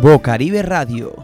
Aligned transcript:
Bocaribe 0.00 0.62
Radio. 0.62 1.14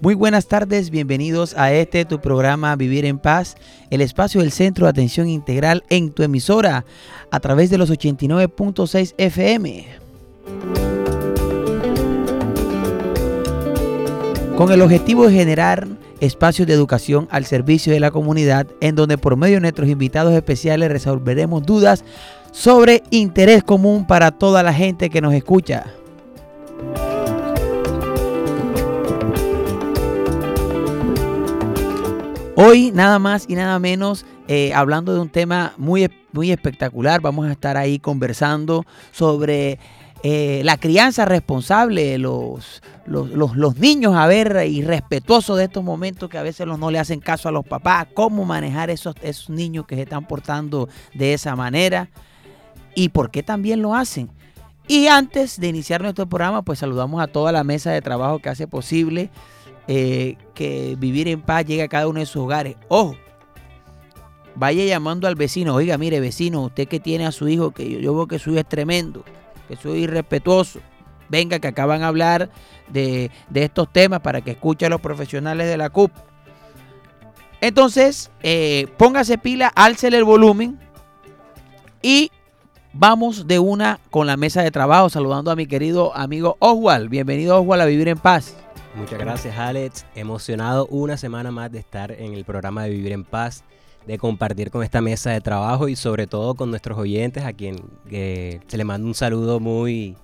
Muy 0.00 0.14
buenas 0.14 0.46
tardes, 0.46 0.90
bienvenidos 0.90 1.56
a 1.56 1.72
este 1.72 2.04
tu 2.04 2.20
programa 2.20 2.76
Vivir 2.76 3.04
en 3.04 3.18
Paz, 3.18 3.56
el 3.90 4.00
espacio 4.00 4.40
del 4.40 4.52
Centro 4.52 4.86
de 4.86 4.90
Atención 4.90 5.28
Integral 5.28 5.82
en 5.88 6.12
tu 6.12 6.22
emisora 6.22 6.84
a 7.30 7.40
través 7.40 7.70
de 7.70 7.78
los 7.78 7.90
89.6 7.90 9.14
FM. 9.18 9.86
Con 14.56 14.72
el 14.72 14.82
objetivo 14.82 15.26
de 15.26 15.34
generar 15.34 15.86
espacios 16.20 16.66
de 16.66 16.74
educación 16.74 17.28
al 17.30 17.44
servicio 17.44 17.92
de 17.92 18.00
la 18.00 18.10
comunidad 18.10 18.66
en 18.80 18.94
donde 18.94 19.18
por 19.18 19.36
medio 19.36 19.56
de 19.56 19.62
nuestros 19.62 19.88
invitados 19.88 20.34
especiales 20.34 20.90
resolveremos 20.90 21.64
dudas 21.64 22.04
sobre 22.52 23.02
interés 23.10 23.62
común 23.62 24.06
para 24.06 24.32
toda 24.32 24.62
la 24.62 24.72
gente 24.72 25.10
que 25.10 25.20
nos 25.20 25.34
escucha. 25.34 25.97
Hoy 32.60 32.90
nada 32.90 33.20
más 33.20 33.44
y 33.46 33.54
nada 33.54 33.78
menos 33.78 34.26
eh, 34.48 34.74
hablando 34.74 35.14
de 35.14 35.20
un 35.20 35.28
tema 35.28 35.74
muy, 35.76 36.10
muy 36.32 36.50
espectacular, 36.50 37.20
vamos 37.20 37.46
a 37.46 37.52
estar 37.52 37.76
ahí 37.76 38.00
conversando 38.00 38.84
sobre 39.12 39.78
eh, 40.24 40.62
la 40.64 40.76
crianza 40.76 41.24
responsable, 41.24 42.18
los, 42.18 42.82
los, 43.06 43.76
niños 43.76 44.16
a 44.16 44.26
ver 44.26 44.66
y 44.66 44.82
respetuosos 44.82 45.56
de 45.56 45.66
estos 45.66 45.84
momentos 45.84 46.28
que 46.28 46.36
a 46.36 46.42
veces 46.42 46.66
no 46.66 46.90
le 46.90 46.98
hacen 46.98 47.20
caso 47.20 47.48
a 47.48 47.52
los 47.52 47.64
papás, 47.64 48.08
cómo 48.12 48.44
manejar 48.44 48.90
esos, 48.90 49.14
esos 49.22 49.50
niños 49.50 49.86
que 49.86 49.94
se 49.94 50.02
están 50.02 50.26
portando 50.26 50.88
de 51.14 51.34
esa 51.34 51.54
manera 51.54 52.10
y 52.92 53.10
por 53.10 53.30
qué 53.30 53.44
también 53.44 53.82
lo 53.82 53.94
hacen. 53.94 54.30
Y 54.88 55.06
antes 55.06 55.60
de 55.60 55.68
iniciar 55.68 56.02
nuestro 56.02 56.28
programa, 56.28 56.62
pues 56.62 56.80
saludamos 56.80 57.22
a 57.22 57.28
toda 57.28 57.52
la 57.52 57.62
mesa 57.62 57.92
de 57.92 58.02
trabajo 58.02 58.40
que 58.40 58.48
hace 58.48 58.66
posible 58.66 59.30
eh, 59.90 60.36
que 60.54 60.96
vivir 60.98 61.28
en 61.28 61.40
paz 61.40 61.64
llegue 61.64 61.82
a 61.82 61.88
cada 61.88 62.08
uno 62.08 62.20
de 62.20 62.26
sus 62.26 62.42
hogares. 62.42 62.76
Ojo, 62.88 63.16
vaya 64.54 64.84
llamando 64.84 65.26
al 65.26 65.34
vecino, 65.34 65.74
oiga, 65.74 65.96
mire 65.96 66.20
vecino, 66.20 66.64
usted 66.64 66.86
que 66.86 67.00
tiene 67.00 67.24
a 67.24 67.32
su 67.32 67.48
hijo, 67.48 67.70
que 67.70 68.00
yo, 68.00 68.14
veo 68.14 68.26
que 68.26 68.38
su 68.38 68.50
hijo 68.50 68.60
es 68.60 68.68
tremendo, 68.68 69.24
que 69.66 69.76
soy 69.76 70.00
irrespetuoso. 70.00 70.80
Venga, 71.30 71.58
que 71.58 71.68
acaban 71.68 72.00
de 72.00 72.06
hablar 72.06 72.50
de, 72.88 73.30
estos 73.54 73.90
temas 73.90 74.20
para 74.20 74.42
que 74.42 74.52
escuche 74.52 74.86
a 74.86 74.90
los 74.90 75.00
profesionales 75.00 75.68
de 75.68 75.76
la 75.76 75.90
CUP. 75.90 76.10
Entonces, 77.60 78.30
eh, 78.42 78.88
póngase 78.98 79.38
pila, 79.38 79.72
álcele 79.74 80.18
el 80.18 80.24
volumen 80.24 80.78
y 82.02 82.30
vamos 82.92 83.46
de 83.46 83.58
una 83.58 84.00
con 84.10 84.26
la 84.26 84.36
mesa 84.36 84.62
de 84.62 84.70
trabajo, 84.70 85.08
saludando 85.08 85.50
a 85.50 85.56
mi 85.56 85.66
querido 85.66 86.14
amigo 86.14 86.56
Oswald. 86.60 87.08
Bienvenido 87.08 87.60
Oswald 87.60 87.82
a 87.82 87.86
Vivir 87.86 88.08
en 88.08 88.18
Paz. 88.18 88.54
Muchas 88.98 89.20
gracias 89.20 89.56
Alex, 89.56 90.06
emocionado 90.16 90.86
una 90.86 91.16
semana 91.16 91.52
más 91.52 91.70
de 91.70 91.78
estar 91.78 92.10
en 92.10 92.34
el 92.34 92.44
programa 92.44 92.82
de 92.82 92.90
Vivir 92.90 93.12
en 93.12 93.22
Paz, 93.24 93.62
de 94.08 94.18
compartir 94.18 94.72
con 94.72 94.82
esta 94.82 95.00
mesa 95.00 95.30
de 95.30 95.40
trabajo 95.40 95.86
y 95.88 95.94
sobre 95.94 96.26
todo 96.26 96.56
con 96.56 96.70
nuestros 96.70 96.98
oyentes 96.98 97.44
a 97.44 97.52
quien 97.52 97.76
se 98.10 98.76
le 98.76 98.84
manda 98.84 99.06
un 99.06 99.14
saludo 99.14 99.60
muy, 99.60 100.16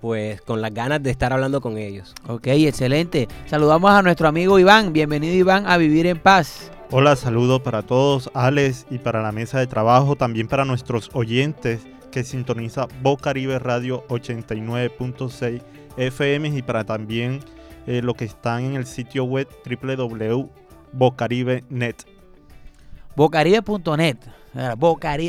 pues 0.00 0.40
con 0.40 0.62
las 0.62 0.72
ganas 0.72 1.02
de 1.02 1.10
estar 1.10 1.34
hablando 1.34 1.60
con 1.60 1.76
ellos. 1.76 2.14
Ok, 2.26 2.46
excelente. 2.46 3.28
Saludamos 3.44 3.90
a 3.90 4.00
nuestro 4.00 4.26
amigo 4.26 4.58
Iván. 4.58 4.94
Bienvenido 4.94 5.34
Iván 5.34 5.66
a 5.66 5.76
Vivir 5.76 6.06
en 6.06 6.18
Paz. 6.18 6.72
Hola, 6.90 7.14
saludo 7.14 7.62
para 7.62 7.82
todos, 7.82 8.30
Alex, 8.32 8.86
y 8.90 8.98
para 8.98 9.22
la 9.22 9.32
mesa 9.32 9.58
de 9.58 9.66
trabajo, 9.66 10.16
también 10.16 10.48
para 10.48 10.64
nuestros 10.64 11.10
oyentes 11.12 11.86
que 12.10 12.24
sintoniza 12.24 12.88
Bocaribe 13.02 13.58
Radio 13.58 14.02
89.6 14.08 15.62
FM 15.98 16.48
y 16.48 16.62
para 16.62 16.84
también 16.84 17.40
eh, 17.86 18.02
lo 18.02 18.14
que 18.14 18.24
están 18.24 18.64
en 18.64 18.74
el 18.74 18.86
sitio 18.86 19.22
web 19.24 19.46
www.bocaribe.net. 19.64 21.94
Bocaribe.net 23.14 24.16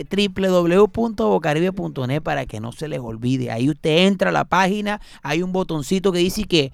www.bocaribe.net 0.10 2.22
para 2.22 2.46
que 2.46 2.60
no 2.60 2.72
se 2.72 2.88
les 2.88 3.00
olvide. 3.00 3.52
Ahí 3.52 3.70
usted 3.70 4.08
entra 4.08 4.30
a 4.30 4.34
la 4.34 4.46
página, 4.46 5.02
hay 5.22 5.42
un 5.42 5.52
botoncito 5.52 6.12
que 6.12 6.20
dice 6.20 6.44
que 6.44 6.72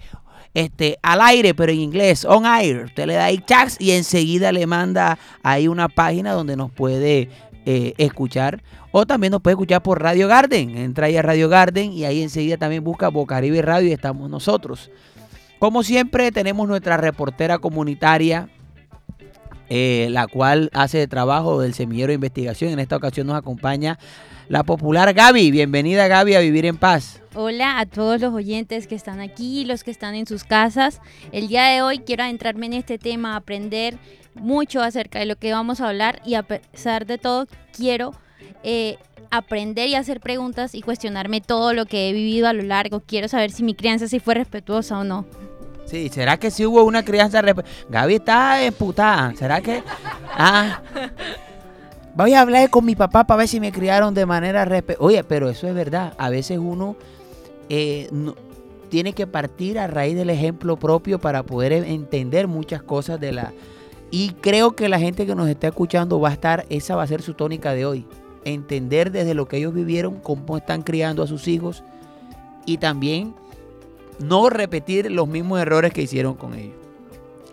este, 0.53 0.97
al 1.03 1.21
aire, 1.21 1.53
pero 1.53 1.71
en 1.71 1.79
inglés, 1.79 2.25
on 2.25 2.45
air. 2.45 2.85
Usted 2.85 3.05
le 3.05 3.13
da 3.13 3.25
ahí 3.25 3.39
chats 3.45 3.77
y 3.79 3.91
enseguida 3.91 4.51
le 4.51 4.65
manda 4.65 5.19
ahí 5.43 5.67
una 5.67 5.89
página 5.89 6.33
donde 6.33 6.55
nos 6.55 6.71
puede 6.71 7.29
eh, 7.65 7.93
escuchar. 7.97 8.63
O 8.91 9.05
también 9.05 9.31
nos 9.31 9.41
puede 9.41 9.53
escuchar 9.53 9.83
por 9.83 10.01
Radio 10.01 10.27
Garden. 10.27 10.75
Entra 10.75 11.05
ahí 11.05 11.17
a 11.17 11.21
Radio 11.21 11.49
Garden 11.49 11.93
y 11.93 12.05
ahí 12.05 12.23
enseguida 12.23 12.57
también 12.57 12.83
busca 12.83 13.09
Bocaribe 13.09 13.61
Radio 13.61 13.89
y 13.89 13.93
estamos 13.93 14.29
nosotros. 14.29 14.89
Como 15.59 15.83
siempre, 15.83 16.31
tenemos 16.31 16.69
nuestra 16.69 16.95
reportera 16.95 17.57
comunitaria, 17.57 18.47
eh, 19.67 20.07
la 20.09 20.25
cual 20.25 20.69
hace 20.73 21.05
trabajo 21.05 21.59
del 21.59 21.73
semillero 21.73 22.07
de 22.07 22.15
investigación. 22.15 22.71
En 22.71 22.79
esta 22.79 22.95
ocasión 22.95 23.27
nos 23.27 23.35
acompaña 23.35 23.99
la 24.47 24.63
popular 24.63 25.13
Gaby. 25.13 25.51
Bienvenida 25.51 26.07
Gaby 26.07 26.35
a 26.35 26.39
Vivir 26.39 26.65
en 26.65 26.77
Paz. 26.77 27.21
Hola 27.35 27.77
a 27.77 27.85
todos 27.85 28.21
los 28.21 28.33
oyentes 28.33 28.87
que 28.87 28.95
están 28.95 29.19
aquí, 29.19 29.65
los 29.65 29.83
que 29.83 29.91
están 29.91 30.15
en 30.15 30.27
sus 30.27 30.45
casas. 30.45 31.01
El 31.33 31.49
día 31.49 31.65
de 31.65 31.81
hoy 31.81 31.99
quiero 31.99 32.23
adentrarme 32.23 32.67
en 32.67 32.73
este 32.73 32.97
tema, 32.97 33.35
aprender 33.35 33.97
mucho 34.35 34.81
acerca 34.81 35.19
de 35.19 35.25
lo 35.25 35.35
que 35.35 35.51
vamos 35.51 35.81
a 35.81 35.89
hablar 35.89 36.21
y 36.25 36.35
a 36.35 36.43
pesar 36.43 37.05
de 37.05 37.17
todo 37.17 37.47
quiero 37.75 38.13
eh, 38.63 38.97
aprender 39.31 39.87
y 39.89 39.95
hacer 39.95 40.19
preguntas 40.19 40.75
y 40.75 40.81
cuestionarme 40.81 41.41
todo 41.41 41.73
lo 41.73 41.85
que 41.85 42.09
he 42.09 42.13
vivido 42.13 42.47
a 42.47 42.53
lo 42.53 42.63
largo. 42.63 43.01
Quiero 43.01 43.27
saber 43.27 43.51
si 43.51 43.63
mi 43.63 43.75
crianza 43.75 44.07
sí 44.07 44.19
fue 44.19 44.35
respetuosa 44.35 44.99
o 44.99 45.03
no. 45.03 45.25
Sí, 45.85 46.09
¿será 46.09 46.37
que 46.37 46.51
sí 46.51 46.65
hubo 46.65 46.83
una 46.83 47.03
crianza 47.03 47.41
Gaby 47.89 48.15
está 48.15 48.63
emputada. 48.63 49.33
¿Será 49.35 49.61
que? 49.61 49.83
Ah. 50.31 50.81
Voy 52.15 52.33
a 52.33 52.41
hablar 52.41 52.69
con 52.69 52.85
mi 52.85 52.95
papá 52.95 53.25
para 53.25 53.39
ver 53.39 53.47
si 53.47 53.59
me 53.59 53.71
criaron 53.71 54.13
de 54.13 54.25
manera 54.25 54.65
respetuosa. 54.65 55.05
Oye, 55.05 55.23
pero 55.23 55.49
eso 55.49 55.67
es 55.67 55.73
verdad. 55.73 56.13
A 56.17 56.29
veces 56.29 56.59
uno 56.59 56.95
eh, 57.69 58.09
tiene 58.89 59.13
que 59.13 59.25
partir 59.25 59.79
a 59.79 59.87
raíz 59.87 60.15
del 60.15 60.29
ejemplo 60.29 60.77
propio 60.77 61.19
para 61.19 61.43
poder 61.43 61.71
entender 61.73 62.47
muchas 62.47 62.83
cosas 62.83 63.19
de 63.19 63.31
la... 63.31 63.53
Y 64.11 64.31
creo 64.41 64.75
que 64.75 64.89
la 64.89 64.99
gente 64.99 65.25
que 65.25 65.35
nos 65.35 65.47
está 65.47 65.67
escuchando 65.67 66.19
va 66.19 66.29
a 66.29 66.33
estar, 66.33 66.65
esa 66.69 66.95
va 66.95 67.03
a 67.03 67.07
ser 67.07 67.21
su 67.21 67.35
tónica 67.35 67.73
de 67.73 67.85
hoy. 67.85 68.05
Entender 68.45 69.11
desde 69.11 69.33
lo 69.33 69.47
que 69.47 69.57
ellos 69.57 69.73
vivieron, 69.73 70.19
cómo 70.19 70.57
están 70.57 70.81
criando 70.81 71.23
a 71.23 71.27
sus 71.27 71.47
hijos 71.47 71.83
y 72.65 72.77
también 72.77 73.33
no 74.19 74.49
repetir 74.49 75.11
los 75.11 75.27
mismos 75.27 75.59
errores 75.59 75.93
que 75.93 76.01
hicieron 76.01 76.35
con 76.35 76.53
ellos. 76.53 76.75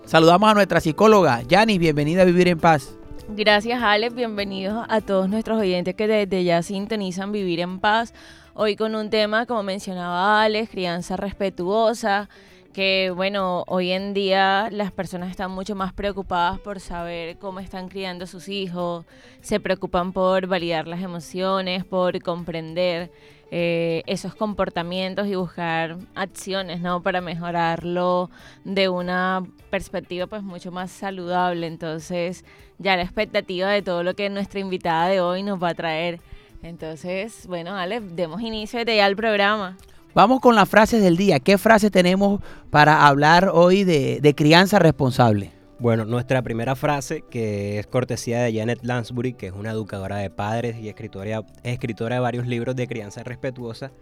Saludamos 0.04 0.50
a 0.50 0.54
nuestra 0.54 0.80
psicóloga, 0.80 1.42
Yanis, 1.42 1.78
bienvenida 1.78 2.22
a 2.22 2.24
Vivir 2.24 2.48
en 2.48 2.58
Paz. 2.58 2.96
Gracias, 3.28 3.82
Alex. 3.82 4.14
Bienvenidos 4.14 4.86
a 4.88 5.00
todos 5.00 5.28
nuestros 5.28 5.60
oyentes 5.60 5.96
que 5.96 6.06
desde 6.06 6.44
ya 6.44 6.62
sintonizan 6.62 7.32
Vivir 7.32 7.58
en 7.58 7.80
Paz. 7.80 8.14
Hoy 8.54 8.76
con 8.76 8.94
un 8.94 9.10
tema, 9.10 9.46
como 9.46 9.64
mencionaba 9.64 10.42
Alex, 10.42 10.70
crianza 10.70 11.16
respetuosa, 11.16 12.28
que 12.76 13.10
bueno, 13.10 13.64
hoy 13.68 13.90
en 13.90 14.12
día 14.12 14.68
las 14.70 14.92
personas 14.92 15.30
están 15.30 15.50
mucho 15.50 15.74
más 15.74 15.94
preocupadas 15.94 16.60
por 16.60 16.78
saber 16.78 17.38
cómo 17.38 17.58
están 17.58 17.88
criando 17.88 18.24
a 18.24 18.26
sus 18.26 18.50
hijos, 18.50 19.06
se 19.40 19.60
preocupan 19.60 20.12
por 20.12 20.46
validar 20.46 20.86
las 20.86 21.00
emociones, 21.00 21.86
por 21.86 22.22
comprender 22.22 23.10
eh, 23.50 24.02
esos 24.04 24.34
comportamientos 24.34 25.26
y 25.26 25.36
buscar 25.36 25.96
acciones, 26.14 26.82
¿no? 26.82 27.02
Para 27.02 27.22
mejorarlo 27.22 28.28
de 28.64 28.90
una 28.90 29.42
perspectiva 29.70 30.26
pues 30.26 30.42
mucho 30.42 30.70
más 30.70 30.90
saludable. 30.90 31.66
Entonces, 31.66 32.44
ya 32.76 32.94
la 32.94 33.04
expectativa 33.04 33.70
de 33.70 33.80
todo 33.80 34.02
lo 34.02 34.14
que 34.14 34.28
nuestra 34.28 34.60
invitada 34.60 35.08
de 35.08 35.22
hoy 35.22 35.42
nos 35.42 35.62
va 35.62 35.70
a 35.70 35.74
traer. 35.74 36.20
Entonces, 36.62 37.46
bueno, 37.46 37.74
Ale, 37.74 38.00
demos 38.00 38.42
inicio 38.42 38.82
ya 38.82 39.06
al 39.06 39.16
programa. 39.16 39.78
Vamos 40.16 40.40
con 40.40 40.54
las 40.54 40.66
frases 40.66 41.02
del 41.02 41.18
día. 41.18 41.40
¿Qué 41.40 41.58
frase 41.58 41.90
tenemos 41.90 42.40
para 42.70 43.06
hablar 43.06 43.50
hoy 43.52 43.84
de, 43.84 44.18
de 44.22 44.34
crianza 44.34 44.78
responsable? 44.78 45.52
Bueno, 45.78 46.06
nuestra 46.06 46.40
primera 46.40 46.74
frase, 46.74 47.22
que 47.30 47.78
es 47.78 47.86
cortesía 47.86 48.40
de 48.40 48.54
Janet 48.54 48.78
Lansbury, 48.82 49.34
que 49.34 49.48
es 49.48 49.52
una 49.52 49.72
educadora 49.72 50.16
de 50.16 50.30
padres 50.30 50.78
y 50.78 50.88
escritora, 50.88 51.42
escritora 51.64 52.14
de 52.14 52.20
varios 52.22 52.46
libros 52.46 52.74
de 52.76 52.88
crianza 52.88 53.24
respetuosa, 53.24 53.92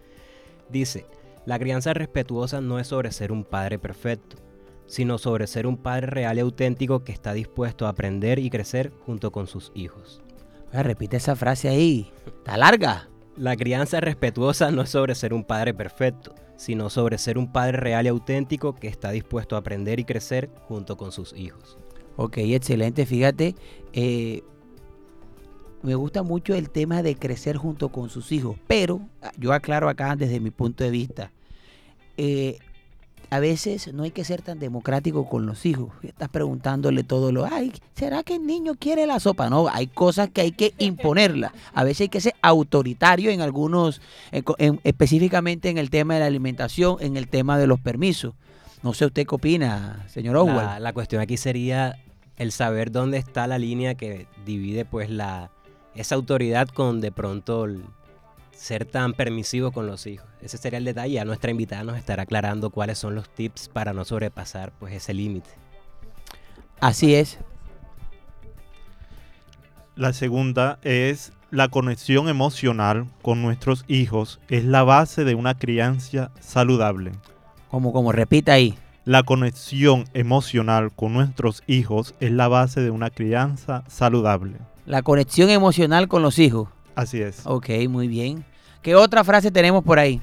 dice, 0.70 1.04
la 1.46 1.58
crianza 1.58 1.92
respetuosa 1.94 2.60
no 2.60 2.78
es 2.78 2.86
sobre 2.86 3.10
ser 3.10 3.32
un 3.32 3.42
padre 3.42 3.80
perfecto, 3.80 4.36
sino 4.86 5.18
sobre 5.18 5.48
ser 5.48 5.66
un 5.66 5.78
padre 5.78 6.06
real 6.06 6.36
y 6.36 6.42
auténtico 6.42 7.02
que 7.02 7.10
está 7.10 7.32
dispuesto 7.32 7.86
a 7.86 7.88
aprender 7.88 8.38
y 8.38 8.50
crecer 8.50 8.92
junto 9.04 9.32
con 9.32 9.48
sus 9.48 9.72
hijos. 9.74 10.22
repite 10.72 11.16
esa 11.16 11.34
frase 11.34 11.68
ahí, 11.68 12.12
está 12.24 12.56
larga. 12.56 13.08
La 13.36 13.56
crianza 13.56 14.00
respetuosa 14.00 14.70
no 14.70 14.82
es 14.82 14.90
sobre 14.90 15.14
ser 15.16 15.34
un 15.34 15.42
padre 15.42 15.74
perfecto, 15.74 16.34
sino 16.56 16.88
sobre 16.88 17.18
ser 17.18 17.36
un 17.36 17.50
padre 17.50 17.78
real 17.78 18.06
y 18.06 18.08
auténtico 18.08 18.74
que 18.74 18.86
está 18.86 19.10
dispuesto 19.10 19.56
a 19.56 19.58
aprender 19.58 19.98
y 19.98 20.04
crecer 20.04 20.50
junto 20.68 20.96
con 20.96 21.10
sus 21.10 21.32
hijos. 21.32 21.76
Ok, 22.16 22.38
excelente. 22.38 23.06
Fíjate, 23.06 23.56
eh, 23.92 24.42
me 25.82 25.96
gusta 25.96 26.22
mucho 26.22 26.54
el 26.54 26.70
tema 26.70 27.02
de 27.02 27.16
crecer 27.16 27.56
junto 27.56 27.88
con 27.88 28.08
sus 28.08 28.30
hijos, 28.30 28.56
pero 28.68 29.00
ah, 29.20 29.32
yo 29.36 29.52
aclaro 29.52 29.88
acá 29.88 30.14
desde 30.14 30.38
mi 30.38 30.50
punto 30.50 30.84
de 30.84 30.90
vista, 30.90 31.32
eh, 32.16 32.58
a 33.34 33.40
veces 33.40 33.92
no 33.92 34.02
hay 34.04 34.10
que 34.10 34.24
ser 34.24 34.42
tan 34.42 34.58
democrático 34.58 35.28
con 35.28 35.44
los 35.46 35.66
hijos. 35.66 35.88
Estás 36.02 36.28
preguntándole 36.28 37.02
todo 37.04 37.32
lo, 37.32 37.44
ay, 37.44 37.72
¿será 37.96 38.22
que 38.22 38.36
el 38.36 38.46
niño 38.46 38.74
quiere 38.78 39.06
la 39.06 39.18
sopa? 39.18 39.50
No, 39.50 39.66
hay 39.68 39.86
cosas 39.88 40.30
que 40.30 40.40
hay 40.42 40.52
que 40.52 40.72
imponerla. 40.78 41.52
A 41.74 41.82
veces 41.84 42.02
hay 42.02 42.08
que 42.08 42.20
ser 42.20 42.34
autoritario 42.42 43.30
en 43.30 43.40
algunos, 43.40 44.00
en- 44.32 44.44
en- 44.58 44.80
específicamente 44.84 45.68
en 45.70 45.78
el 45.78 45.90
tema 45.90 46.14
de 46.14 46.20
la 46.20 46.26
alimentación, 46.26 46.96
en 47.00 47.16
el 47.16 47.28
tema 47.28 47.58
de 47.58 47.66
los 47.66 47.80
permisos. 47.80 48.34
No 48.82 48.92
sé 48.94 49.06
usted 49.06 49.26
qué 49.26 49.34
opina, 49.34 50.04
señor 50.08 50.36
Oswald. 50.36 50.56
La, 50.68 50.78
la 50.80 50.92
cuestión 50.92 51.20
aquí 51.22 51.36
sería 51.36 51.98
el 52.36 52.52
saber 52.52 52.90
dónde 52.92 53.18
está 53.18 53.46
la 53.46 53.58
línea 53.58 53.94
que 53.94 54.26
divide 54.44 54.84
pues 54.84 55.08
la 55.10 55.50
esa 55.94 56.14
autoridad 56.16 56.68
con 56.68 57.00
de 57.00 57.10
pronto 57.12 57.64
el 57.64 57.82
ser 58.56 58.84
tan 58.84 59.14
permisivo 59.14 59.72
con 59.72 59.86
los 59.86 60.06
hijos. 60.06 60.26
Ese 60.40 60.58
sería 60.58 60.78
el 60.78 60.84
detalle. 60.84 61.20
A 61.20 61.24
nuestra 61.24 61.50
invitada 61.50 61.84
nos 61.84 61.96
estará 61.96 62.24
aclarando 62.24 62.70
cuáles 62.70 62.98
son 62.98 63.14
los 63.14 63.28
tips 63.28 63.68
para 63.68 63.92
no 63.92 64.04
sobrepasar 64.04 64.72
pues 64.78 64.92
ese 64.92 65.14
límite. 65.14 65.50
Así 66.80 67.14
es. 67.14 67.38
La 69.96 70.12
segunda 70.12 70.78
es 70.82 71.32
la 71.50 71.68
conexión 71.68 72.28
emocional 72.28 73.06
con 73.22 73.40
nuestros 73.40 73.84
hijos 73.86 74.40
es 74.48 74.64
la 74.64 74.82
base 74.82 75.22
de 75.22 75.36
una 75.36 75.54
crianza 75.54 76.32
saludable. 76.40 77.12
Como, 77.70 77.92
como 77.92 78.10
repita 78.10 78.54
ahí. 78.54 78.76
La 79.04 79.22
conexión 79.22 80.04
emocional 80.14 80.90
con 80.92 81.12
nuestros 81.12 81.62
hijos 81.68 82.14
es 82.18 82.32
la 82.32 82.48
base 82.48 82.80
de 82.80 82.90
una 82.90 83.10
crianza 83.10 83.84
saludable. 83.86 84.56
La 84.84 85.02
conexión 85.02 85.48
emocional 85.48 86.08
con 86.08 86.22
los 86.22 86.40
hijos. 86.40 86.68
Así 86.94 87.20
es. 87.20 87.42
Ok, 87.44 87.70
muy 87.88 88.08
bien. 88.08 88.44
¿Qué 88.82 88.94
otra 88.94 89.24
frase 89.24 89.50
tenemos 89.50 89.82
por 89.82 89.98
ahí? 89.98 90.20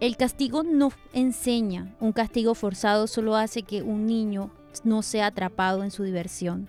El 0.00 0.16
castigo 0.16 0.62
no 0.62 0.92
enseña. 1.12 1.94
Un 2.00 2.12
castigo 2.12 2.54
forzado 2.54 3.06
solo 3.06 3.34
hace 3.34 3.62
que 3.62 3.82
un 3.82 4.06
niño 4.06 4.50
no 4.84 5.02
sea 5.02 5.26
atrapado 5.26 5.82
en 5.82 5.90
su 5.90 6.04
diversión. 6.04 6.68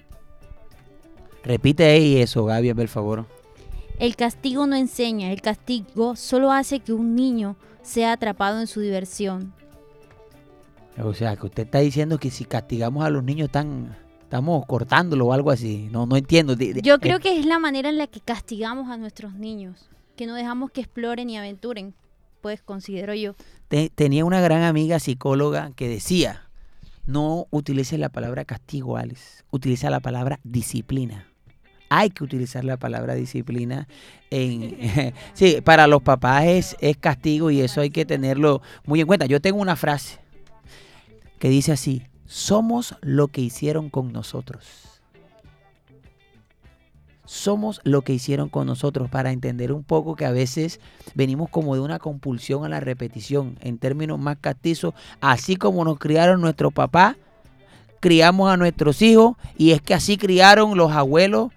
Repite 1.43 1.85
ahí 1.85 2.17
eso, 2.17 2.45
Gaby, 2.45 2.73
por 2.73 2.87
favor. 2.87 3.25
El 3.99 4.15
castigo 4.15 4.65
no 4.65 4.75
enseña. 4.75 5.31
El 5.31 5.41
castigo 5.41 6.15
solo 6.15 6.51
hace 6.51 6.79
que 6.79 6.93
un 6.93 7.15
niño 7.15 7.55
sea 7.81 8.13
atrapado 8.13 8.59
en 8.59 8.67
su 8.67 8.79
diversión. 8.79 9.53
O 11.03 11.13
sea, 11.13 11.35
que 11.35 11.45
usted 11.45 11.63
está 11.63 11.79
diciendo 11.79 12.17
que 12.17 12.29
si 12.29 12.45
castigamos 12.45 13.05
a 13.05 13.09
los 13.09 13.23
niños 13.23 13.45
están, 13.45 13.95
estamos 14.29 14.63
cortándolo 14.67 15.25
o 15.25 15.33
algo 15.33 15.49
así. 15.49 15.89
No, 15.91 16.05
no 16.05 16.15
entiendo. 16.15 16.53
Yo 16.55 16.95
eh, 16.95 16.99
creo 17.01 17.19
que 17.19 17.39
es 17.39 17.47
la 17.47 17.57
manera 17.57 17.89
en 17.89 17.97
la 17.97 18.05
que 18.05 18.19
castigamos 18.19 18.87
a 18.91 18.95
nuestros 18.97 19.33
niños. 19.33 19.89
Que 20.15 20.27
no 20.27 20.35
dejamos 20.35 20.69
que 20.69 20.81
exploren 20.81 21.31
y 21.31 21.37
aventuren. 21.37 21.95
Pues 22.41 22.61
considero 22.61 23.15
yo. 23.15 23.33
te- 23.69 23.89
tenía 23.89 24.23
una 24.25 24.39
gran 24.39 24.61
amiga 24.61 24.99
psicóloga 24.99 25.71
que 25.75 25.89
decía, 25.89 26.43
no 27.07 27.47
utilices 27.49 27.97
la 27.99 28.09
palabra 28.09 28.45
castigo, 28.45 28.97
Alex. 28.97 29.43
Utiliza 29.49 29.89
la 29.89 29.99
palabra 29.99 30.39
disciplina. 30.43 31.25
Hay 31.89 32.11
que 32.11 32.23
utilizar 32.23 32.63
la 32.63 32.77
palabra 32.77 33.15
disciplina. 33.15 33.87
En, 34.29 34.77
sí, 35.33 35.59
para 35.63 35.87
los 35.87 36.03
papás 36.03 36.45
es, 36.45 36.77
es 36.81 36.97
castigo 36.97 37.49
y 37.49 37.61
eso 37.61 37.81
hay 37.81 37.89
que 37.89 38.05
tenerlo 38.05 38.61
muy 38.85 39.01
en 39.01 39.07
cuenta. 39.07 39.25
Yo 39.25 39.41
tengo 39.41 39.59
una 39.59 39.75
frase 39.75 40.19
que 41.39 41.49
dice 41.49 41.71
así, 41.71 42.03
somos 42.29 42.95
lo 43.01 43.29
que 43.29 43.41
hicieron 43.41 43.89
con 43.89 44.13
nosotros. 44.13 44.63
Somos 47.25 47.81
lo 47.83 48.03
que 48.03 48.13
hicieron 48.13 48.49
con 48.49 48.67
nosotros 48.67 49.09
para 49.09 49.31
entender 49.31 49.71
un 49.71 49.83
poco 49.83 50.15
que 50.15 50.25
a 50.25 50.31
veces 50.31 50.79
venimos 51.15 51.49
como 51.49 51.73
de 51.73 51.81
una 51.81 51.97
compulsión 51.97 52.65
a 52.65 52.69
la 52.69 52.79
repetición 52.79 53.57
en 53.61 53.79
términos 53.79 54.19
más 54.19 54.37
castizos, 54.39 54.93
así 55.21 55.55
como 55.55 55.83
nos 55.83 55.97
criaron 55.97 56.39
nuestros 56.39 56.71
papás, 56.71 57.15
criamos 57.99 58.51
a 58.51 58.57
nuestros 58.57 59.01
hijos 59.01 59.35
y 59.57 59.71
es 59.71 59.81
que 59.81 59.95
así 59.95 60.17
criaron 60.17 60.77
los 60.77 60.91
abuelos 60.91 61.51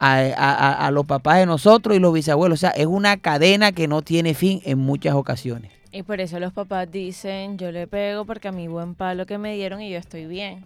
a- 0.00 0.18
a- 0.36 0.86
a 0.86 0.90
los 0.90 1.06
papás 1.06 1.38
de 1.38 1.46
nosotros 1.46 1.96
y 1.96 2.00
los 2.00 2.12
bisabuelos. 2.12 2.58
O 2.58 2.60
sea, 2.60 2.70
es 2.70 2.86
una 2.86 3.18
cadena 3.18 3.70
que 3.70 3.86
no 3.86 4.02
tiene 4.02 4.34
fin 4.34 4.60
en 4.64 4.78
muchas 4.78 5.14
ocasiones. 5.14 5.77
Y 5.90 6.02
por 6.02 6.20
eso 6.20 6.38
los 6.38 6.52
papás 6.52 6.90
dicen, 6.90 7.56
yo 7.56 7.72
le 7.72 7.86
pego 7.86 8.24
porque 8.24 8.48
a 8.48 8.52
mi 8.52 8.68
buen 8.68 8.94
palo 8.94 9.24
que 9.24 9.38
me 9.38 9.54
dieron 9.54 9.80
y 9.80 9.90
yo 9.90 9.98
estoy 9.98 10.26
bien. 10.26 10.64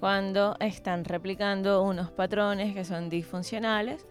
Cuando 0.00 0.56
están 0.60 1.04
replicando 1.04 1.82
unos 1.82 2.10
patrones 2.10 2.72
que 2.74 2.84
son 2.84 3.10
disfuncionales 3.10 4.06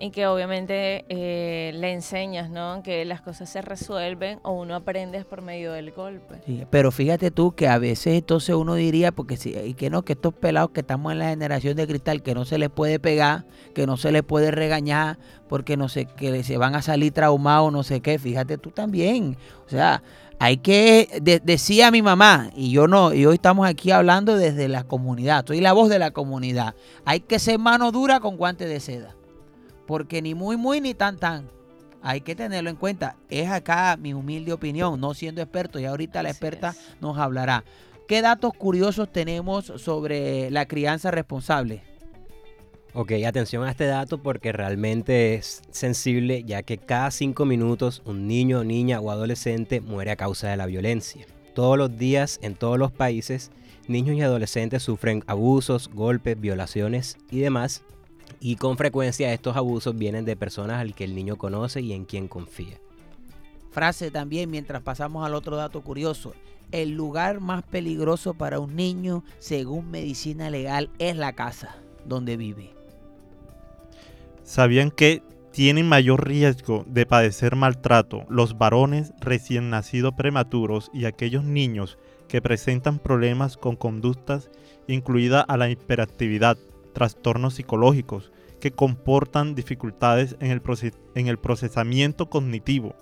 y 0.00 0.10
que 0.10 0.26
obviamente 0.26 1.04
eh, 1.08 1.72
le 1.74 1.92
enseñas, 1.92 2.50
¿no? 2.50 2.82
Que 2.82 3.04
las 3.04 3.20
cosas 3.22 3.48
se 3.48 3.62
resuelven 3.62 4.40
o 4.42 4.52
uno 4.52 4.74
aprende 4.74 5.24
por 5.24 5.40
medio 5.40 5.72
del 5.72 5.92
golpe. 5.92 6.40
Sí, 6.44 6.64
pero 6.70 6.90
fíjate 6.90 7.30
tú 7.30 7.52
que 7.52 7.68
a 7.68 7.78
veces 7.78 8.14
entonces 8.14 8.54
uno 8.54 8.74
diría, 8.74 9.12
porque 9.12 9.36
si, 9.36 9.56
y 9.56 9.74
que 9.74 9.90
no, 9.90 10.02
que 10.04 10.14
estos 10.14 10.34
pelados 10.34 10.70
que 10.70 10.80
estamos 10.80 11.12
en 11.12 11.20
la 11.20 11.28
generación 11.30 11.76
de 11.76 11.86
cristal, 11.86 12.22
que 12.22 12.34
no 12.34 12.44
se 12.44 12.58
les 12.58 12.70
puede 12.70 12.98
pegar, 12.98 13.44
que 13.74 13.86
no 13.86 13.96
se 13.96 14.10
les 14.12 14.22
puede 14.22 14.50
regañar, 14.50 15.18
porque 15.48 15.76
no 15.76 15.88
sé, 15.88 16.06
que 16.06 16.42
se 16.42 16.58
van 16.58 16.74
a 16.74 16.82
salir 16.82 17.12
traumados, 17.12 17.72
no 17.72 17.82
sé 17.82 18.00
qué, 18.00 18.18
fíjate 18.18 18.58
tú 18.58 18.70
también. 18.70 19.36
O 19.66 19.70
sea, 19.70 20.02
hay 20.40 20.56
que, 20.56 21.08
de- 21.22 21.40
decía 21.40 21.90
mi 21.92 22.02
mamá, 22.02 22.50
y 22.56 22.72
yo 22.72 22.88
no, 22.88 23.14
y 23.14 23.24
hoy 23.24 23.34
estamos 23.36 23.66
aquí 23.66 23.92
hablando 23.92 24.36
desde 24.36 24.66
la 24.68 24.82
comunidad, 24.82 25.46
soy 25.46 25.60
la 25.60 25.72
voz 25.72 25.88
de 25.88 26.00
la 26.00 26.10
comunidad, 26.10 26.74
hay 27.04 27.20
que 27.20 27.38
ser 27.38 27.58
mano 27.60 27.92
dura 27.92 28.18
con 28.18 28.36
guantes 28.36 28.68
de 28.68 28.80
seda, 28.80 29.14
porque 29.86 30.22
ni 30.22 30.34
muy, 30.34 30.56
muy, 30.56 30.80
ni 30.80 30.94
tan, 30.94 31.18
tan. 31.18 31.48
Hay 32.02 32.20
que 32.20 32.34
tenerlo 32.34 32.70
en 32.70 32.76
cuenta. 32.76 33.16
Es 33.30 33.50
acá 33.50 33.96
mi 33.96 34.12
humilde 34.12 34.52
opinión, 34.52 35.00
no 35.00 35.14
siendo 35.14 35.40
experto, 35.40 35.78
y 35.78 35.86
ahorita 35.86 36.22
la 36.22 36.30
experta 36.30 36.70
es. 36.70 36.96
nos 37.00 37.18
hablará. 37.18 37.64
¿Qué 38.06 38.20
datos 38.20 38.52
curiosos 38.52 39.10
tenemos 39.10 39.66
sobre 39.76 40.50
la 40.50 40.66
crianza 40.66 41.10
responsable? 41.10 41.82
Ok, 42.92 43.12
atención 43.26 43.64
a 43.64 43.70
este 43.70 43.86
dato 43.86 44.18
porque 44.18 44.52
realmente 44.52 45.34
es 45.34 45.62
sensible 45.70 46.44
ya 46.44 46.62
que 46.62 46.78
cada 46.78 47.10
cinco 47.10 47.44
minutos 47.44 48.02
un 48.04 48.28
niño, 48.28 48.62
niña 48.62 49.00
o 49.00 49.10
adolescente 49.10 49.80
muere 49.80 50.12
a 50.12 50.16
causa 50.16 50.48
de 50.48 50.56
la 50.56 50.66
violencia. 50.66 51.26
Todos 51.54 51.78
los 51.78 51.96
días 51.96 52.38
en 52.42 52.54
todos 52.54 52.78
los 52.78 52.92
países 52.92 53.50
niños 53.88 54.16
y 54.16 54.22
adolescentes 54.22 54.82
sufren 54.82 55.24
abusos, 55.26 55.90
golpes, 55.92 56.40
violaciones 56.40 57.16
y 57.30 57.40
demás. 57.40 57.82
Y 58.40 58.56
con 58.56 58.76
frecuencia 58.76 59.32
estos 59.32 59.56
abusos 59.56 59.96
vienen 59.96 60.24
de 60.24 60.36
personas 60.36 60.80
al 60.80 60.94
que 60.94 61.04
el 61.04 61.14
niño 61.14 61.36
conoce 61.36 61.80
y 61.80 61.92
en 61.92 62.04
quien 62.04 62.28
confía. 62.28 62.78
Frase 63.70 64.10
también 64.10 64.50
mientras 64.50 64.82
pasamos 64.82 65.26
al 65.26 65.34
otro 65.34 65.56
dato 65.56 65.82
curioso. 65.82 66.34
El 66.70 66.92
lugar 66.92 67.40
más 67.40 67.62
peligroso 67.62 68.34
para 68.34 68.60
un 68.60 68.76
niño, 68.76 69.24
según 69.38 69.90
medicina 69.90 70.50
legal, 70.50 70.90
es 70.98 71.16
la 71.16 71.32
casa 71.32 71.76
donde 72.04 72.36
vive. 72.36 72.72
¿Sabían 74.44 74.90
que 74.90 75.22
tienen 75.54 75.88
mayor 75.88 76.26
riesgo 76.26 76.84
de 76.88 77.06
padecer 77.06 77.54
maltrato 77.54 78.24
los 78.28 78.58
varones 78.58 79.12
recién 79.20 79.70
nacidos 79.70 80.12
prematuros 80.14 80.90
y 80.92 81.04
aquellos 81.04 81.44
niños 81.44 81.96
que 82.28 82.42
presentan 82.42 82.98
problemas 82.98 83.56
con 83.56 83.76
conductas 83.76 84.50
incluida 84.88 85.40
a 85.40 85.56
la 85.56 85.70
hiperactividad, 85.70 86.58
trastornos 86.94 87.54
psicológicos 87.54 88.32
que 88.60 88.70
comportan 88.70 89.54
dificultades 89.54 90.36
en 90.40 90.50
el, 90.50 90.62
en 91.14 91.26
el 91.26 91.38
procesamiento 91.38 92.30
cognitivo, 92.30 92.94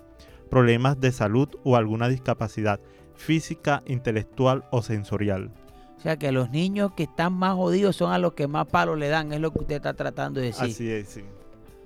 problemas 0.49 0.99
de 0.99 1.13
salud 1.13 1.47
o 1.63 1.77
alguna 1.77 2.09
discapacidad 2.09 2.81
física, 3.15 3.81
intelectual 3.85 4.65
o 4.71 4.81
sensorial? 4.81 5.51
O 5.97 6.01
sea 6.01 6.17
que 6.17 6.33
los 6.33 6.49
niños 6.49 6.91
que 6.97 7.03
están 7.03 7.31
más 7.31 7.55
jodidos 7.55 7.95
son 7.95 8.11
a 8.11 8.17
los 8.17 8.33
que 8.33 8.47
más 8.47 8.67
palos 8.67 8.99
le 8.99 9.07
dan, 9.07 9.31
es 9.31 9.39
lo 9.39 9.53
que 9.53 9.59
usted 9.59 9.75
está 9.75 9.93
tratando 9.93 10.41
de 10.41 10.47
decir. 10.47 10.65
Así 10.65 10.91
es, 10.91 11.07
sí. 11.07 11.21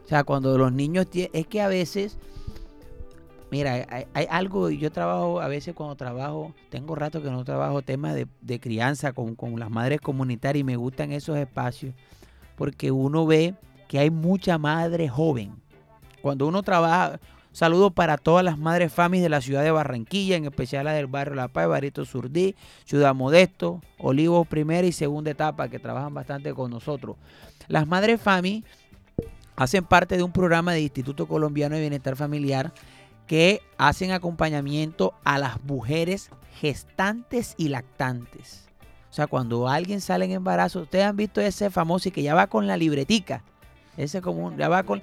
O 0.03 0.07
sea, 0.07 0.23
cuando 0.23 0.57
los 0.57 0.71
niños 0.71 1.05
es 1.13 1.47
que 1.47 1.61
a 1.61 1.67
veces, 1.67 2.17
mira, 3.51 3.85
hay, 3.89 4.05
hay 4.13 4.27
algo, 4.29 4.69
yo 4.69 4.91
trabajo, 4.91 5.39
a 5.39 5.47
veces 5.47 5.73
cuando 5.73 5.95
trabajo, 5.95 6.53
tengo 6.69 6.95
rato 6.95 7.21
que 7.21 7.29
no 7.29 7.43
trabajo 7.43 7.81
temas 7.81 8.15
de, 8.15 8.59
crianza 8.59 9.13
con, 9.13 9.35
las 9.59 9.69
madres 9.69 10.01
comunitarias 10.01 10.61
y 10.61 10.63
me 10.63 10.75
gustan 10.75 11.11
esos 11.11 11.37
espacios, 11.37 11.93
porque 12.55 12.91
uno 12.91 13.25
ve 13.25 13.55
que 13.87 13.99
hay 13.99 14.09
mucha 14.09 14.57
madre 14.57 15.07
joven. 15.07 15.55
Cuando 16.21 16.47
uno 16.47 16.63
trabaja, 16.63 17.19
saludo 17.51 17.91
para 17.91 18.17
todas 18.17 18.43
las 18.43 18.57
madres 18.57 18.91
familias 18.91 19.25
de 19.25 19.29
la 19.29 19.41
ciudad 19.41 19.63
de 19.63 19.71
Barranquilla, 19.71 20.35
en 20.35 20.45
especial 20.45 20.85
las 20.85 20.95
del 20.95 21.07
barrio 21.07 21.35
La 21.35 21.47
Paz, 21.47 21.67
Barito 21.67 22.03
Surdí, 22.03 22.55
Ciudad 22.85 23.15
Modesto, 23.15 23.81
Olivos 23.97 24.47
primera 24.47 24.85
y 24.85 24.91
segunda 24.91 25.31
etapa, 25.31 25.69
que 25.69 25.79
trabajan 25.79 26.13
bastante 26.13 26.53
con 26.53 26.71
nosotros. 26.71 27.15
Las 27.67 27.87
madres 27.87 28.21
FAMI 28.21 28.63
hacen 29.55 29.83
parte 29.85 30.17
de 30.17 30.23
un 30.23 30.31
programa 30.31 30.73
de 30.73 30.81
Instituto 30.81 31.27
Colombiano 31.27 31.75
de 31.75 31.81
Bienestar 31.81 32.15
Familiar 32.15 32.73
que 33.27 33.61
hacen 33.77 34.11
acompañamiento 34.11 35.13
a 35.23 35.37
las 35.37 35.61
mujeres 35.63 36.29
gestantes 36.59 37.53
y 37.57 37.67
lactantes. 37.67 38.67
O 39.09 39.13
sea, 39.13 39.27
cuando 39.27 39.67
alguien 39.67 40.01
sale 40.01 40.25
en 40.25 40.31
embarazo, 40.31 40.81
ustedes 40.81 41.05
han 41.05 41.15
visto 41.17 41.41
ese 41.41 41.69
famoso 41.69 42.09
y 42.09 42.11
que 42.11 42.23
ya 42.23 42.35
va 42.35 42.47
con 42.47 42.67
la 42.67 42.77
libretica. 42.77 43.43
Ese 43.95 44.21
como 44.21 44.45
un- 44.45 44.57
ya 44.57 44.69
va 44.69 44.83
con 44.83 45.01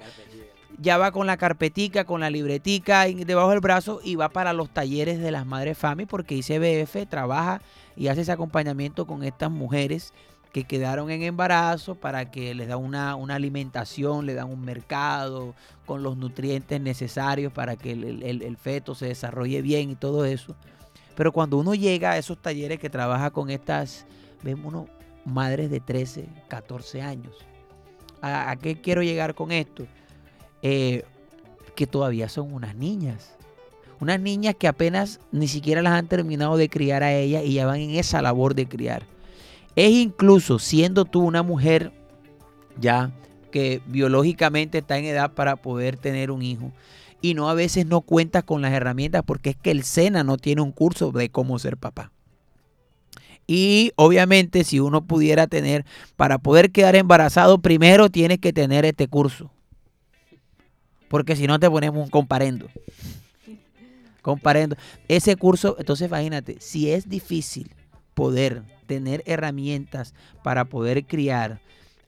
ya 0.77 0.97
va 0.97 1.11
con 1.13 1.25
la 1.25 1.37
carpetica, 1.37 2.03
con 2.03 2.19
la 2.19 2.29
libretica 2.29 3.05
debajo 3.05 3.51
del 3.51 3.61
brazo 3.61 4.01
y 4.03 4.15
va 4.15 4.27
para 4.27 4.51
los 4.51 4.69
talleres 4.69 5.21
de 5.21 5.31
las 5.31 5.45
madres 5.45 5.77
FAMI 5.77 6.05
porque 6.05 6.35
ICBF 6.35 7.05
trabaja 7.09 7.61
y 7.95 8.07
hace 8.09 8.21
ese 8.21 8.33
acompañamiento 8.33 9.07
con 9.07 9.23
estas 9.23 9.49
mujeres 9.49 10.13
que 10.55 10.63
quedaron 10.63 11.11
en 11.11 11.21
embarazo 11.21 11.95
para 11.95 12.31
que 12.31 12.55
les 12.55 12.69
da 12.69 12.77
una, 12.77 13.17
una 13.17 13.35
alimentación, 13.35 14.25
le 14.25 14.35
dan 14.35 14.49
un 14.49 14.61
mercado 14.61 15.53
con 15.85 16.01
los 16.01 16.15
nutrientes 16.15 16.79
necesarios 16.79 17.51
para 17.51 17.75
que 17.75 17.91
el, 17.91 18.55
feto 18.55 18.95
se 18.95 19.07
desarrolle 19.07 19.61
bien 19.61 19.89
y 19.89 19.95
todo 19.95 20.23
eso. 20.23 20.55
Pero 21.13 21.33
cuando 21.33 21.57
uno 21.57 21.75
llega 21.75 22.11
a 22.11 22.17
esos 22.17 22.41
talleres 22.41 22.79
que 22.79 22.89
trabaja 22.89 23.31
con 23.31 23.49
estas, 23.49 24.05
vemos 24.43 24.87
madres 25.25 25.69
de 25.69 25.81
13, 25.81 26.25
14 26.47 27.01
años. 27.01 27.35
¿A, 28.21 28.55
qué 28.55 28.79
quiero 28.79 29.03
llegar 29.03 29.35
con 29.35 29.51
esto? 29.51 29.85
Eh, 30.61 31.03
que 31.75 31.85
todavía 31.85 32.29
son 32.29 32.53
unas 32.53 32.77
niñas. 32.77 33.35
Unas 33.99 34.21
niñas 34.21 34.55
que 34.57 34.69
apenas 34.69 35.19
ni 35.33 35.49
siquiera 35.49 35.81
las 35.81 35.95
han 35.95 36.07
terminado 36.07 36.55
de 36.55 36.69
criar 36.69 37.03
a 37.03 37.13
ellas 37.13 37.43
y 37.43 37.55
ya 37.55 37.65
van 37.65 37.81
en 37.81 37.89
esa 37.95 38.21
labor 38.21 38.55
de 38.55 38.69
criar. 38.69 39.03
Es 39.75 39.91
incluso 39.91 40.59
siendo 40.59 41.05
tú 41.05 41.21
una 41.21 41.43
mujer 41.43 41.91
ya 42.79 43.11
que 43.51 43.81
biológicamente 43.87 44.79
está 44.79 44.97
en 44.97 45.05
edad 45.05 45.31
para 45.31 45.55
poder 45.55 45.97
tener 45.97 46.31
un 46.31 46.41
hijo 46.41 46.71
y 47.21 47.33
no 47.33 47.49
a 47.49 47.53
veces 47.53 47.85
no 47.85 48.01
cuentas 48.01 48.43
con 48.43 48.61
las 48.61 48.73
herramientas 48.73 49.23
porque 49.25 49.51
es 49.51 49.55
que 49.55 49.71
el 49.71 49.83
SENA 49.83 50.23
no 50.23 50.37
tiene 50.37 50.61
un 50.61 50.71
curso 50.71 51.11
de 51.11 51.29
cómo 51.29 51.57
ser 51.59 51.77
papá. 51.77 52.11
Y 53.47 53.91
obviamente 53.95 54.63
si 54.63 54.79
uno 54.79 55.05
pudiera 55.05 55.47
tener, 55.47 55.85
para 56.15 56.37
poder 56.37 56.71
quedar 56.71 56.95
embarazado, 56.95 57.59
primero 57.59 58.09
tienes 58.09 58.39
que 58.39 58.53
tener 58.53 58.85
este 58.85 59.07
curso. 59.07 59.51
Porque 61.07 61.35
si 61.35 61.47
no 61.47 61.59
te 61.59 61.69
ponemos 61.69 62.03
un 62.03 62.09
comparendo. 62.09 62.67
Comparendo. 64.21 64.75
Ese 65.07 65.35
curso, 65.35 65.75
entonces 65.79 66.07
imagínate, 66.07 66.57
si 66.59 66.91
es 66.91 67.07
difícil 67.07 67.71
poder 68.15 68.63
tener 68.85 69.23
herramientas 69.25 70.13
para 70.43 70.65
poder 70.65 71.05
criar 71.05 71.59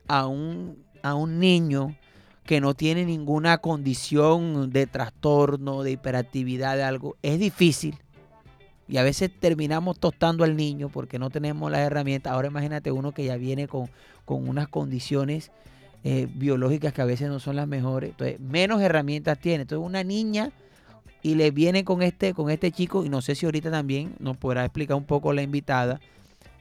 a 0.08 0.28
un, 0.28 0.78
a 1.04 1.16
un 1.16 1.40
niño 1.40 1.96
que 2.46 2.62
no 2.62 2.74
tiene 2.74 3.06
ninguna 3.06 3.58
condición 3.58 4.72
de 4.72 4.88
trastorno, 4.88 5.84
de 5.84 5.92
hiperactividad, 5.92 6.78
de 6.78 6.84
algo, 6.84 7.18
es 7.22 7.40
difícil. 7.40 7.98
Y 8.88 8.98
a 8.98 9.04
veces 9.04 9.30
terminamos 9.38 10.00
tostando 10.00 10.46
al 10.46 10.56
niño 10.56 10.88
porque 10.88 11.20
no 11.20 11.30
tenemos 11.30 11.70
las 11.70 11.82
herramientas. 11.82 12.32
Ahora 12.32 12.48
imagínate 12.48 12.92
uno 12.92 13.12
que 13.12 13.26
ya 13.26 13.36
viene 13.36 13.68
con, 13.68 13.90
con 14.24 14.48
unas 14.48 14.70
condiciones 14.70 15.52
eh, 16.06 16.28
biológicas 16.34 16.94
que 16.94 17.02
a 17.02 17.06
veces 17.06 17.28
no 17.28 17.40
son 17.40 17.58
las 17.58 17.68
mejores. 17.68 18.12
Entonces, 18.12 18.40
menos 18.40 18.82
herramientas 18.82 19.38
tiene. 19.40 19.64
Entonces, 19.64 19.86
una 19.86 20.06
niña 20.06 20.52
y 21.22 21.36
le 21.36 21.52
viene 21.52 21.84
con 21.84 22.02
este, 22.02 22.34
con 22.34 22.50
este 22.50 22.72
chico, 22.72 23.04
y 23.04 23.10
no 23.10 23.22
sé 23.22 23.36
si 23.36 23.46
ahorita 23.46 23.70
también 23.70 24.16
nos 24.20 24.38
podrá 24.38 24.64
explicar 24.64 24.96
un 24.96 25.04
poco 25.04 25.34
la 25.34 25.42
invitada, 25.42 26.00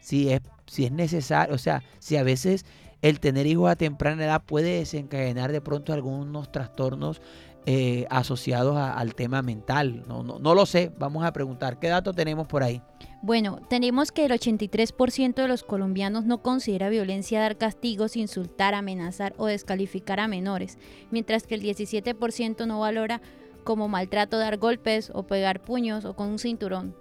si 0.06 0.30
es, 0.30 0.40
si 0.68 0.84
es 0.84 0.92
necesario, 0.92 1.52
o 1.52 1.58
sea, 1.58 1.82
si 1.98 2.16
a 2.16 2.22
veces 2.22 2.64
el 3.02 3.18
tener 3.18 3.44
hijos 3.48 3.68
a 3.68 3.74
temprana 3.74 4.24
edad 4.24 4.40
puede 4.40 4.78
desencadenar 4.78 5.50
de 5.50 5.60
pronto 5.60 5.92
algunos 5.92 6.52
trastornos 6.52 7.20
eh, 7.66 8.06
asociados 8.08 8.76
al 8.76 9.16
tema 9.16 9.42
mental. 9.42 10.04
No, 10.06 10.22
no, 10.22 10.38
no, 10.38 10.54
lo 10.54 10.64
sé, 10.64 10.92
vamos 10.96 11.24
a 11.24 11.32
preguntar, 11.32 11.80
¿qué 11.80 11.88
datos 11.88 12.14
tenemos 12.14 12.46
por 12.46 12.62
ahí? 12.62 12.80
Bueno, 13.20 13.58
tenemos 13.68 14.12
que 14.12 14.26
el 14.26 14.30
83% 14.30 15.34
de 15.34 15.48
los 15.48 15.64
colombianos 15.64 16.24
no 16.24 16.40
considera 16.40 16.88
violencia 16.88 17.40
dar 17.40 17.58
castigos, 17.58 18.16
insultar, 18.16 18.74
amenazar 18.74 19.34
o 19.38 19.46
descalificar 19.46 20.20
a 20.20 20.28
menores, 20.28 20.78
mientras 21.10 21.48
que 21.48 21.56
el 21.56 21.62
17% 21.62 22.64
no 22.68 22.78
valora 22.78 23.20
como 23.64 23.88
maltrato 23.88 24.38
dar 24.38 24.58
golpes 24.58 25.10
o 25.12 25.24
pegar 25.24 25.64
puños 25.64 26.04
o 26.04 26.14
con 26.14 26.28
un 26.28 26.38
cinturón 26.38 26.94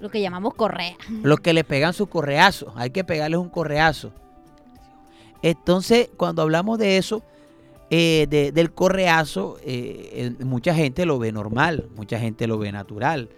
lo 0.00 0.10
que 0.10 0.20
llamamos 0.20 0.54
correa. 0.54 0.96
Los 1.22 1.40
que 1.40 1.52
le 1.52 1.64
pegan 1.64 1.92
su 1.92 2.06
correazo, 2.06 2.72
hay 2.76 2.90
que 2.90 3.04
pegarles 3.04 3.40
un 3.40 3.48
correazo. 3.48 4.12
Entonces, 5.42 6.10
cuando 6.16 6.42
hablamos 6.42 6.78
de 6.78 6.98
eso, 6.98 7.22
eh, 7.90 8.26
del 8.52 8.72
correazo, 8.72 9.56
eh, 9.62 10.34
mucha 10.40 10.74
gente 10.74 11.06
lo 11.06 11.18
ve 11.18 11.32
normal, 11.32 11.88
mucha 11.96 12.18
gente 12.18 12.46
lo 12.46 12.58
ve 12.58 12.70
natural. 12.70 13.30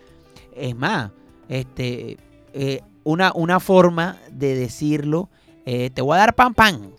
Es 0.56 0.74
más, 0.74 1.12
este, 1.48 2.16
eh, 2.52 2.80
una, 3.04 3.32
una 3.34 3.60
forma 3.60 4.18
de 4.30 4.54
decirlo, 4.56 5.28
te 5.64 6.02
voy 6.02 6.16
a 6.16 6.18
dar 6.18 6.34
pan 6.34 6.52
pan. 6.52 6.90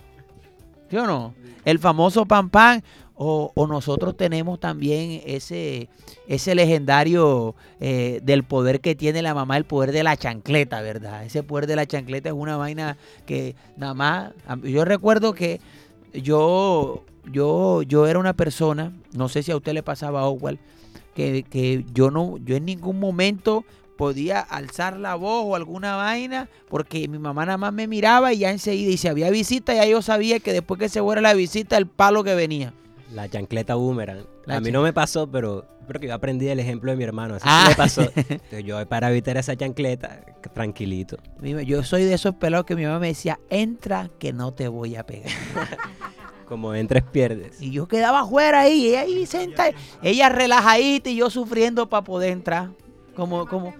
¿Sí 0.89 0.95
o 0.95 1.05
no? 1.05 1.33
El 1.65 1.77
famoso 1.77 2.25
pan 2.25 2.49
pan 2.49 2.83
o, 3.23 3.67
nosotros 3.67 4.17
tenemos 4.17 4.59
también 4.59 5.21
ese, 5.27 5.89
ese 6.27 6.55
legendario 6.55 7.53
eh, 7.79 8.19
del 8.23 8.43
poder 8.43 8.81
que 8.81 8.95
tiene 8.95 9.21
la 9.21 9.35
mamá, 9.35 9.57
el 9.57 9.65
poder 9.65 9.91
de 9.91 10.01
la 10.01 10.17
chancleta, 10.17 10.81
¿verdad? 10.81 11.23
Ese 11.23 11.43
poder 11.43 11.67
de 11.67 11.75
la 11.75 11.85
chancleta 11.85 12.29
es 12.29 12.35
una 12.35 12.57
vaina 12.57 12.97
que 13.27 13.55
nada 13.77 13.93
más, 13.93 14.31
yo 14.63 14.85
recuerdo 14.85 15.33
que 15.33 15.61
yo, 16.13 17.03
yo, 17.31 17.83
yo 17.83 18.07
era 18.07 18.17
una 18.17 18.33
persona, 18.33 18.91
no 19.13 19.29
sé 19.29 19.43
si 19.43 19.51
a 19.51 19.57
usted 19.57 19.73
le 19.73 19.83
pasaba 19.83 20.25
a 20.25 20.33
que, 21.13 21.43
que 21.43 21.85
yo 21.93 22.09
no, 22.09 22.37
yo 22.37 22.55
en 22.55 22.65
ningún 22.65 22.99
momento 22.99 23.65
podía 23.97 24.39
alzar 24.39 24.97
la 24.97 25.13
voz 25.13 25.45
o 25.45 25.55
alguna 25.55 25.95
vaina, 25.95 26.49
porque 26.69 27.07
mi 27.07 27.19
mamá 27.19 27.45
nada 27.45 27.59
más 27.59 27.71
me 27.71 27.85
miraba 27.85 28.33
y 28.33 28.39
ya 28.39 28.49
enseguida, 28.49 28.89
y 28.89 28.97
si 28.97 29.07
había 29.07 29.29
visita, 29.29 29.75
ya 29.75 29.85
yo 29.85 30.01
sabía 30.01 30.39
que 30.39 30.53
después 30.53 30.79
que 30.79 30.89
se 30.89 31.01
fuera 31.01 31.21
la 31.21 31.35
visita, 31.35 31.77
el 31.77 31.85
palo 31.85 32.23
que 32.23 32.33
venía. 32.33 32.73
La 33.13 33.27
chancleta 33.27 33.75
boomerang. 33.75 34.25
a 34.47 34.59
mí 34.59 34.71
no 34.71 34.81
me 34.81 34.93
pasó, 34.93 35.29
pero 35.29 35.65
creo 35.87 35.99
que 35.99 36.07
yo 36.07 36.13
aprendí 36.13 36.47
el 36.47 36.59
ejemplo 36.59 36.91
de 36.91 36.97
mi 36.97 37.03
hermano. 37.03 37.35
Así 37.41 37.69
me 37.69 37.75
pasó. 37.75 38.03
yo 38.65 38.87
para 38.87 39.09
evitar 39.09 39.37
esa 39.37 39.55
chancleta, 39.55 40.21
tranquilito. 40.53 41.17
Yo 41.65 41.83
soy 41.83 42.05
de 42.05 42.13
esos 42.13 42.35
pelados 42.35 42.65
que 42.65 42.75
mi 42.75 42.85
mamá 42.85 42.99
me 42.99 43.07
decía, 43.07 43.39
entra 43.49 44.09
que 44.19 44.31
no 44.31 44.53
te 44.53 44.67
voy 44.67 44.95
a 44.95 45.05
pegar. 45.05 45.31
Como 46.47 46.73
entres 46.73 47.03
pierdes. 47.03 47.61
Y 47.61 47.71
yo 47.71 47.87
quedaba 47.87 48.21
afuera 48.21 48.61
ahí, 48.61 48.89
ella 48.89 49.01
ahí 49.01 49.25
sentada, 49.25 49.71
ella 50.01 50.27
relajadita 50.27 51.09
y 51.09 51.15
yo 51.15 51.29
sufriendo 51.29 51.87
para 51.87 52.03
poder 52.03 52.31
entrar. 52.31 52.71
Como, 53.15 53.45
como 53.45 53.73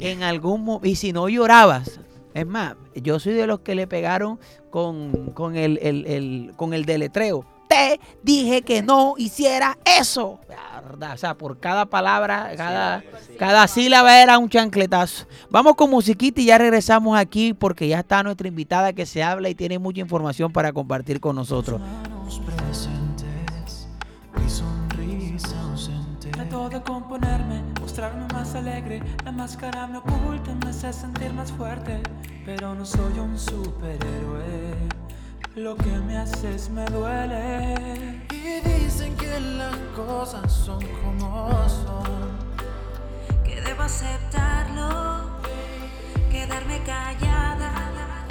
en 0.00 0.22
algún 0.24 0.64
momento, 0.64 0.86
y 0.88 0.96
si 0.96 1.12
no 1.12 1.28
llorabas, 1.28 2.00
es 2.34 2.46
más, 2.46 2.74
yo 2.94 3.18
soy 3.18 3.34
de 3.34 3.46
los 3.46 3.60
que 3.60 3.74
le 3.74 3.86
pegaron 3.86 4.38
con, 4.70 5.30
con 5.30 5.56
el, 5.56 5.78
el, 5.78 6.52
con 6.56 6.74
el 6.74 6.84
deletreo 6.84 7.44
te 7.74 8.00
dije 8.22 8.62
que 8.62 8.82
no 8.82 9.14
hiciera 9.16 9.76
eso. 9.84 10.38
O 11.12 11.16
sea, 11.16 11.34
por 11.34 11.58
cada 11.58 11.86
palabra, 11.86 12.52
cada, 12.56 13.02
cada 13.38 13.66
sílaba 13.66 14.22
era 14.22 14.38
un 14.38 14.48
chancletazo. 14.48 15.26
Vamos 15.50 15.74
con 15.74 15.90
musiquita 15.90 16.40
y 16.40 16.46
ya 16.46 16.58
regresamos 16.58 17.18
aquí 17.18 17.52
porque 17.52 17.88
ya 17.88 18.00
está 18.00 18.22
nuestra 18.22 18.46
invitada 18.46 18.92
que 18.92 19.06
se 19.06 19.22
habla 19.22 19.48
y 19.48 19.54
tiene 19.54 19.78
mucha 19.78 20.00
información 20.00 20.52
para 20.52 20.72
compartir 20.72 21.20
con 21.20 21.34
nosotros. 21.34 21.80
Trato 26.32 26.68
de 26.68 26.82
componerme, 26.82 27.62
mostrarme 27.80 28.26
más 28.32 28.54
alegre. 28.54 29.02
La 29.24 29.32
máscara 29.32 29.86
me 29.86 29.98
oculta, 29.98 30.54
me 30.62 30.70
hace 30.70 30.92
sentir 30.92 31.32
más 31.32 31.52
fuerte. 31.52 32.00
Pero 32.44 32.74
no 32.74 32.84
soy 32.84 33.18
un 33.18 33.38
superhéroe. 33.38 35.03
Lo 35.56 35.76
que 35.76 35.98
me 36.00 36.16
haces 36.18 36.68
me 36.68 36.84
duele. 36.86 38.20
Y 38.32 38.60
dicen 38.68 39.16
que 39.16 39.38
las 39.38 39.76
cosas 39.94 40.52
son 40.52 40.84
como 41.00 41.48
son. 41.68 42.32
Que 43.44 43.60
debo 43.60 43.82
aceptarlo, 43.82 45.38
quedarme 46.28 46.82
callada. 46.82 48.26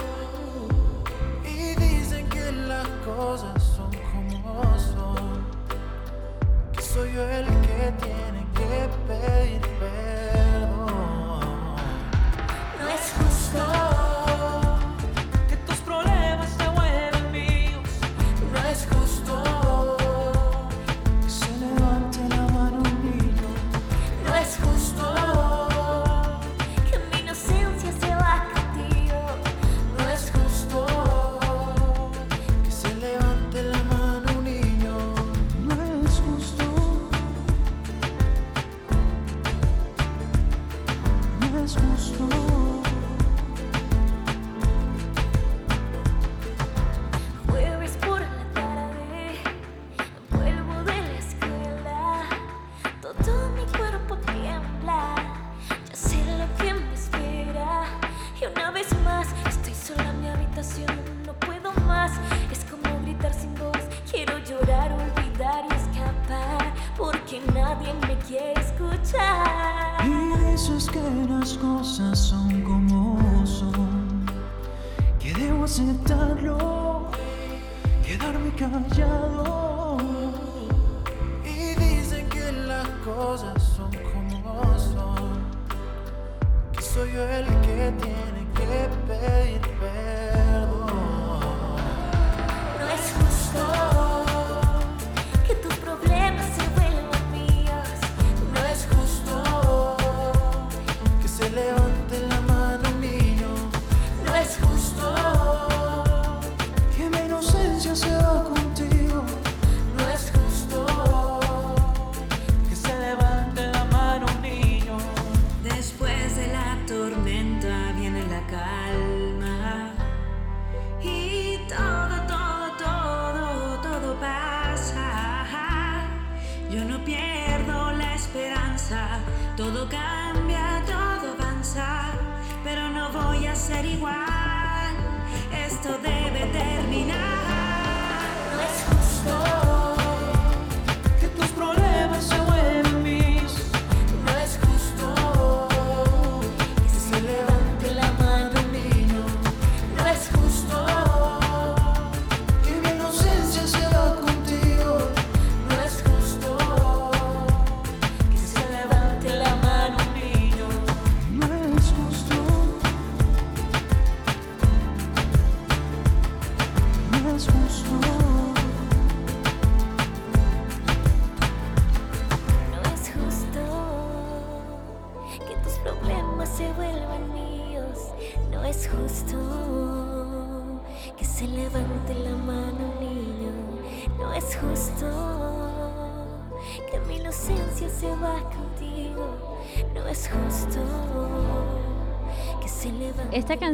Y 1.46 1.76
dicen 1.76 2.28
que 2.28 2.52
las 2.52 2.90
cosas 3.06 3.64
son 3.64 3.92
como 4.12 4.78
son. 4.78 5.46
Que 6.74 6.82
soy 6.82 7.14
yo 7.14 7.24
el 7.24 7.46
que 7.46 7.94
tiene 8.04 8.46
que 8.54 8.90
pedir 9.08 9.62
perdón. 9.80 10.23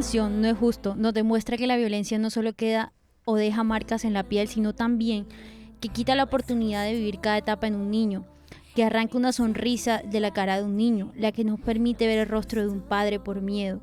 No 0.00 0.48
es 0.48 0.56
justo, 0.56 0.94
nos 0.96 1.12
demuestra 1.12 1.58
que 1.58 1.66
la 1.66 1.76
violencia 1.76 2.18
no 2.18 2.30
solo 2.30 2.54
queda 2.54 2.90
o 3.26 3.36
deja 3.36 3.62
marcas 3.64 4.06
en 4.06 4.14
la 4.14 4.22
piel, 4.22 4.48
sino 4.48 4.72
también 4.72 5.26
que 5.78 5.90
quita 5.90 6.14
la 6.14 6.24
oportunidad 6.24 6.86
de 6.86 6.94
vivir 6.94 7.20
cada 7.20 7.36
etapa 7.36 7.66
en 7.66 7.74
un 7.74 7.90
niño, 7.90 8.24
que 8.74 8.82
arranca 8.82 9.18
una 9.18 9.32
sonrisa 9.32 10.00
de 10.02 10.20
la 10.20 10.30
cara 10.30 10.56
de 10.56 10.64
un 10.64 10.78
niño, 10.78 11.12
la 11.16 11.32
que 11.32 11.44
nos 11.44 11.60
permite 11.60 12.06
ver 12.06 12.18
el 12.18 12.28
rostro 12.28 12.62
de 12.62 12.68
un 12.68 12.80
padre 12.80 13.20
por 13.20 13.42
miedo, 13.42 13.82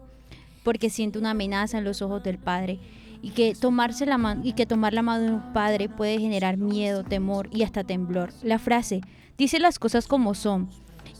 porque 0.63 0.89
siente 0.89 1.19
una 1.19 1.31
amenaza 1.31 1.77
en 1.77 1.83
los 1.83 2.01
ojos 2.01 2.23
del 2.23 2.39
padre, 2.39 2.79
y 3.21 3.29
que 3.29 3.53
tomarse 3.53 4.07
la 4.07 4.17
mano 4.17 4.41
y 4.43 4.53
que 4.53 4.65
tomar 4.65 4.95
la 4.95 5.03
mano 5.03 5.23
de 5.23 5.31
un 5.31 5.53
padre 5.53 5.87
puede 5.87 6.17
generar 6.17 6.57
miedo, 6.57 7.03
temor 7.03 7.47
y 7.51 7.61
hasta 7.61 7.83
temblor. 7.83 8.33
La 8.41 8.57
frase 8.57 9.01
dice 9.37 9.59
las 9.59 9.77
cosas 9.77 10.07
como 10.07 10.33
son 10.33 10.67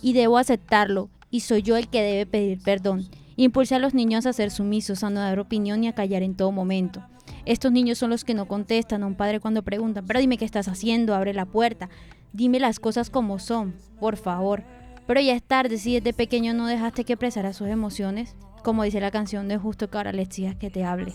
y 0.02 0.14
debo 0.14 0.40
aceptarlo 0.40 1.12
y 1.30 1.42
soy 1.42 1.62
yo 1.62 1.78
el 1.78 1.88
que 1.88 2.02
debe 2.02 2.26
pedir 2.26 2.60
perdón. 2.64 3.08
Impulsa 3.40 3.76
a 3.76 3.80
los 3.80 3.94
niños 3.94 4.26
a 4.26 4.34
ser 4.34 4.50
sumisos, 4.50 5.04
a 5.04 5.12
no 5.12 5.20
dar 5.20 5.40
opinión 5.40 5.84
y 5.84 5.88
a 5.88 5.94
callar 5.94 6.24
en 6.24 6.36
todo 6.36 6.52
momento. 6.52 7.04
Estos 7.46 7.72
niños 7.72 8.00
son 8.00 8.10
los 8.10 8.26
que 8.26 8.34
no 8.34 8.48
contestan 8.48 9.04
a 9.04 9.06
un 9.06 9.14
padre 9.14 9.40
cuando 9.40 9.62
preguntan, 9.62 10.06
pero 10.08 10.20
dime 10.20 10.40
qué 10.40 10.46
estás 10.46 10.68
haciendo, 10.68 11.14
abre 11.14 11.36
la 11.36 11.46
puerta, 11.46 11.88
dime 12.34 12.60
las 12.60 12.80
cosas 12.80 13.12
como 13.12 13.38
son, 13.38 13.76
por 14.00 14.18
favor. 14.18 14.64
Pero 15.06 15.22
ya 15.22 15.36
es 15.36 15.44
tarde 15.44 15.78
si 15.78 15.94
desde 15.94 16.14
pequeño 16.14 16.56
no 16.56 16.66
dejaste 16.66 17.04
que 17.04 17.14
expresara 17.14 17.54
sus 17.54 17.68
emociones, 17.68 18.36
como 18.64 18.82
dice 18.84 19.00
la 19.00 19.12
canción, 19.12 19.52
es 19.52 19.62
justo 19.62 19.90
que 19.90 19.98
ahora 19.98 20.12
le 20.12 20.24
exigas 20.24 20.56
que 20.56 20.72
te 20.72 20.84
hable. 20.84 21.14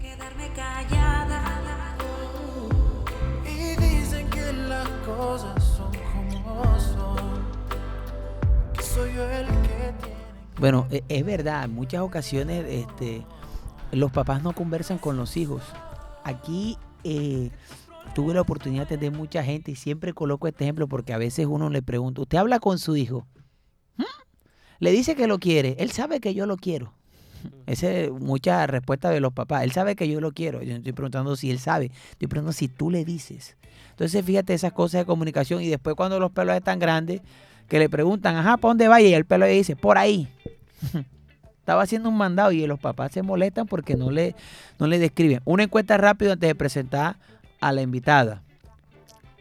Quedarme 0.00 0.48
callada. 0.54 1.96
Y 3.44 3.76
que 4.30 4.52
las 4.68 4.88
cosas 5.06 5.62
son 5.62 5.92
como 6.12 6.78
son. 6.80 7.46
Soy 8.82 9.14
yo 9.14 9.30
el 9.30 9.65
Bueno, 10.58 10.86
e- 10.90 11.04
es 11.08 11.24
verdad, 11.24 11.64
en 11.64 11.74
muchas 11.74 12.00
ocasiones 12.00 12.64
este, 12.68 13.24
los 13.92 14.10
papás 14.10 14.42
no 14.42 14.54
conversan 14.54 14.98
con 14.98 15.16
los 15.16 15.36
hijos. 15.36 15.62
Aquí 16.24 16.78
eh, 17.04 17.50
tuve 18.14 18.34
la 18.34 18.40
oportunidad 18.40 18.88
de 18.88 18.94
atender 18.96 19.12
mucha 19.12 19.44
gente 19.44 19.70
y 19.70 19.76
siempre 19.76 20.12
coloco 20.12 20.48
este 20.48 20.64
ejemplo 20.64 20.88
porque 20.88 21.12
a 21.12 21.18
veces 21.18 21.46
uno 21.46 21.70
le 21.70 21.82
pregunta, 21.82 22.22
¿usted 22.22 22.38
habla 22.38 22.58
con 22.58 22.78
su 22.78 22.96
hijo? 22.96 23.26
¿Mm? 23.96 24.04
Le 24.80 24.90
dice 24.90 25.14
que 25.14 25.26
lo 25.26 25.38
quiere, 25.38 25.76
él 25.78 25.90
sabe 25.90 26.20
que 26.20 26.34
yo 26.34 26.46
lo 26.46 26.56
quiero. 26.56 26.94
Esa 27.66 27.90
es 27.92 28.10
mucha 28.10 28.66
respuesta 28.66 29.10
de 29.10 29.20
los 29.20 29.32
papás. 29.32 29.62
Él 29.62 29.72
sabe 29.72 29.94
que 29.94 30.08
yo 30.08 30.20
lo 30.20 30.32
quiero. 30.32 30.62
Yo 30.62 30.70
no 30.70 30.78
estoy 30.78 30.92
preguntando 30.92 31.36
si 31.36 31.50
él 31.50 31.58
sabe. 31.58 31.92
Estoy 32.10 32.28
preguntando 32.28 32.52
si 32.52 32.66
tú 32.66 32.90
le 32.90 33.04
dices. 33.04 33.56
Entonces, 33.90 34.24
fíjate 34.24 34.54
esas 34.54 34.72
cosas 34.72 35.02
de 35.02 35.04
comunicación. 35.04 35.62
Y 35.62 35.68
después, 35.68 35.94
cuando 35.96 36.18
los 36.18 36.32
pelos 36.32 36.56
están 36.56 36.78
grandes, 36.78 37.22
que 37.68 37.78
le 37.78 37.88
preguntan, 37.88 38.36
ajá, 38.36 38.56
¿para 38.56 38.70
dónde 38.70 38.88
vaya? 38.88 39.08
Y 39.08 39.14
el 39.14 39.24
pelo 39.24 39.46
le 39.46 39.52
dice, 39.52 39.76
por 39.76 39.98
ahí. 39.98 40.28
Estaba 41.58 41.82
haciendo 41.82 42.08
un 42.08 42.16
mandado 42.16 42.52
y 42.52 42.64
los 42.66 42.78
papás 42.78 43.10
se 43.12 43.22
molestan 43.22 43.66
porque 43.66 43.96
no 43.96 44.10
le, 44.12 44.36
no 44.78 44.86
le 44.86 44.98
describen. 45.00 45.40
Una 45.44 45.64
encuesta 45.64 45.96
rápida 45.96 46.34
antes 46.34 46.48
de 46.48 46.54
presentar 46.54 47.16
a 47.60 47.72
la 47.72 47.82
invitada. 47.82 48.42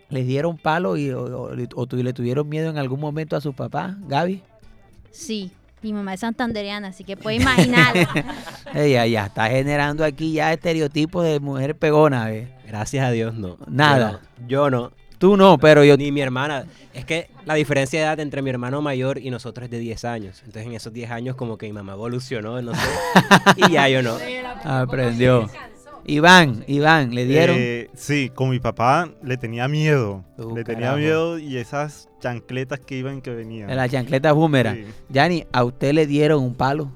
¿Les 0.10 0.26
dieron 0.26 0.58
palo 0.58 0.98
y, 0.98 1.12
o, 1.12 1.50
o- 1.76 1.86
le 1.96 2.14
tuvieron 2.14 2.50
miedo 2.50 2.70
en 2.70 2.78
algún 2.78 3.00
momento 3.00 3.36
a 3.36 3.42
sus 3.42 3.54
papás, 3.54 3.96
Gaby? 4.08 4.42
Sí, 5.12 5.52
mi 5.84 5.94
mamá 5.94 6.16
es 6.16 6.22
santandereana, 6.22 6.88
así 6.90 7.04
que 7.04 7.16
puede 7.16 7.38
imaginar. 7.38 7.94
Ella 8.74 9.06
ya 9.06 9.26
está 9.28 9.48
generando 9.50 10.04
aquí 10.04 10.34
ya 10.34 10.52
estereotipos 10.52 11.24
de 11.24 11.40
mujer 11.40 11.76
pegona, 11.78 12.26
¿ves? 12.26 12.50
Gracias 12.68 13.06
a 13.06 13.12
Dios 13.12 13.36
no. 13.36 13.58
Nada. 13.68 14.20
Yo 14.48 14.70
no. 14.72 14.92
Tú 15.18 15.38
no, 15.38 15.58
pero 15.58 15.84
yo... 15.84 15.98
Ni 15.98 16.12
mi 16.12 16.22
hermana. 16.22 16.66
Es 16.94 17.06
que 17.06 17.30
la 17.46 17.54
diferencia 17.56 18.00
de 18.00 18.06
edad 18.06 18.20
entre 18.20 18.42
mi 18.42 18.50
hermano 18.50 18.82
mayor 18.82 19.18
y 19.18 19.30
nosotros 19.30 19.66
es 19.66 19.72
de 19.72 19.80
10 19.80 20.06
años. 20.06 20.40
Entonces 20.40 20.66
en 20.66 20.74
esos 20.74 20.94
10 20.94 21.12
años 21.12 21.36
como 21.36 21.58
que 21.58 21.68
mi 21.68 21.74
mamá 21.74 21.94
evolucionó, 21.94 22.62
no 22.62 22.74
sé. 22.74 22.82
y 23.58 23.72
ya 23.72 23.88
yo 23.90 24.02
no. 24.02 24.18
Aprendió. 24.64 25.50
Iván, 26.08 26.64
Iván, 26.68 27.16
le 27.16 27.26
dieron... 27.26 27.56
Eh, 27.60 27.90
sí, 27.96 28.30
con 28.34 28.52
mi 28.52 28.60
papá 28.60 29.10
le 29.24 29.38
tenía 29.38 29.68
miedo. 29.68 30.24
Uh, 30.38 30.56
le 30.56 30.64
tenía 30.64 30.96
miedo 30.96 31.40
y 31.40 31.58
esas 31.58 32.10
chancletas 32.20 32.80
que 32.80 32.98
iban 32.98 33.22
que 33.22 33.32
venían. 33.32 33.72
En 33.72 33.78
la 33.78 33.90
chancleta 33.90 34.32
boomerang. 34.32 34.76
Sí. 34.76 34.86
Yani, 35.10 35.46
¿a 35.52 35.64
usted 35.64 35.94
le 35.94 36.06
dieron 36.06 36.44
un 36.44 36.54
palo? 36.54 36.92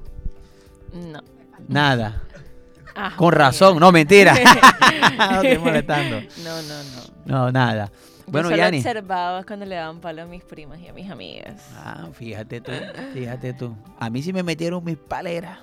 No. 0.94 1.22
Nada. 1.68 2.24
Ah, 3.02 3.14
Con 3.16 3.30
mira. 3.30 3.46
razón. 3.46 3.80
No, 3.80 3.92
mentira. 3.92 4.34
no 5.18 5.42
estoy 5.42 5.58
molestando. 5.58 6.22
No, 6.44 6.62
no, 6.62 6.84
no. 6.84 7.02
No, 7.26 7.52
nada. 7.52 7.92
Bueno, 8.28 8.50
Yo 8.50 8.56
solo 8.56 8.64
Yani. 8.64 8.78
observaba 8.78 9.44
cuando 9.44 9.66
le 9.66 9.76
daban 9.76 10.00
palo 10.00 10.22
a 10.22 10.26
mis 10.26 10.44
primas 10.44 10.80
y 10.80 10.88
a 10.88 10.94
mis 10.94 11.10
amigas. 11.10 11.56
Ah, 11.76 12.08
fíjate 12.14 12.62
tú, 12.62 12.72
fíjate 13.14 13.54
tú. 13.54 13.76
A 14.00 14.10
mí 14.10 14.22
sí 14.22 14.34
me 14.34 14.44
metieron 14.44 14.84
mis 14.84 14.98
paleras. 14.98 15.58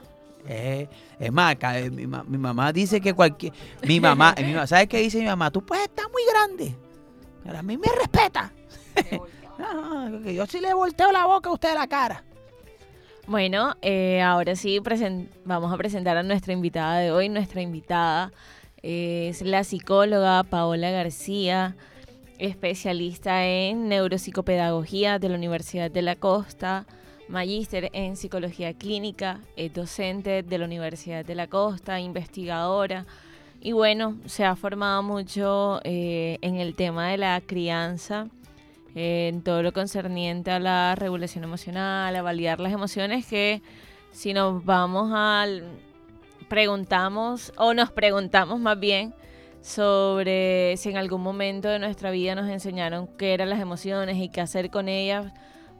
Eh, 0.48 0.88
es 1.18 1.32
más, 1.32 1.56
eh, 1.60 1.90
mi, 1.90 2.06
mi 2.06 2.38
mamá 2.38 2.72
dice 2.72 3.00
que 3.00 3.12
cualquier... 3.14 3.52
Mi 3.82 4.00
mamá, 4.00 4.34
mi 4.38 4.52
mamá, 4.52 4.66
¿sabes 4.66 4.88
qué 4.88 4.98
dice 4.98 5.18
mi 5.18 5.26
mamá? 5.26 5.50
Tú 5.50 5.64
puedes 5.64 5.84
estar 5.86 6.06
muy 6.10 6.22
grande, 6.30 6.76
pero 7.44 7.58
a 7.58 7.62
mí 7.62 7.76
me 7.76 7.88
respeta. 8.00 8.52
no, 9.58 10.20
yo 10.30 10.46
sí 10.46 10.60
le 10.60 10.72
volteo 10.74 11.10
la 11.12 11.26
boca 11.26 11.50
a 11.50 11.52
usted 11.52 11.74
la 11.74 11.86
cara. 11.86 12.22
Bueno, 13.28 13.74
eh, 13.82 14.22
ahora 14.22 14.54
sí 14.54 14.80
vamos 15.44 15.72
a 15.72 15.76
presentar 15.76 16.16
a 16.16 16.22
nuestra 16.22 16.52
invitada 16.52 16.98
de 17.00 17.10
hoy. 17.10 17.28
Nuestra 17.28 17.60
invitada 17.60 18.30
es 18.82 19.42
la 19.42 19.64
psicóloga 19.64 20.44
Paola 20.44 20.90
García. 20.92 21.74
especialista 22.38 23.46
en 23.46 23.88
neuropsicopedagogía 23.88 25.18
de 25.18 25.30
la 25.30 25.34
Universidad 25.36 25.90
de 25.90 26.02
la 26.02 26.16
Costa, 26.16 26.84
magíster 27.28 27.88
en 27.94 28.14
psicología 28.14 28.74
clínica, 28.74 29.40
docente 29.74 30.42
de 30.42 30.58
la 30.58 30.66
Universidad 30.66 31.24
de 31.24 31.34
la 31.34 31.46
Costa, 31.48 31.98
investigadora. 31.98 33.06
Y 33.60 33.72
bueno, 33.72 34.18
se 34.26 34.44
ha 34.44 34.54
formado 34.54 35.02
mucho 35.02 35.80
eh, 35.82 36.38
en 36.42 36.56
el 36.56 36.74
tema 36.74 37.08
de 37.08 37.16
la 37.16 37.40
crianza, 37.40 38.28
eh, 38.28 38.35
en 38.98 39.42
todo 39.42 39.62
lo 39.62 39.74
concerniente 39.74 40.50
a 40.50 40.58
la 40.58 40.94
regulación 40.94 41.44
emocional, 41.44 42.16
a 42.16 42.22
validar 42.22 42.60
las 42.60 42.72
emociones, 42.72 43.26
que 43.26 43.60
si 44.10 44.32
nos 44.32 44.64
vamos 44.64 45.12
al... 45.14 45.64
preguntamos, 46.48 47.52
o 47.58 47.74
nos 47.74 47.90
preguntamos 47.90 48.58
más 48.58 48.80
bien, 48.80 49.14
sobre 49.60 50.76
si 50.78 50.88
en 50.88 50.96
algún 50.96 51.20
momento 51.20 51.68
de 51.68 51.78
nuestra 51.78 52.10
vida 52.10 52.34
nos 52.34 52.48
enseñaron 52.48 53.06
qué 53.18 53.34
eran 53.34 53.50
las 53.50 53.60
emociones 53.60 54.16
y 54.16 54.30
qué 54.30 54.40
hacer 54.40 54.70
con 54.70 54.88
ellas, 54.88 55.30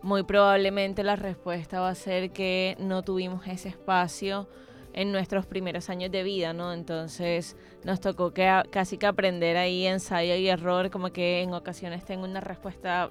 muy 0.03 0.23
probablemente 0.23 1.03
la 1.03 1.17
respuesta 1.17 1.81
va 1.81 1.89
a 1.89 1.95
ser 1.95 2.33
que 2.33 2.77
no 2.79 3.03
tuvimos 3.03 3.47
ese 3.47 3.71
espacio 3.71 4.47
en 4.93 5.11
nuestros 5.11 5.47
primeros 5.47 5.89
años 5.89 6.11
de 6.11 6.23
vida, 6.23 6.53
¿no? 6.53 6.75
Entonces 6.75 7.57
nos 7.87 8.01
tocó 8.01 8.33
que 8.33 8.63
casi 8.71 8.99
que 8.99 9.07
aprender 9.07 9.57
ahí 9.57 9.87
ensayo 9.87 10.35
y 10.35 10.49
error, 10.49 10.91
como 10.91 11.13
que 11.13 11.43
en 11.43 11.55
ocasiones 11.55 12.05
tengo 12.05 12.25
una 12.25 12.41
respuesta 12.41 13.11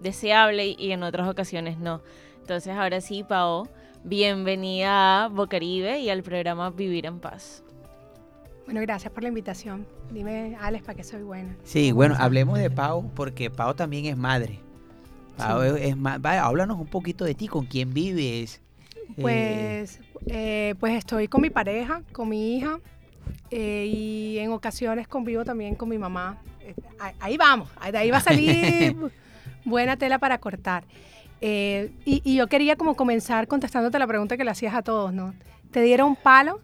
deseable 0.00 0.74
y 0.78 0.92
en 0.92 1.02
otras 1.02 1.28
ocasiones 1.28 1.76
no. 1.76 2.00
Entonces 2.40 2.72
ahora 2.74 3.02
sí, 3.02 3.22
Pao, 3.22 3.68
bienvenida 4.04 5.24
a 5.24 5.28
Bocaribe 5.28 6.00
y 6.00 6.08
al 6.08 6.22
programa 6.22 6.70
Vivir 6.70 7.04
en 7.04 7.20
Paz. 7.20 7.62
Bueno, 8.64 8.80
gracias 8.80 9.12
por 9.12 9.22
la 9.22 9.28
invitación. 9.28 9.86
Dime, 10.10 10.56
Alex, 10.58 10.86
para 10.86 10.96
qué 10.96 11.04
soy 11.04 11.22
buena. 11.22 11.54
Sí, 11.64 11.92
bueno, 11.92 12.16
hablemos 12.18 12.58
de 12.58 12.70
Pau, 12.70 13.10
porque 13.14 13.50
Pau 13.50 13.74
también 13.74 14.06
es 14.06 14.16
madre. 14.16 14.58
Pau 15.36 15.60
es, 15.60 15.94
madre. 15.98 16.38
háblanos 16.38 16.80
un 16.80 16.86
poquito 16.86 17.26
de 17.26 17.34
ti, 17.34 17.46
con 17.46 17.66
quién 17.66 17.92
vives. 17.92 18.62
Eh, 19.18 19.20
pues, 19.20 20.00
eh, 20.28 20.74
pues 20.80 20.94
estoy 20.94 21.28
con 21.28 21.42
mi 21.42 21.50
pareja, 21.50 22.02
con 22.12 22.30
mi 22.30 22.56
hija, 22.56 22.80
eh, 23.50 23.86
y 23.86 24.38
en 24.38 24.52
ocasiones 24.52 25.08
convivo 25.08 25.44
también 25.44 25.74
con 25.74 25.88
mi 25.88 25.98
mamá. 25.98 26.38
ahí 27.20 27.36
vamos, 27.36 27.70
de 27.90 27.98
ahí 27.98 28.10
va 28.10 28.18
a 28.18 28.20
salir 28.20 28.96
buena 29.64 29.96
tela 29.96 30.18
para 30.18 30.38
cortar. 30.38 30.84
Y, 31.40 31.90
y, 32.04 32.34
yo 32.34 32.48
quería 32.48 32.74
como 32.74 32.96
comenzar 32.96 33.46
contestándote 33.46 33.98
la 33.98 34.08
pregunta 34.08 34.36
que 34.36 34.44
le 34.44 34.50
hacías 34.50 34.74
a 34.74 34.82
todos, 34.82 35.12
¿no? 35.12 35.34
¿Te 35.70 35.82
dieron 35.82 36.16
palo? 36.16 36.60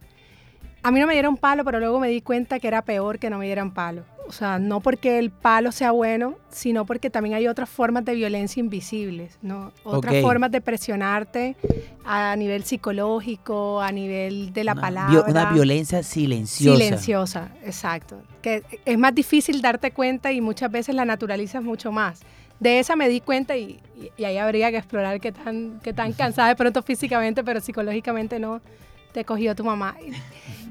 A 0.84 0.90
mí 0.90 1.00
no 1.00 1.06
me 1.06 1.14
dieron 1.14 1.38
palo, 1.38 1.64
pero 1.64 1.80
luego 1.80 1.98
me 1.98 2.08
di 2.08 2.20
cuenta 2.20 2.60
que 2.60 2.68
era 2.68 2.82
peor 2.82 3.18
que 3.18 3.30
no 3.30 3.38
me 3.38 3.46
dieran 3.46 3.72
palo. 3.72 4.04
O 4.28 4.32
sea, 4.32 4.58
no 4.58 4.80
porque 4.80 5.18
el 5.18 5.30
palo 5.30 5.72
sea 5.72 5.92
bueno, 5.92 6.34
sino 6.50 6.84
porque 6.84 7.08
también 7.08 7.34
hay 7.34 7.48
otras 7.48 7.70
formas 7.70 8.04
de 8.04 8.14
violencia 8.14 8.60
invisibles, 8.60 9.38
¿no? 9.40 9.72
Otras 9.82 10.20
formas 10.20 10.50
de 10.50 10.60
presionarte 10.60 11.56
a 12.04 12.36
nivel 12.36 12.64
psicológico, 12.64 13.80
a 13.80 13.92
nivel 13.92 14.52
de 14.52 14.62
la 14.62 14.74
palabra. 14.74 15.24
una 15.26 15.52
violencia 15.52 16.02
silenciosa. 16.02 16.78
Silenciosa, 16.78 17.48
exacto. 17.64 18.20
Que 18.42 18.62
es 18.84 18.98
más 18.98 19.14
difícil 19.14 19.62
darte 19.62 19.90
cuenta 19.90 20.32
y 20.32 20.42
muchas 20.42 20.70
veces 20.70 20.94
la 20.94 21.06
naturalizas 21.06 21.62
mucho 21.62 21.92
más. 21.92 22.20
De 22.60 22.78
esa 22.78 22.94
me 22.94 23.08
di 23.08 23.22
cuenta 23.22 23.56
y, 23.56 23.80
ahí 24.18 24.36
habría 24.36 24.70
que 24.70 24.76
explorar 24.76 25.18
qué 25.18 25.32
tan, 25.32 25.80
qué 25.82 25.94
tan 25.94 26.12
cansada 26.12 26.48
de 26.48 26.56
pronto 26.56 26.82
físicamente, 26.82 27.42
pero 27.42 27.62
psicológicamente 27.62 28.38
no 28.38 28.60
te 29.14 29.24
cogió 29.24 29.54
tu 29.54 29.64
mamá. 29.64 29.94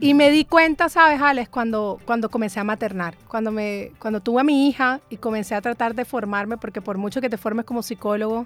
Y 0.02 0.14
me 0.14 0.30
di 0.30 0.44
cuenta, 0.44 0.90
¿sabes, 0.90 1.22
Alex? 1.22 1.48
Cuando, 1.48 1.98
cuando 2.06 2.30
comencé 2.30 2.60
a 2.60 2.66
maternar, 2.66 3.16
cuando, 3.30 3.52
me, 3.52 3.94
cuando 4.00 4.20
tuve 4.20 4.42
a 4.42 4.44
mi 4.44 4.68
hija 4.68 5.00
y 5.10 5.16
comencé 5.16 5.56
a 5.56 5.62
tratar 5.62 5.96
de 5.96 6.04
formarme, 6.04 6.58
porque 6.58 6.82
por 6.82 6.98
mucho 6.98 7.22
que 7.22 7.30
te 7.30 7.38
formes 7.38 7.66
como 7.66 7.82
psicólogo, 7.82 8.46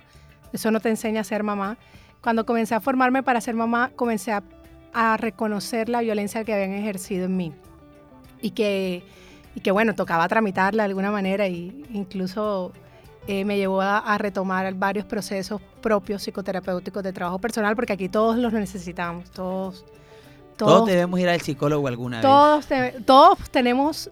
eso 0.54 0.70
no 0.70 0.80
te 0.80 0.90
enseña 0.90 1.22
a 1.22 1.24
ser 1.24 1.42
mamá. 1.42 1.78
Cuando 2.22 2.46
comencé 2.46 2.76
a 2.76 2.80
formarme 2.80 3.24
para 3.24 3.42
ser 3.42 3.56
mamá, 3.56 3.90
comencé 3.96 4.32
a, 4.32 4.44
reconocer 5.18 5.90
la 5.90 6.02
violencia 6.02 6.44
que 6.44 6.54
habían 6.54 6.74
ejercido 6.74 7.26
en 7.26 7.38
mí. 7.38 7.54
Y 8.42 8.52
que, 8.52 9.04
y 9.56 9.62
que 9.62 9.72
bueno, 9.72 9.96
tocaba 9.96 10.28
tramitarla 10.28 10.84
de 10.84 10.88
alguna 10.88 11.12
manera 11.12 11.48
y 11.48 11.86
incluso 11.92 12.72
eh, 13.28 13.44
me 13.44 13.58
llevó 13.58 13.82
a, 13.82 14.18
retomar 14.18 14.74
varios 14.76 15.06
procesos 15.06 15.62
propios 15.82 16.24
psicoterapéuticos 16.24 17.04
de 17.04 17.12
trabajo 17.14 17.40
personal, 17.40 17.76
porque 17.76 17.94
aquí 17.94 18.10
todos 18.10 18.38
los 18.38 18.54
necesitamos, 18.54 19.30
todos. 19.32 19.86
Todos, 20.56 20.88
debemos 20.88 21.20
ir 21.20 21.30
al 21.30 21.40
psicólogo 21.40 21.88
alguna 21.88 22.18
vez. 22.18 23.06
todos 23.06 23.50
tenemos, 23.52 24.10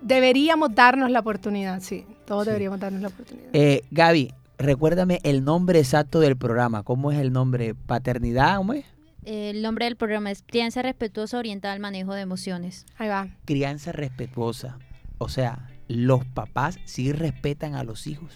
deberíamos 0.00 0.74
darnos 0.74 1.10
la 1.10 1.20
oportunidad, 1.20 1.80
sí, 1.80 2.04
todos 2.26 2.46
deberíamos 2.46 2.80
darnos 2.80 3.02
la 3.02 3.08
oportunidad. 3.08 3.48
Eh, 3.52 3.84
Gaby, 3.92 4.32
recuérdame 4.58 5.20
el 5.22 5.44
nombre 5.44 5.78
exacto 5.78 6.18
del 6.18 6.36
programa, 6.36 6.82
¿cómo 6.82 7.12
es 7.12 7.18
el 7.20 7.32
nombre? 7.32 7.74
¿Paternidad? 7.74 8.56
¿Cómo 8.56 8.72
es? 8.72 8.86
El 9.24 9.62
nombre 9.62 9.84
del 9.84 9.94
programa 9.94 10.32
es 10.32 10.42
Crianza 10.42 10.82
Respetuosa 10.82 11.38
Orientada 11.38 11.74
al 11.74 11.80
Manejo 11.80 12.12
de 12.12 12.22
Emociones. 12.22 12.86
Ahí 12.98 13.08
va. 13.08 13.28
Crianza 13.44 13.92
Respetuosa. 13.92 14.78
O 15.18 15.28
sea, 15.28 15.68
los 15.88 16.24
papás 16.24 16.78
sí 16.84 17.12
respetan 17.12 17.74
a 17.74 17.84
los 17.84 18.06
hijos 18.06 18.32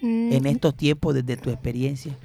en 0.00 0.42
mm. 0.42 0.46
estos 0.46 0.76
tiempos 0.76 1.14
desde 1.14 1.36
tu 1.36 1.50
experiencia? 1.50 2.16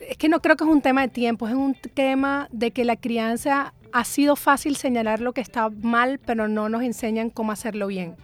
Es 0.00 0.16
que 0.16 0.28
no 0.28 0.40
creo 0.40 0.56
que 0.56 0.64
es 0.64 0.70
un 0.70 0.82
tema 0.82 1.02
de 1.02 1.08
tiempo, 1.08 1.46
es 1.46 1.54
un 1.54 1.74
tema 1.74 2.48
de 2.52 2.72
que 2.72 2.84
la 2.84 2.96
crianza 2.96 3.74
ha 3.92 4.04
sido 4.04 4.36
fácil 4.36 4.76
señalar 4.76 5.20
lo 5.20 5.32
que 5.32 5.40
está 5.40 5.68
mal, 5.70 6.18
pero 6.18 6.48
no 6.48 6.68
nos 6.68 6.82
enseñan 6.82 7.30
cómo 7.30 7.52
hacerlo 7.52 7.86
bien. 7.86 8.16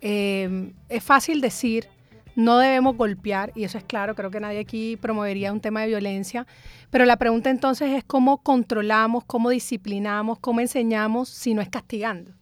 Em, 0.00 0.72
es 0.88 1.02
fácil 1.02 1.40
decir, 1.40 1.88
no 2.36 2.58
debemos 2.58 2.96
golpear, 2.96 3.52
y 3.56 3.64
eso 3.64 3.78
es 3.78 3.84
claro, 3.84 4.14
creo 4.14 4.30
que 4.30 4.40
nadie 4.40 4.60
aquí 4.60 4.96
promovería 4.96 5.52
un 5.52 5.60
tema 5.60 5.80
de 5.80 5.88
violencia, 5.88 6.46
pero 6.90 7.04
la 7.04 7.16
pregunta 7.16 7.50
entonces 7.50 7.90
es 7.90 8.04
cómo 8.04 8.38
controlamos, 8.38 9.24
cómo 9.24 9.50
disciplinamos, 9.50 10.38
cómo 10.38 10.60
enseñamos 10.60 11.28
si 11.28 11.54
no 11.54 11.62
es 11.62 11.68
castigando. 11.68 12.37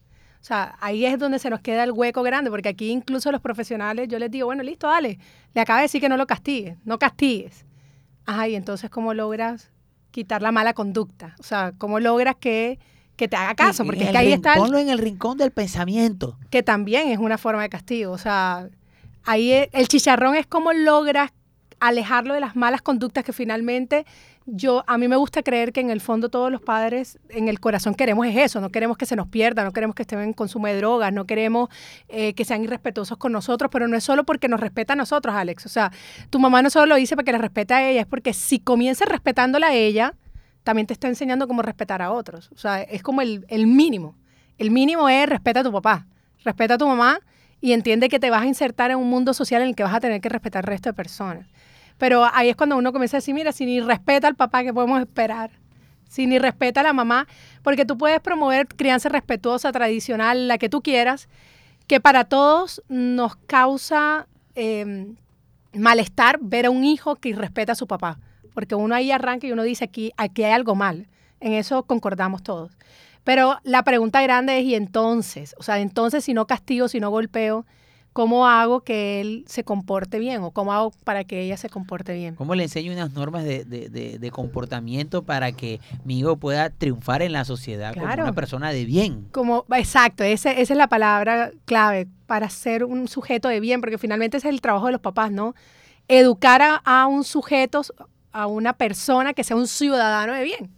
O 0.47 0.49
sea, 0.49 0.77
ahí 0.81 1.05
es 1.05 1.19
donde 1.19 1.41
se 1.41 1.51
nos 1.51 1.59
queda 1.59 1.83
el 1.83 1.91
hueco 1.91 2.23
grande, 2.23 2.51
porque 2.51 2.69
aquí 2.69 2.93
incluso 2.93 3.33
los 3.33 3.41
profesionales, 3.41 4.07
yo 4.07 4.21
les 4.21 4.31
digo, 4.31 4.47
bueno, 4.47 4.63
listo, 4.63 4.87
dale, 4.87 5.19
le 5.53 5.61
acaba 5.61 5.81
de 5.81 5.87
decir 5.87 6.01
que 6.01 6.09
no 6.09 6.17
lo 6.17 6.25
castigues, 6.29 6.79
no 6.85 7.01
castigues. 7.01 7.67
Ajá, 8.27 8.47
y 8.47 8.55
entonces, 8.55 8.89
¿cómo 8.89 9.13
logras 9.13 9.73
quitar 10.13 10.43
la 10.43 10.53
mala 10.53 10.73
conducta? 10.73 11.35
O 11.41 11.43
sea, 11.43 11.73
¿cómo 11.77 11.99
logras 11.99 12.37
que, 12.37 12.79
te 13.17 13.35
haga 13.35 13.57
caso? 13.57 13.85
Porque 13.85 14.05
es 14.05 14.11
que 14.13 14.19
ahí 14.19 14.33
está... 14.33 14.55
Ponlo 14.55 14.79
en 14.79 14.89
el 14.89 14.99
rincón 14.99 15.37
del 15.37 15.51
pensamiento. 15.51 16.39
Que 16.49 16.63
también 16.63 17.09
es 17.09 17.19
una 17.19 17.39
forma 17.39 17.63
de 17.63 17.69
castigo. 17.69 18.13
O 18.13 18.19
sea, 18.19 18.69
ahí 19.25 19.51
el 19.51 19.89
chicharrón 19.89 20.37
es 20.37 20.47
cómo 20.47 20.73
logras 20.73 21.33
alejarlo 21.81 22.35
de 22.35 22.41
las 22.41 22.55
malas 22.55 22.83
conductas 22.83 23.25
que 23.25 23.33
finalmente 23.33 24.07
yo, 24.47 24.85
a 24.87 24.97
mí 24.97 25.09
me 25.09 25.17
gusta 25.17 25.43
creer 25.43 25.73
que 25.73 25.81
en 25.81 25.91
el 25.91 26.01
fondo 26.01 26.29
todos 26.29 26.53
los 26.53 26.61
padres 26.61 27.19
en 27.31 27.49
el 27.49 27.59
corazón 27.59 27.97
queremos 27.97 28.27
es 28.29 28.37
eso, 28.37 28.61
no 28.61 28.71
queremos 28.71 28.97
que 28.97 29.05
se 29.05 29.17
nos 29.17 29.27
pierda, 29.27 29.65
no 29.65 29.73
queremos 29.73 29.97
que 29.97 30.03
estén 30.03 30.21
en 30.21 30.33
consumo 30.33 30.69
de 30.69 30.77
drogas, 30.77 31.13
no 31.13 31.25
queremos 31.25 31.69
eh, 32.09 32.33
que 32.35 32.45
sean 32.45 32.63
irrespetuosos 32.63 33.19
con 33.19 33.33
nosotros, 33.33 33.71
pero 33.73 33.89
no 33.89 33.97
es 33.97 34.05
solo 34.05 34.25
porque 34.25 34.49
nos 34.49 34.61
respeta 34.61 34.93
a 34.93 34.97
nosotros, 34.97 35.35
Alex. 35.35 35.67
O 35.67 35.69
sea, 35.69 35.91
tu 36.31 36.39
mamá 36.39 36.63
no 36.63 36.71
solo 36.71 36.87
lo 36.87 36.95
dice 36.95 37.17
porque 37.17 37.33
le 37.33 37.39
respeta 37.39 37.79
a 37.79 37.89
ella, 37.89 38.03
es 38.03 38.07
porque 38.07 38.33
si 38.33 38.61
comienzas 38.61 39.09
respetándola 39.09 39.69
a 39.69 39.75
ella, 39.75 40.15
también 40.63 40.87
te 40.87 40.93
está 40.93 41.09
enseñando 41.09 41.49
cómo 41.49 41.63
respetar 41.63 42.01
a 42.01 42.13
otros. 42.13 42.51
O 42.53 42.59
sea, 42.59 42.83
es 42.83 43.03
como 43.03 43.23
el, 43.23 43.45
el 43.49 43.67
mínimo. 43.67 44.17
El 44.59 44.71
mínimo 44.71 45.09
es 45.09 45.29
respeta 45.29 45.61
a 45.61 45.65
tu 45.65 45.73
papá, 45.73 46.07
respeta 46.45 46.75
a 46.75 46.79
tu 46.79 46.87
mamá 46.87 47.19
y 47.61 47.73
entiende 47.73 48.09
que 48.09 48.21
te 48.21 48.31
vas 48.31 48.43
a 48.43 48.47
insertar 48.47 48.93
en 48.93 48.99
un 48.99 49.11
mundo 49.11 49.35
social 49.35 49.63
en 49.63 49.69
el 49.69 49.75
que 49.75 49.83
vas 49.83 49.95
a 49.95 50.01
tener 50.01 50.21
que 50.21 50.29
respetar 50.29 50.65
al 50.65 50.69
resto 50.69 50.89
de 50.89 50.95
personas. 50.95 51.49
Pero 51.99 52.27
ahí 52.33 52.51
es 52.51 52.57
cuando 52.57 52.77
uno 52.77 52.93
comienza 52.93 53.17
a 53.17 53.21
decir, 53.21 53.35
mira, 53.35 53.53
si 53.53 53.67
ni 53.67 53.81
respeta 53.81 54.29
al 54.29 54.35
papá, 54.35 54.63
¿qué 54.63 54.73
podemos 54.73 55.01
esperar? 55.01 55.51
Si 56.09 56.27
ni 56.27 56.39
respeta 56.39 56.81
a 56.81 56.85
la 56.85 56.93
mamá, 56.93 57.27
porque 57.63 57.85
tú 57.85 57.97
puedes 57.99 58.21
promover 58.21 58.69
crianza 58.69 59.09
respetuosa, 59.09 59.73
tradicional, 59.73 60.49
la 60.49 60.59
que 60.59 60.69
tú 60.69 60.83
quieras, 60.83 61.29
que 61.87 62.01
para 62.01 62.25
todos 62.25 62.83
nos 62.89 63.37
causa 63.37 64.27
em, 64.55 65.17
malestar 65.73 66.39
ver 66.41 66.67
a 66.67 66.71
un 66.71 66.85
hijo 66.85 67.17
que 67.17 67.35
respeta 67.35 67.73
a 67.73 67.77
su 67.77 67.87
papá. 67.87 68.19
Porque 68.55 68.75
uno 68.75 68.95
ahí 68.95 69.11
arranca 69.11 69.47
y 69.47 69.53
uno 69.53 69.63
dice, 69.63 69.85
aquí, 69.85 70.13
aquí 70.17 70.45
hay 70.45 70.53
algo 70.53 70.75
mal. 70.75 71.09
En 71.41 71.53
eso 71.53 71.83
concordamos 71.85 72.43
todos. 72.43 72.73
Pero 73.25 73.59
la 73.65 73.83
pregunta 73.83 74.23
grande 74.23 74.59
es, 74.59 74.65
¿y 74.65 74.75
entonces? 74.75 75.55
O 75.59 75.63
sea, 75.63 75.81
entonces 75.81 76.25
si 76.25 76.33
no 76.33 76.47
castigo, 76.47 76.89
si 76.89 77.01
no 77.01 77.11
golpeo, 77.11 77.67
¿cómo 78.17 78.47
hago 78.47 78.81
que 78.81 79.21
él 79.21 79.45
se 79.47 79.63
comporte 79.63 80.19
bien 80.19 80.43
o 80.43 80.51
cómo 80.51 80.73
hago 80.73 80.91
para 81.05 81.25
que 81.25 81.43
ella 81.43 81.59
se 81.59 81.69
comporte 81.69 82.15
bien? 82.15 82.35
¿Cómo 82.35 82.55
le 82.55 82.63
enseño 82.63 82.91
unas 82.91 83.13
normas 83.13 83.45
de, 83.45 84.31
comportamiento 84.33 85.23
para 85.23 85.53
que 85.53 85.81
mi 86.03 86.21
hijo 86.21 86.39
pueda 86.39 86.71
triunfar 86.71 87.21
en 87.21 87.33
la 87.33 87.45
sociedad 87.45 87.93
como 87.93 88.07
una 88.07 88.33
persona 88.33 88.71
de 88.73 88.87
bien? 88.87 89.29
Como, 89.33 89.67
exacto, 89.77 90.25
esa 90.25 90.51
es 90.51 90.71
la 90.71 90.89
palabra 90.89 91.51
clave 91.67 92.09
para 92.27 92.49
ser 92.49 92.85
un 92.85 93.07
sujeto 93.07 93.49
de 93.49 93.61
bien, 93.61 93.83
porque 93.83 93.99
finalmente 93.99 94.39
ese 94.39 94.49
es 94.49 94.55
el 94.55 94.63
trabajo 94.63 94.87
de 94.87 94.93
los 94.93 95.03
papás, 95.03 95.31
¿no? 95.31 95.55
Educar 96.09 96.63
a, 96.83 97.07
un 97.07 97.23
sujeto, 97.23 97.83
a 98.33 98.47
una 98.47 98.73
persona 98.73 99.35
que 99.35 99.45
sea 99.45 99.57
un 99.57 99.69
ciudadano 99.69 100.33
de 100.33 100.43
bien 100.43 100.71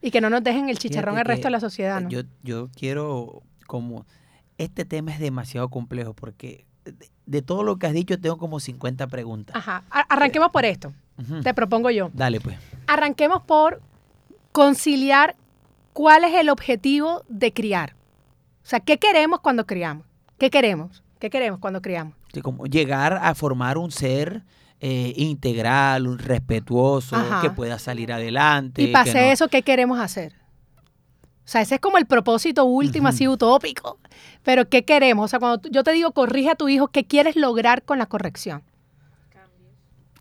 y 0.00 0.12
que 0.12 0.20
no 0.20 0.30
nos 0.30 0.44
dejen 0.44 0.68
el 0.68 0.78
chicharrón 0.78 1.18
al 1.18 1.24
resto 1.24 1.48
de 1.48 1.50
la 1.50 1.60
sociedad, 1.60 2.00
¿no? 2.00 2.08
Yo, 2.08 2.20
yo 2.44 2.68
quiero 2.68 3.42
como... 3.66 4.06
Este 4.56 4.84
tema 4.84 5.12
es 5.12 5.18
demasiado 5.18 5.68
complejo 5.68 6.14
porque 6.14 6.64
de- 7.26 7.42
todo 7.42 7.62
lo 7.62 7.76
que 7.78 7.86
has 7.86 7.92
dicho, 7.92 8.18
tengo 8.20 8.36
como 8.38 8.60
50 8.60 9.06
preguntas. 9.06 9.56
Ajá. 9.56 9.82
Arranquemos 9.90 10.50
por 10.50 10.64
esto. 10.64 10.92
Te 11.42 11.54
propongo 11.54 11.90
yo. 11.90 12.10
Dale, 12.12 12.40
pues. 12.40 12.56
Arranquemos 12.86 13.42
por 13.42 13.80
conciliar 14.52 15.36
cuál 15.92 16.24
es 16.24 16.34
el 16.34 16.48
objetivo 16.50 17.22
de 17.28 17.52
criar. 17.52 17.94
O 18.62 18.66
sea, 18.66 18.80
¿qué 18.80 18.98
queremos 18.98 19.40
cuando 19.40 19.66
criamos? 19.66 20.06
¿Qué 20.38 20.50
queremos? 20.50 21.02
¿Qué 21.18 21.30
queremos 21.30 21.60
cuando 21.60 21.80
criamos? 21.82 22.14
Sí, 22.32 22.40
como 22.40 22.66
llegar 22.66 23.18
a 23.22 23.34
formar 23.34 23.78
un 23.78 23.90
ser 23.90 24.42
eh, 24.80 25.14
integral, 25.16 26.06
un 26.06 26.18
respetuoso, 26.18 27.16
Ajá. 27.16 27.40
que 27.40 27.50
pueda 27.50 27.78
salir 27.78 28.12
adelante. 28.12 28.82
Y 28.82 28.86
que 28.92 28.92
no- 28.92 29.18
eso, 29.20 29.48
¿qué 29.48 29.62
queremos 29.62 29.98
hacer? 29.98 30.34
O 31.44 31.48
sea, 31.48 31.60
ese 31.60 31.74
es 31.74 31.80
como 31.80 31.98
el 31.98 32.06
propósito 32.06 32.64
último, 32.64 33.08
así 33.08 33.28
utópico. 33.28 33.98
Pero 34.42 34.68
¿qué 34.68 34.84
queremos? 34.84 35.26
O 35.26 35.28
sea, 35.28 35.38
cuando 35.38 35.68
yo 35.68 35.84
te 35.84 35.92
digo, 35.92 36.12
corrige 36.12 36.50
a 36.50 36.54
tu 36.54 36.68
hijo, 36.68 36.88
¿qué 36.88 37.04
quieres 37.04 37.36
lograr 37.36 37.82
con 37.82 37.98
la 37.98 38.06
corrección? 38.06 38.62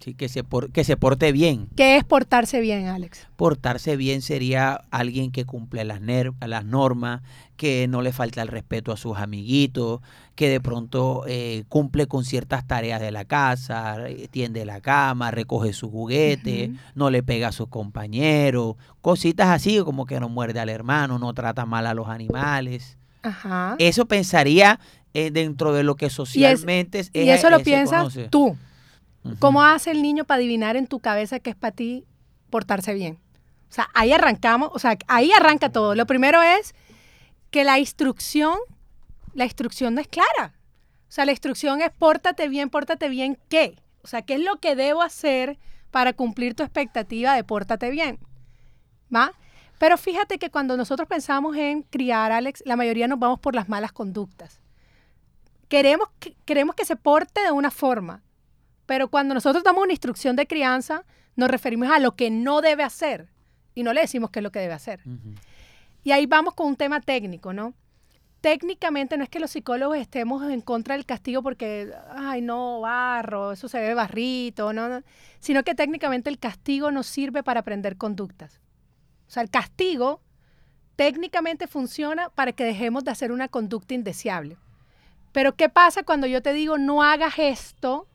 Sí, 0.03 0.13
que, 0.15 0.27
se 0.27 0.43
por- 0.43 0.71
que 0.71 0.83
se 0.83 0.97
porte 0.97 1.31
bien. 1.31 1.67
¿Qué 1.75 1.95
es 1.97 2.03
portarse 2.03 2.59
bien, 2.59 2.87
Alex? 2.87 3.27
Portarse 3.37 3.95
bien 3.95 4.21
sería 4.21 4.81
alguien 4.91 5.31
que 5.31 5.45
cumple 5.45 5.85
las, 5.85 6.01
ner- 6.01 6.33
las 6.45 6.65
normas, 6.65 7.21
que 7.55 7.87
no 7.87 8.01
le 8.01 8.11
falta 8.11 8.41
el 8.41 8.47
respeto 8.49 8.91
a 8.91 8.97
sus 8.97 9.17
amiguitos, 9.17 10.01
que 10.35 10.49
de 10.49 10.59
pronto 10.59 11.23
eh, 11.27 11.63
cumple 11.69 12.07
con 12.07 12.25
ciertas 12.25 12.67
tareas 12.67 12.99
de 12.99 13.11
la 13.11 13.23
casa, 13.25 14.09
eh, 14.09 14.27
tiende 14.29 14.65
la 14.65 14.81
cama, 14.81 15.31
recoge 15.31 15.71
sus 15.71 15.89
juguetes, 15.89 16.69
Ujú. 16.69 16.77
no 16.95 17.09
le 17.09 17.23
pega 17.23 17.49
a 17.49 17.51
sus 17.51 17.69
compañeros, 17.69 18.75
cositas 19.01 19.47
así 19.49 19.79
como 19.85 20.05
que 20.05 20.19
no 20.19 20.27
muerde 20.29 20.59
al 20.59 20.69
hermano, 20.69 21.17
no 21.19 21.33
trata 21.33 21.65
mal 21.65 21.87
a 21.87 21.93
los 21.93 22.09
animales. 22.09 22.97
Ajá. 23.21 23.75
Eso 23.79 24.05
pensaría 24.05 24.79
eh, 25.13 25.29
dentro 25.31 25.71
de 25.73 25.83
lo 25.83 25.95
que 25.95 26.09
socialmente 26.09 26.99
es, 26.99 27.11
y 27.13 27.29
es- 27.29 27.39
eso 27.39 27.49
lo 27.49 27.59
se 27.59 27.63
piensas 27.63 27.99
conoce. 27.99 28.27
¿Cómo 29.39 29.63
hace 29.63 29.91
el 29.91 30.01
niño 30.01 30.25
para 30.25 30.39
adivinar 30.39 30.75
en 30.75 30.87
tu 30.87 30.99
cabeza 30.99 31.39
que 31.39 31.51
es 31.51 31.55
para 31.55 31.75
ti 31.75 32.05
portarse 32.49 32.93
bien? 32.93 33.19
O 33.69 33.73
sea, 33.73 33.89
ahí 33.93 34.11
arrancamos, 34.11 34.69
o 34.73 34.79
sea, 34.79 34.97
ahí 35.07 35.31
arranca 35.31 35.71
todo. 35.71 35.95
Lo 35.95 36.05
primero 36.05 36.41
es 36.41 36.75
que 37.49 37.63
la 37.63 37.79
instrucción, 37.79 38.57
la 39.33 39.45
instrucción 39.45 39.95
no 39.95 40.01
es 40.01 40.07
clara. 40.07 40.53
O 41.07 41.11
sea, 41.11 41.25
la 41.25 41.31
instrucción 41.31 41.81
es 41.81 41.89
pórtate 41.91 42.49
bien, 42.49 42.69
pórtate 42.69 43.07
bien, 43.09 43.39
¿qué? 43.49 43.77
O 44.03 44.07
sea, 44.07 44.21
¿qué 44.21 44.35
es 44.35 44.41
lo 44.41 44.57
que 44.59 44.75
debo 44.75 45.01
hacer 45.01 45.57
para 45.89 46.13
cumplir 46.13 46.55
tu 46.55 46.63
expectativa 46.63 47.33
de 47.35 47.43
pórtate 47.43 47.89
bien? 47.89 48.19
¿Va? 49.13 49.31
Pero 49.79 49.97
fíjate 49.97 50.37
que 50.37 50.49
cuando 50.49 50.77
nosotros 50.77 51.07
pensamos 51.07 51.55
en 51.55 51.83
criar, 51.83 52.31
Alex, 52.31 52.63
la 52.65 52.75
mayoría 52.75 53.07
nos 53.07 53.19
vamos 53.19 53.39
por 53.39 53.55
las 53.55 53.69
malas 53.69 53.91
conductas. 53.91 54.59
Queremos 55.67 56.09
que, 56.19 56.35
queremos 56.45 56.75
que 56.75 56.85
se 56.85 56.95
porte 56.95 57.41
de 57.41 57.51
una 57.51 57.71
forma, 57.71 58.21
pero 58.85 59.07
cuando 59.07 59.33
nosotros 59.33 59.63
damos 59.63 59.83
una 59.83 59.93
instrucción 59.93 60.35
de 60.35 60.47
crianza, 60.47 61.05
nos 61.35 61.49
referimos 61.49 61.89
a 61.89 61.99
lo 61.99 62.15
que 62.15 62.29
no 62.29 62.61
debe 62.61 62.83
hacer 62.83 63.29
y 63.75 63.83
no 63.83 63.93
le 63.93 64.01
decimos 64.01 64.29
qué 64.29 64.39
es 64.39 64.43
lo 64.43 64.51
que 64.51 64.59
debe 64.59 64.73
hacer. 64.73 65.01
Y 66.03 66.11
ahí 66.11 66.25
vamos 66.25 66.53
con 66.53 66.67
un 66.67 66.75
tema 66.75 67.01
técnico, 67.01 67.53
¿no? 67.53 67.73
Técnicamente 68.41 69.15
no 69.17 69.23
es 69.23 69.29
que 69.29 69.39
los 69.39 69.51
psicólogos 69.51 69.97
estemos 69.97 70.43
en 70.51 70.59
contra 70.59 70.95
del 70.95 71.05
castigo 71.05 71.41
porque, 71.41 71.93
ay, 72.09 72.41
no, 72.41 72.81
barro, 72.81 73.53
eso 73.53 73.69
se 73.69 73.79
ve 73.79 73.93
barrito, 73.93 74.73
no, 74.73 74.89
no, 74.89 75.01
sino 75.39 75.63
que 75.63 75.75
técnicamente 75.75 76.29
el 76.29 76.39
castigo 76.39 76.91
nos 76.91 77.07
sirve 77.07 77.41
para 77.41 77.61
aprender 77.61 77.95
conductas. 77.95 78.59
O 79.27 79.31
sea, 79.31 79.43
el 79.43 79.49
castigo 79.49 80.21
técnicamente 80.97 81.67
funciona 81.67 82.29
para 82.29 82.51
que 82.51 82.65
dejemos 82.65 83.05
de 83.05 83.11
hacer 83.11 83.31
una 83.31 83.47
conducta 83.47 83.93
indeseable. 83.93 84.57
Pero 85.31 85.55
¿qué 85.55 85.69
pasa 85.69 86.03
cuando 86.03 86.27
yo 86.27 86.41
te 86.41 86.51
digo 86.51 86.77
no 86.77 87.01
hagas 87.01 87.39
esto, 87.39 88.07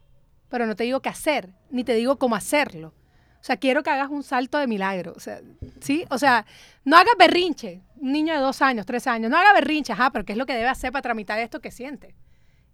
pero 0.48 0.66
no 0.66 0.76
te 0.76 0.84
digo 0.84 1.00
qué 1.00 1.08
hacer, 1.08 1.50
ni 1.70 1.84
te 1.84 1.94
digo 1.94 2.18
cómo 2.18 2.36
hacerlo? 2.36 2.94
O 3.40 3.44
sea, 3.44 3.56
quiero 3.56 3.82
que 3.82 3.90
hagas 3.90 4.10
un 4.10 4.22
salto 4.22 4.58
de 4.58 4.66
milagro. 4.66 5.12
O 5.16 5.20
sea, 5.20 5.40
¿sí? 5.80 6.04
O 6.10 6.18
sea, 6.18 6.44
no 6.84 6.96
hagas 6.96 7.14
berrinche. 7.18 7.82
Un 7.96 8.12
niño 8.12 8.34
de 8.34 8.40
dos 8.40 8.62
años, 8.62 8.84
tres 8.84 9.06
años, 9.06 9.30
no 9.30 9.36
haga 9.36 9.52
berrinche. 9.52 9.92
Ajá, 9.92 10.10
pero 10.10 10.24
¿qué 10.24 10.32
es 10.32 10.38
lo 10.38 10.46
que 10.46 10.54
debe 10.54 10.68
hacer 10.68 10.92
para 10.92 11.02
tramitar 11.02 11.38
esto 11.38 11.60
que 11.60 11.70
siente? 11.70 12.14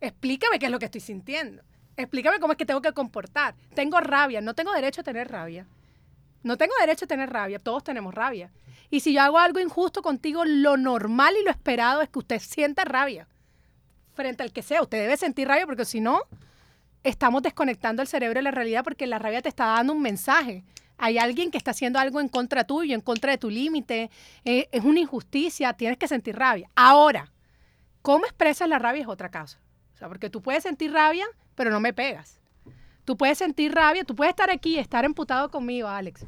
Explícame 0.01 0.59
qué 0.59 0.67
es 0.67 0.73
lo 0.73 0.79
que 0.79 0.87
estoy 0.87 1.01
sintiendo. 1.01 1.63
Explícame 1.97 2.41
cómo 2.41 2.53
es 2.53 2.59
que 2.59 2.67
tengo 2.67 2.81
que 2.81 2.93
comportar. 2.93 3.55
Tengo 3.75 4.01
rabia. 4.01 4.41
No 4.41 4.55
tengo 4.55 4.73
derecho 4.73 5.03
a 5.03 5.05
tener 5.05 5.31
rabia. 5.31 5.67
No 6.43 6.57
tengo 6.57 6.73
derecho 6.81 7.05
a 7.05 7.09
tener 7.09 7.31
rabia. 7.31 7.59
Todos 7.59 7.85
tenemos 7.85 8.15
rabia. 8.15 8.51
Y 8.91 9.01
si 9.01 9.13
yo 9.13 9.23
hago 9.23 9.39
algo 9.39 9.61
injusto 9.61 10.03
contigo, 10.03 10.45
lo 10.45 10.77
normal 10.77 11.35
y 11.41 11.45
lo 11.45 11.51
esperado 11.51 12.01
es 12.01 12.09
que 12.09 12.19
usted 12.19 12.41
sienta 12.41 12.85
rabia. 12.85 13.29
Frente 14.15 14.43
al 14.43 14.53
que 14.53 14.63
sea. 14.63 14.83
Usted 14.83 14.99
debe 14.99 15.17
sentir 15.17 15.49
rabia 15.49 15.67
porque 15.67 15.85
si 15.85 16.01
no, 16.01 16.23
estamos 17.05 17.43
desconectando 17.43 18.03
el 18.03 18.09
cerebro 18.09 18.39
de 18.39 18.43
la 18.43 18.51
realidad 18.51 18.83
porque 18.83 19.07
la 19.07 19.19
rabia 19.19 19.43
te 19.43 19.51
está 19.51 19.67
dando 19.67 19.93
un 19.93 20.03
mensaje. 20.03 20.65
Hay 20.97 21.19
alguien 21.19 21.51
que 21.51 21.59
está 21.59 21.73
haciendo 21.73 21.99
algo 21.99 22.21
en 22.21 22.29
contra 22.29 22.65
tuyo, 22.65 22.95
en 22.95 23.01
contra 23.01 23.33
de 23.33 23.39
tu 23.39 23.51
límite. 23.51 24.11
eh, 24.45 24.69
es 24.73 24.85
una 24.85 25.01
injusticia, 25.01 25.75
tienes 25.75 25.99
que 25.99 26.09
sentir 26.09 26.37
rabia. 26.37 26.71
Ahora, 26.75 27.31
¿cómo 28.03 28.25
expresas 28.25 28.69
la 28.69 28.79
rabia 28.79 29.03
es 29.03 29.09
otra 29.09 29.31
cosa? 29.31 29.61
O 29.95 29.97
sea, 29.97 30.09
porque 30.09 30.31
tú 30.31 30.43
puedes 30.43 30.63
sentir 30.63 30.93
rabia, 30.93 31.27
pero 31.55 31.71
no 31.71 31.79
me 31.79 31.93
pegas. 31.93 32.41
Tú 33.05 33.17
puedes 33.17 33.39
sentir 33.39 33.75
rabia, 33.75 34.05
tú 34.05 34.17
puedes 34.17 34.31
estar 34.31 34.51
aquí 34.51 34.79
estar 34.79 35.05
emputado 35.05 35.51
conmigo, 35.51 35.89
Alex. 35.89 36.25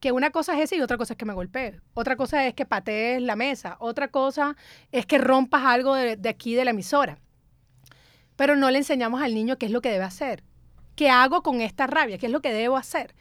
Que 0.00 0.10
una 0.12 0.30
cosa 0.30 0.54
es 0.54 0.64
esa 0.64 0.76
y 0.76 0.80
otra 0.80 0.96
cosa 0.96 1.14
es 1.14 1.18
que 1.18 1.24
me 1.26 1.34
golpees. 1.34 1.80
Otra 1.92 2.16
cosa 2.16 2.46
es 2.46 2.54
que 2.54 2.64
patees 2.64 3.20
la 3.20 3.36
mesa. 3.36 3.76
Otra 3.78 4.08
cosa 4.08 4.56
es 4.90 5.06
que 5.06 5.18
rompas 5.18 5.64
algo 5.64 5.94
de, 5.94 6.16
de 6.16 6.28
aquí 6.28 6.54
de 6.54 6.64
la 6.64 6.70
emisora 6.70 7.18
pero 8.36 8.56
no 8.56 8.70
le 8.70 8.78
enseñamos 8.78 9.22
al 9.22 9.34
niño 9.34 9.58
qué 9.58 9.66
es 9.66 9.72
lo 9.72 9.80
que 9.80 9.90
debe 9.90 10.04
hacer. 10.04 10.42
¿Qué 10.96 11.10
hago 11.10 11.42
con 11.42 11.60
esta 11.60 11.86
rabia? 11.86 12.18
¿Qué 12.18 12.26
es 12.26 12.32
lo 12.32 12.40
que 12.40 12.52
debo 12.52 12.76
hacer? 12.76 13.14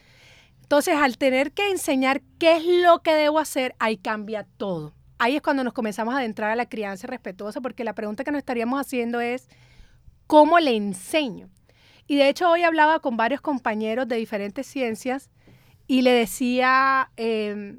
Entonces, 0.61 0.95
al 0.95 1.17
tener 1.17 1.51
que 1.51 1.69
enseñar 1.69 2.21
qué 2.39 2.57
es 2.57 2.65
lo 2.65 3.01
que 3.01 3.13
debo 3.13 3.39
hacer, 3.39 3.75
ahí 3.79 3.97
cambia 3.97 4.45
todo. 4.57 4.93
Ahí 5.19 5.35
es 5.35 5.41
cuando 5.41 5.63
nos 5.63 5.73
comenzamos 5.73 6.13
a 6.13 6.17
adentrar 6.17 6.51
a 6.51 6.55
la 6.55 6.67
crianza 6.67 7.07
respetuosa, 7.07 7.61
porque 7.61 7.83
la 7.83 7.93
pregunta 7.93 8.23
que 8.23 8.31
nos 8.31 8.39
estaríamos 8.39 8.79
haciendo 8.79 9.21
es, 9.21 9.47
¿cómo 10.27 10.59
le 10.59 10.75
enseño? 10.75 11.49
Y 12.07 12.17
de 12.17 12.29
hecho, 12.29 12.49
hoy 12.49 12.63
hablaba 12.63 12.99
con 12.99 13.17
varios 13.17 13.41
compañeros 13.41 14.07
de 14.07 14.17
diferentes 14.17 14.67
ciencias 14.67 15.29
y 15.87 16.01
le 16.01 16.11
decía, 16.11 17.11
eh, 17.17 17.77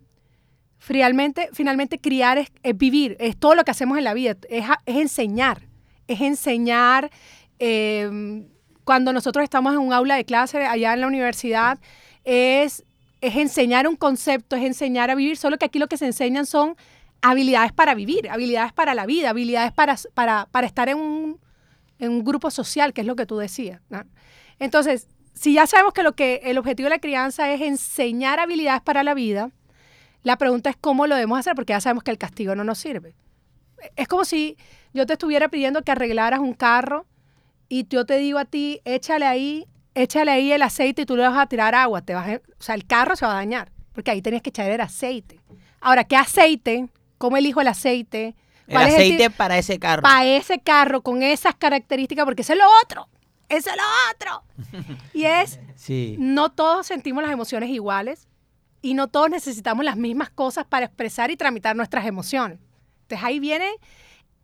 finalmente, 0.79 1.49
finalmente 1.53 2.01
criar 2.01 2.39
es, 2.39 2.49
vivir, 2.77 3.17
es 3.19 3.37
todo 3.37 3.55
lo 3.55 3.65
que 3.65 3.71
hacemos 3.71 3.99
en 3.99 4.05
la 4.05 4.15
vida, 4.15 4.37
es 4.49 4.67
enseñar, 4.87 5.69
es 6.09 6.21
enseñar. 6.21 7.11
eh, 7.59 8.47
cuando 8.85 9.13
nosotros 9.13 9.43
estamos 9.43 9.73
en 9.73 9.81
un 9.81 9.93
aula 9.93 10.15
de 10.17 10.25
clase 10.25 10.65
allá 10.67 10.93
en 10.93 11.01
la 11.01 11.07
universidad, 11.07 11.79
es, 12.25 12.85
es 13.21 13.37
enseñar 13.37 13.89
un 13.89 13.97
concepto, 13.97 14.57
es 14.57 14.63
enseñar 14.63 15.11
a 15.11 15.15
vivir, 15.15 15.37
solo 15.37 15.57
que 15.57 15.65
aquí 15.65 15.79
lo 15.79 15.89
que 15.89 15.97
se 15.97 16.07
enseñan 16.07 16.47
son 16.47 16.77
habilidades 17.23 17.73
para 17.73 17.95
vivir, 17.95 18.29
habilidades 18.29 18.73
para 18.75 18.95
la 18.95 19.07
vida, 19.07 19.31
habilidades 19.31 19.73
para, 19.73 19.97
para, 20.13 20.47
para 20.51 20.67
estar 20.67 20.91
en 20.91 20.99
un, 20.99 21.41
en 21.99 22.11
un 22.11 22.25
grupo 22.25 22.51
social, 22.51 22.93
que 22.93 23.01
es 23.01 23.07
lo 23.07 23.17
que 23.17 23.25
tú 23.25 23.39
decías. 23.39 23.81
Entonces, 24.59 25.09
si 25.33 25.55
ya 25.55 25.67
sabemos 25.67 25.95
que, 25.95 26.03
lo 26.03 26.13
que 26.13 26.43
el 26.45 26.59
objetivo 26.59 26.87
de 26.87 26.97
la 26.97 27.01
crianza 27.01 27.51
es 27.51 27.63
enseñar 27.63 28.39
habilidades 28.39 28.83
para 28.83 29.03
la 29.03 29.15
vida, 29.15 29.51
la 30.23 30.37
pregunta 30.37 30.69
es 30.69 30.77
cómo 30.77 31.07
lo 31.07 31.15
debemos 31.15 31.39
hacer, 31.39 31.55
porque 31.55 31.73
ya 31.73 31.81
sabemos 31.81 32.05
que 32.05 32.11
el 32.11 32.19
castigo 32.19 32.55
no 32.55 32.65
nos 32.65 32.79
sirve. 32.79 33.15
Es 33.97 34.09
como 34.09 34.25
si 34.25 34.57
yo 34.95 35.05
te 35.07 35.13
estuviera 35.15 35.49
pidiendo 35.49 35.83
que 35.83 35.93
arreglaras 35.93 36.41
un 36.41 36.55
carro 36.55 37.05
y 37.69 37.87
yo 37.89 38.07
te 38.07 38.17
digo 38.17 38.39
a 38.39 38.45
ti, 38.47 38.81
échale 38.85 39.27
ahí, 39.27 39.67
échale 39.95 40.31
ahí 40.31 40.53
el 40.53 40.63
aceite 40.63 41.03
y 41.03 41.07
tú 41.07 41.17
le 41.17 41.23
vas 41.29 41.37
a 41.37 41.47
tirar 41.47 41.75
agua. 41.75 42.01
Te 42.03 42.15
vas 42.15 42.29
a- 42.29 42.37
o 42.59 42.63
sea, 42.63 42.75
el 42.75 42.87
carro 42.87 43.17
se 43.17 43.27
va 43.27 43.33
a 43.33 43.37
dañar, 43.37 43.71
porque 43.93 44.11
ahí 44.11 44.23
tenías 44.23 44.43
que 44.43 44.51
echar 44.51 44.71
el 44.71 44.81
aceite. 44.81 45.41
Ahora, 45.81 46.05
¿qué 46.05 46.17
aceite? 46.17 46.89
¿Cómo 47.19 47.37
elijo 47.37 47.61
el 47.61 47.69
aceite? 47.69 48.35
El 48.67 48.75
¿Cuál 48.75 48.89
es 48.89 48.95
aceite 48.95 49.31
para 49.31 49.59
ese 49.59 49.79
carro. 49.79 50.03
para 50.03 50.25
ese 50.25 50.59
carro 50.61 51.03
con 51.03 51.23
esas 51.23 51.55
características, 51.55 52.25
porque 52.25 52.43
eso 52.43 52.53
es 52.55 52.59
lo 52.59 52.65
otro. 52.83 53.09
Eso 53.49 53.71
es 53.71 53.77
lo 53.77 53.83
otro. 54.11 54.97
Y 55.13 55.25
es, 55.25 55.61
sí. 55.77 56.17
no 56.19 56.51
todos 56.51 56.87
sentimos 56.87 57.23
las 57.23 57.33
emociones 57.33 57.69
iguales 57.71 58.27
y 58.81 58.95
no 58.95 59.09
todos 59.09 59.29
necesitamos 59.31 59.85
las 59.85 59.97
mismas 59.97 60.31
cosas 60.31 60.65
para 60.67 60.87
expresar 60.87 61.31
y 61.31 61.37
tramitar 61.37 61.77
nuestras 61.77 62.07
emociones. 62.07 62.59
Entonces 63.03 63.25
ahí 63.27 63.39
viene 63.39 63.69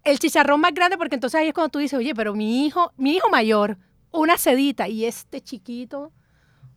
el 0.04 0.18
chicharrón 0.18 0.60
más 0.60 0.72
grande 0.74 0.96
porque 0.96 1.14
entonces 1.14 1.40
ahí 1.40 1.48
es 1.48 1.54
cuando 1.54 1.70
tú 1.70 1.78
dices, 1.78 1.98
oye, 1.98 2.14
pero 2.14 2.34
mi 2.34 2.66
hijo, 2.66 2.92
mi 2.96 3.16
hijo 3.16 3.28
mayor, 3.28 3.78
una 4.10 4.38
sedita 4.38 4.88
y 4.88 5.04
este 5.04 5.40
chiquito, 5.40 6.12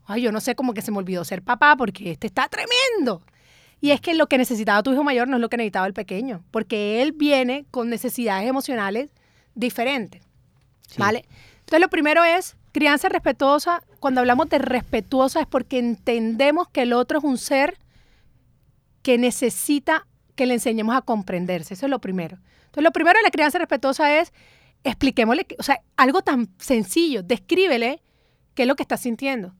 ay, 0.05 0.21
yo 0.21 0.31
no 0.31 0.41
sé, 0.41 0.55
como 0.55 0.73
que 0.73 0.81
se 0.81 0.91
me 0.91 0.97
olvidó 0.97 1.23
ser 1.23 1.41
papá 1.41 1.75
porque 1.75 2.12
este 2.12 2.27
está 2.27 2.47
tremendo. 2.49 3.21
Y 3.81 3.91
es 3.91 3.99
que 3.99 4.13
lo 4.13 4.27
que 4.27 4.38
necesitaba 4.38 4.83
tu 4.83 4.93
hijo 4.93 5.03
mayor 5.03 5.27
no 5.27 5.36
es 5.36 5.41
lo 5.41 5.49
que 5.49 5.57
necesitaba 5.57 5.88
el 5.88 5.93
pequeño, 5.93 6.43
porque 6.51 7.01
él 7.01 7.12
viene 7.12 7.65
con 7.69 7.89
necesidades 7.89 8.47
emocionales 8.47 9.12
diferentes. 9.55 10.21
Sí. 10.88 10.95
¿Vale? 10.99 11.25
Entonces 11.59 11.81
lo 11.81 11.89
primero 11.89 12.23
es 12.23 12.55
crianza 12.71 13.09
respetuosa. 13.09 13.83
Cuando 13.99 14.21
hablamos 14.21 14.49
de 14.49 14.59
respetuosa 14.59 15.41
es 15.41 15.47
porque 15.47 15.79
entendemos 15.79 16.67
que 16.69 16.83
el 16.83 16.93
otro 16.93 17.19
es 17.19 17.23
un 17.23 17.38
ser 17.38 17.77
que 19.01 19.17
necesita 19.17 20.07
que 20.36 20.45
le 20.45 20.55
enseñemos 20.55 20.95
a 20.95 21.01
comprenderse. 21.01 21.73
Eso 21.73 21.86
es 21.86 21.89
lo 21.89 21.99
primero. 21.99 22.38
Entonces 22.73 22.83
lo 22.86 22.91
primero 22.91 23.19
de 23.19 23.23
la 23.23 23.29
crianza 23.29 23.59
respetuosa 23.59 24.19
es 24.19 24.33
expliquémosle, 24.83 25.45
que- 25.45 25.55
o 25.59 25.63
sea, 25.63 25.79
algo 25.95 26.23
tan 26.23 26.49
sencillo, 26.57 27.21
descríbele 27.21 28.01
qué 28.55 28.63
es 28.63 28.67
lo 28.67 28.75
que 28.75 28.81
estás 28.81 29.01
sintiendo. 29.01 29.53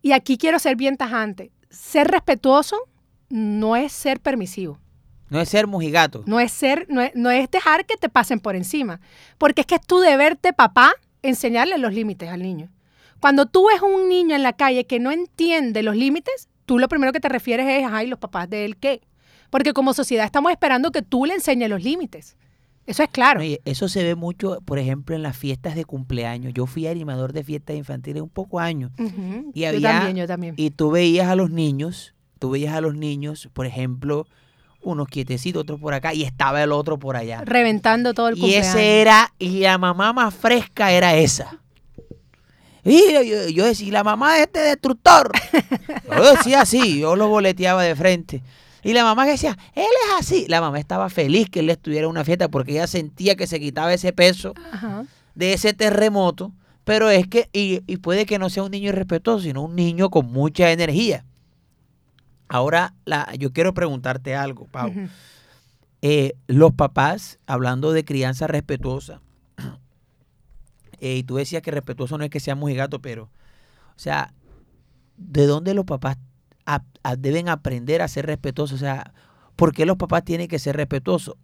Y 0.00 0.12
aquí 0.12 0.38
quiero 0.38 0.60
ser 0.60 0.76
bien 0.76 0.96
tajante. 0.96 1.50
Ser 1.70 2.08
respetuoso 2.08 2.76
no 3.28 3.74
es 3.74 3.92
ser 3.92 4.20
permisivo. 4.20 4.78
No 5.28 5.40
es 5.40 5.48
ser 5.48 5.66
mojigato. 5.66 6.22
No 6.26 6.38
es 6.40 6.52
ser, 6.52 6.86
no 6.88 7.02
es, 7.02 7.10
no 7.16 7.30
es 7.30 7.50
dejar 7.50 7.84
que 7.84 7.96
te 7.96 8.08
pasen 8.08 8.38
por 8.40 8.54
encima. 8.54 9.00
Porque 9.36 9.62
es 9.62 9.66
que 9.66 9.74
es 9.74 9.80
tu 9.86 9.98
deber 9.98 10.38
de 10.40 10.52
papá 10.52 10.92
enseñarle 11.22 11.78
los 11.78 11.92
límites 11.92 12.30
al 12.30 12.40
niño. 12.42 12.70
Cuando 13.20 13.46
tú 13.46 13.66
ves 13.66 13.82
a 13.82 13.84
un 13.86 14.08
niño 14.08 14.36
en 14.36 14.44
la 14.44 14.52
calle 14.52 14.86
que 14.86 15.00
no 15.00 15.10
entiende 15.10 15.82
los 15.82 15.96
límites, 15.96 16.48
tú 16.64 16.78
lo 16.78 16.88
primero 16.88 17.12
que 17.12 17.18
te 17.20 17.28
refieres 17.28 17.66
es, 17.68 17.86
ay, 17.90 18.06
los 18.06 18.20
papás 18.20 18.48
de 18.48 18.64
él 18.64 18.76
qué. 18.76 19.02
Porque 19.50 19.72
como 19.72 19.92
sociedad 19.94 20.24
estamos 20.24 20.52
esperando 20.52 20.90
que 20.90 21.02
tú 21.02 21.24
le 21.24 21.34
enseñes 21.34 21.68
los 21.70 21.82
límites. 21.82 22.36
Eso 22.86 23.02
es 23.02 23.10
claro. 23.10 23.40
Oye, 23.40 23.60
eso 23.66 23.86
se 23.88 24.02
ve 24.02 24.14
mucho, 24.14 24.60
por 24.64 24.78
ejemplo, 24.78 25.14
en 25.14 25.22
las 25.22 25.36
fiestas 25.36 25.74
de 25.74 25.84
cumpleaños. 25.84 26.54
Yo 26.54 26.64
fui 26.66 26.86
animador 26.86 27.32
de 27.34 27.44
fiestas 27.44 27.76
infantiles 27.76 28.22
un 28.22 28.30
poco 28.30 28.60
años. 28.60 28.92
Ujú. 28.98 29.50
Y 29.54 29.60
yo 29.62 29.68
había- 29.68 29.92
también, 29.92 30.16
yo 30.16 30.26
también. 30.26 30.54
Y 30.56 30.70
tú 30.70 30.90
veías 30.90 31.28
a 31.28 31.34
los 31.36 31.50
niños, 31.50 32.14
tú 32.38 32.50
veías 32.50 32.74
a 32.74 32.80
los 32.80 32.94
niños, 32.94 33.50
por 33.52 33.66
ejemplo, 33.66 34.26
unos 34.80 35.06
quietecitos, 35.08 35.62
otros 35.62 35.80
por 35.80 35.92
acá, 35.92 36.14
y 36.14 36.22
estaba 36.22 36.62
el 36.62 36.72
otro 36.72 36.98
por 36.98 37.16
allá. 37.16 37.42
Reventando 37.44 38.14
todo 38.14 38.28
el 38.28 38.38
Y 38.38 38.40
cumpleaños. 38.40 38.68
ese 38.74 39.00
era, 39.02 39.34
y 39.38 39.60
la 39.60 39.76
mamá 39.76 40.12
más 40.14 40.32
fresca 40.34 40.90
era 40.92 41.14
esa. 41.16 41.60
Y 42.84 43.12
yo, 43.12 43.22
yo- 43.22 43.48
yo 43.48 43.64
decía, 43.66 43.88
"¿Y 43.88 43.90
la 43.90 44.04
mamá 44.04 44.34
de 44.36 44.42
este 44.44 44.60
destructor. 44.60 45.30
Yo 46.16 46.34
decía 46.36 46.62
así, 46.62 47.00
yo 47.00 47.16
lo 47.16 47.28
boleteaba 47.28 47.82
de 47.82 47.94
frente. 47.94 48.42
Y 48.88 48.94
la 48.94 49.04
mamá 49.04 49.26
que 49.26 49.32
decía, 49.32 49.58
él 49.74 49.84
es 49.84 50.18
así. 50.18 50.46
La 50.48 50.62
mamá 50.62 50.78
estaba 50.78 51.10
feliz 51.10 51.50
que 51.50 51.60
él 51.60 51.68
estuviera 51.68 52.06
en 52.06 52.10
una 52.10 52.24
fiesta 52.24 52.48
porque 52.48 52.72
ella 52.72 52.86
sentía 52.86 53.36
que 53.36 53.46
se 53.46 53.60
quitaba 53.60 53.92
ese 53.92 54.14
peso 54.14 54.54
Ajá. 54.72 55.04
de 55.34 55.52
ese 55.52 55.74
terremoto. 55.74 56.54
Pero 56.84 57.10
es 57.10 57.28
que, 57.28 57.50
y, 57.52 57.82
y 57.86 57.98
puede 57.98 58.24
que 58.24 58.38
no 58.38 58.48
sea 58.48 58.62
un 58.62 58.70
niño 58.70 58.88
irrespetuoso, 58.88 59.42
sino 59.42 59.60
un 59.60 59.76
niño 59.76 60.08
con 60.08 60.32
mucha 60.32 60.72
energía. 60.72 61.26
Ahora, 62.48 62.94
la, 63.04 63.30
yo 63.34 63.52
quiero 63.52 63.74
preguntarte 63.74 64.34
algo, 64.34 64.66
Pau. 64.68 64.90
Eh, 66.00 66.32
los 66.46 66.72
papás, 66.72 67.38
hablando 67.46 67.92
de 67.92 68.06
crianza 68.06 68.46
respetuosa, 68.46 69.20
eh, 71.00 71.16
y 71.16 71.24
tú 71.24 71.36
decías 71.36 71.60
que 71.60 71.72
respetuoso 71.72 72.16
no 72.16 72.24
es 72.24 72.30
que 72.30 72.40
sea 72.40 72.54
mojigato, 72.54 73.02
pero, 73.02 73.24
o 73.24 73.98
sea, 73.98 74.32
¿de 75.18 75.44
dónde 75.44 75.74
los 75.74 75.84
papás 75.84 76.16
a- 76.76 77.16
deben 77.16 77.48
aprender 77.48 78.02
a 78.02 78.08
ser 78.08 78.26
respetuosos? 78.26 78.76
O 78.76 78.80
sea, 78.80 79.12
¿por 79.56 79.72
qué 79.72 79.86
los 79.86 79.96
papás 79.96 80.24
tienen 80.24 80.48
que 80.48 80.58
ser 80.58 80.76
respetuosos? 80.76 81.34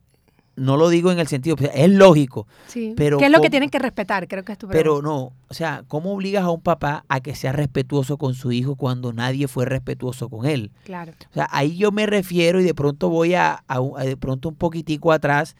No 0.56 0.76
lo 0.76 0.88
digo 0.88 1.10
en 1.10 1.18
el 1.18 1.26
sentido, 1.26 1.56
sea, 1.58 1.70
es 1.70 1.90
lógico, 1.90 2.46
Sí. 2.68 2.94
Pero 2.96 3.18
¿Qué 3.18 3.24
es 3.26 3.32
lo 3.32 3.40
que 3.40 3.50
tienen 3.50 3.70
que 3.70 3.80
respetar? 3.80 4.28
Creo 4.28 4.44
que 4.44 4.52
es 4.52 4.58
tu 4.58 4.68
pero 4.68 5.00
pregunta. 5.00 5.08
no, 5.08 5.32
o 5.48 5.54
sea, 5.54 5.82
¿cómo 5.88 6.12
obligas 6.14 6.44
a 6.44 6.50
un 6.50 6.60
papá 6.60 7.04
a 7.08 7.18
que 7.18 7.34
sea 7.34 7.50
respetuoso 7.50 8.18
con 8.18 8.34
su 8.34 8.52
hijo 8.52 8.76
cuando 8.76 9.12
nadie 9.12 9.48
fue 9.48 9.64
respetuoso 9.64 10.28
con 10.28 10.46
él? 10.46 10.70
Claro. 10.84 11.12
O 11.28 11.34
sea, 11.34 11.48
ahí 11.50 11.76
yo 11.76 11.90
me 11.90 12.06
refiero 12.06 12.60
y 12.60 12.64
de 12.64 12.72
pronto 12.74 13.08
voy 13.08 13.34
a, 13.34 13.64
a 13.66 13.80
de 14.04 14.16
pronto 14.16 14.48
un 14.48 14.54
poquitico 14.54 15.10
atrás 15.10 15.56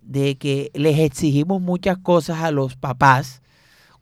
de 0.00 0.36
que 0.36 0.70
les 0.74 0.96
exigimos 1.00 1.60
muchas 1.60 1.98
cosas 1.98 2.38
a 2.42 2.52
los 2.52 2.76
papás 2.76 3.42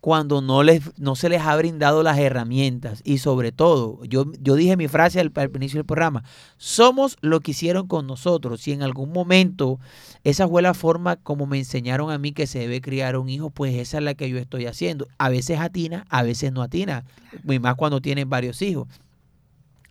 cuando 0.04 0.42
no 0.42 0.62
les 0.62 0.82
no 0.98 1.16
se 1.16 1.30
les 1.30 1.40
ha 1.40 1.56
brindado 1.56 2.02
las 2.02 2.18
herramientas 2.18 3.00
y 3.04 3.16
sobre 3.16 3.52
todo, 3.52 4.04
yo, 4.04 4.26
yo 4.38 4.54
dije 4.54 4.76
mi 4.76 4.86
frase 4.86 5.18
al, 5.18 5.32
al 5.34 5.50
inicio 5.56 5.78
del 5.78 5.86
programa, 5.86 6.24
somos 6.58 7.16
lo 7.22 7.40
que 7.40 7.52
hicieron 7.52 7.86
con 7.86 8.06
nosotros. 8.06 8.60
Si 8.60 8.72
en 8.72 8.82
algún 8.82 9.14
momento 9.14 9.80
esa 10.22 10.46
fue 10.46 10.60
la 10.60 10.74
forma 10.74 11.16
como 11.16 11.46
me 11.46 11.56
enseñaron 11.56 12.10
a 12.10 12.18
mí 12.18 12.32
que 12.32 12.46
se 12.46 12.58
debe 12.58 12.82
criar 12.82 13.16
un 13.16 13.30
hijo, 13.30 13.48
pues 13.48 13.76
esa 13.76 13.96
es 13.96 14.04
la 14.04 14.12
que 14.12 14.28
yo 14.28 14.36
estoy 14.36 14.66
haciendo. 14.66 15.08
A 15.16 15.30
veces 15.30 15.58
atina, 15.58 16.04
a 16.10 16.22
veces 16.22 16.52
no 16.52 16.60
atina, 16.60 17.06
y 17.42 17.58
más 17.58 17.74
cuando 17.74 18.02
tienen 18.02 18.28
varios 18.28 18.60
hijos. 18.60 18.86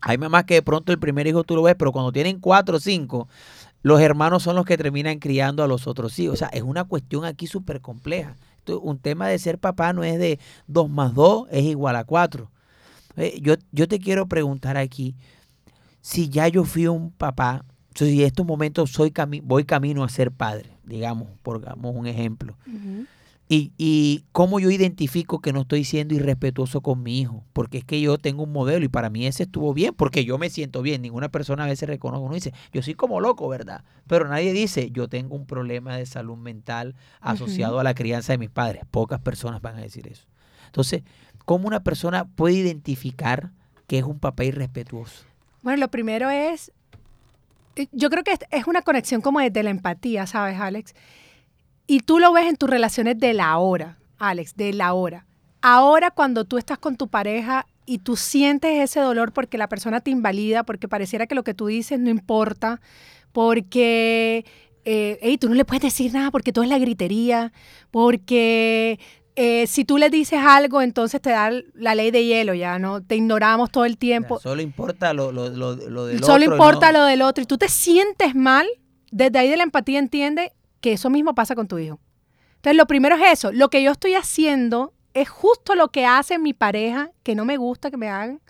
Hay 0.00 0.16
mamás 0.16 0.44
que 0.44 0.54
de 0.54 0.62
pronto 0.62 0.92
el 0.92 1.00
primer 1.00 1.26
hijo 1.26 1.42
tú 1.42 1.56
lo 1.56 1.62
ves, 1.64 1.74
pero 1.76 1.90
cuando 1.90 2.12
tienen 2.12 2.38
cuatro 2.38 2.76
o 2.76 2.80
cinco, 2.80 3.26
los 3.82 4.00
hermanos 4.00 4.44
son 4.44 4.54
los 4.54 4.64
que 4.64 4.76
terminan 4.76 5.18
criando 5.18 5.64
a 5.64 5.66
los 5.66 5.88
otros 5.88 6.16
hijos. 6.20 6.34
O 6.34 6.36
sea, 6.36 6.48
es 6.52 6.62
una 6.62 6.84
cuestión 6.84 7.24
aquí 7.24 7.48
súper 7.48 7.80
compleja. 7.80 8.36
Un 8.68 8.98
tema 8.98 9.28
de 9.28 9.38
ser 9.38 9.58
papá 9.58 9.92
no 9.92 10.02
es 10.04 10.18
de 10.18 10.38
dos 10.66 10.88
más 10.90 11.14
dos 11.14 11.46
es 11.50 11.64
igual 11.64 11.96
a 11.96 12.04
cuatro. 12.04 12.50
Eh, 13.16 13.38
yo, 13.40 13.54
yo 13.72 13.86
te 13.86 13.98
quiero 13.98 14.26
preguntar 14.26 14.76
aquí, 14.76 15.14
si 16.00 16.28
ya 16.28 16.48
yo 16.48 16.64
fui 16.64 16.86
un 16.86 17.10
papá, 17.12 17.64
si 17.94 18.20
en 18.22 18.26
estos 18.26 18.44
momentos 18.44 18.90
soy 18.90 19.10
cami- 19.10 19.42
voy 19.44 19.64
camino 19.64 20.02
a 20.02 20.08
ser 20.08 20.32
padre, 20.32 20.70
digamos, 20.84 21.28
pongamos 21.42 21.94
un 21.94 22.06
ejemplo. 22.06 22.56
Y, 23.46 23.72
y 23.76 24.24
cómo 24.32 24.58
yo 24.58 24.70
identifico 24.70 25.40
que 25.40 25.52
no 25.52 25.60
estoy 25.62 25.84
siendo 25.84 26.14
irrespetuoso 26.14 26.80
con 26.80 27.02
mi 27.02 27.20
hijo, 27.20 27.44
porque 27.52 27.78
es 27.78 27.84
que 27.84 28.00
yo 28.00 28.16
tengo 28.16 28.42
un 28.42 28.52
modelo 28.52 28.84
y 28.86 28.88
para 28.88 29.10
mí 29.10 29.26
ese 29.26 29.42
estuvo 29.42 29.74
bien, 29.74 29.92
porque 29.94 30.24
yo 30.24 30.38
me 30.38 30.48
siento 30.48 30.80
bien. 30.80 31.02
Ninguna 31.02 31.28
persona 31.28 31.64
a 31.64 31.66
veces 31.66 31.86
reconoce, 31.88 32.22
uno 32.24 32.34
dice, 32.34 32.54
yo 32.72 32.80
soy 32.82 32.94
como 32.94 33.20
loco, 33.20 33.46
¿verdad? 33.48 33.84
Pero 34.06 34.26
nadie 34.28 34.54
dice, 34.54 34.90
yo 34.90 35.08
tengo 35.08 35.36
un 35.36 35.44
problema 35.46 35.94
de 35.96 36.06
salud 36.06 36.38
mental 36.38 36.94
asociado 37.20 37.78
a 37.78 37.84
la 37.84 37.94
crianza 37.94 38.32
de 38.32 38.38
mis 38.38 38.48
padres. 38.50 38.82
Pocas 38.90 39.20
personas 39.20 39.60
van 39.60 39.76
a 39.76 39.82
decir 39.82 40.08
eso. 40.08 40.24
Entonces, 40.66 41.02
¿cómo 41.44 41.66
una 41.68 41.82
persona 41.84 42.24
puede 42.24 42.54
identificar 42.54 43.50
que 43.86 43.98
es 43.98 44.04
un 44.04 44.18
papá 44.18 44.44
irrespetuoso? 44.44 45.24
Bueno, 45.62 45.80
lo 45.80 45.88
primero 45.88 46.30
es, 46.30 46.72
eh, 47.76 47.88
yo 47.92 48.08
creo 48.08 48.24
que 48.24 48.32
es- 48.32 48.38
es 48.50 48.66
una 48.66 48.80
conexión 48.82 49.20
como 49.20 49.40
desde 49.40 49.62
la 49.62 49.70
empatía, 49.70 50.26
¿sabes, 50.26 50.58
Alex? 50.58 50.94
Y 51.86 52.00
tú 52.00 52.18
lo 52.18 52.32
ves 52.32 52.46
en 52.46 52.56
tus 52.56 52.68
relaciones 52.70 53.18
de 53.18 53.34
la 53.34 53.56
hora, 53.58 53.98
Alex, 54.18 54.56
de 54.56 54.72
la 54.72 54.94
hora. 54.94 55.26
Ahora 55.60 56.10
cuando 56.10 56.44
tú 56.44 56.58
estás 56.58 56.78
con 56.78 56.96
tu 56.96 57.08
pareja 57.08 57.66
y 57.86 57.98
tú 57.98 58.16
sientes 58.16 58.78
ese 58.80 59.00
dolor 59.00 59.32
porque 59.32 59.58
la 59.58 59.68
persona 59.68 60.00
te 60.00 60.10
invalida, 60.10 60.62
porque 60.62 60.88
pareciera 60.88 61.26
que 61.26 61.34
lo 61.34 61.42
que 61.44 61.54
tú 61.54 61.66
dices 61.66 61.98
no 62.00 62.10
importa, 62.10 62.80
porque 63.32 64.44
eh, 64.84 65.18
ey, 65.22 65.38
tú 65.38 65.48
no 65.48 65.54
le 65.54 65.64
puedes 65.64 65.82
decir 65.82 66.12
nada 66.12 66.30
porque 66.30 66.52
todo 66.52 66.64
es 66.64 66.70
la 66.70 66.78
gritería, 66.78 67.52
porque 67.90 68.98
eh, 69.36 69.66
si 69.66 69.84
tú 69.84 69.98
le 69.98 70.10
dices 70.10 70.38
algo, 70.42 70.80
entonces 70.82 71.20
te 71.20 71.30
da 71.30 71.50
la 71.74 71.94
ley 71.94 72.10
de 72.10 72.24
hielo, 72.24 72.54
ya 72.54 72.78
no 72.78 73.02
te 73.02 73.16
ignoramos 73.16 73.70
todo 73.70 73.84
el 73.84 73.98
tiempo. 73.98 74.38
solo 74.40 74.62
importa 74.62 75.12
lo, 75.12 75.32
lo, 75.32 75.48
lo, 75.50 75.74
lo 75.76 76.06
del 76.06 76.20
Solo 76.22 76.34
otro 76.34 76.40
y 76.40 76.44
importa 76.54 76.92
no- 76.92 76.98
lo 77.00 77.04
del 77.06 77.22
otro 77.22 77.42
y 77.42 77.46
tú 77.46 77.58
te 77.58 77.68
sientes 77.68 78.34
mal, 78.34 78.66
desde 79.10 79.38
ahí 79.38 79.48
de 79.48 79.56
la 79.56 79.62
empatía 79.64 79.98
entiende 79.98 80.52
que 80.84 80.92
eso 80.92 81.08
mismo 81.08 81.34
pasa 81.34 81.54
con 81.54 81.66
tu 81.66 81.78
hijo. 81.78 81.98
Entonces, 82.56 82.76
lo 82.76 82.86
primero 82.86 83.16
es 83.16 83.22
eso. 83.32 83.52
Lo 83.52 83.70
que 83.70 83.82
yo 83.82 83.90
estoy 83.90 84.14
haciendo 84.16 84.92
es 85.14 85.30
justo 85.30 85.74
lo 85.74 85.88
que 85.88 86.04
hace 86.04 86.38
mi 86.38 86.52
pareja, 86.52 87.10
que 87.22 87.34
no 87.34 87.46
me 87.46 87.56
gusta 87.56 87.90
que 87.90 87.96
me 87.96 88.10
hagan. 88.10 88.42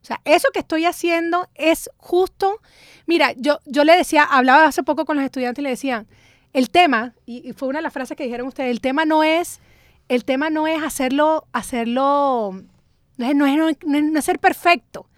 O 0.00 0.04
sea, 0.06 0.20
eso 0.24 0.48
que 0.52 0.60
estoy 0.60 0.84
haciendo 0.84 1.48
es 1.56 1.90
justo. 1.96 2.60
Mira, 3.06 3.32
yo, 3.36 3.58
yo 3.66 3.82
le 3.82 3.96
decía, 3.96 4.22
hablaba 4.22 4.66
hace 4.66 4.84
poco 4.84 5.04
con 5.04 5.16
los 5.16 5.24
estudiantes 5.24 5.60
y 5.60 5.64
le 5.64 5.70
decía, 5.70 6.06
el 6.52 6.70
tema, 6.70 7.14
y, 7.26 7.52
fue 7.54 7.66
una 7.68 7.78
de 7.80 7.82
las 7.82 7.92
frases 7.92 8.16
que 8.16 8.22
dijeron 8.22 8.46
ustedes, 8.46 8.70
el 8.70 8.80
tema 8.80 9.04
no 9.04 9.24
es, 9.24 9.60
el 10.08 10.24
tema 10.24 10.50
no 10.50 10.68
es 10.68 10.80
hacerlo, 10.80 11.48
hacerlo, 11.52 12.62
no 13.16 13.26
es, 13.26 13.34
no 13.34 13.46
es- 13.46 13.78
no 13.84 13.96
es- 13.98 14.04
no 14.04 14.18
es 14.20 14.24
ser 14.24 14.38
perfecto. 14.38 15.08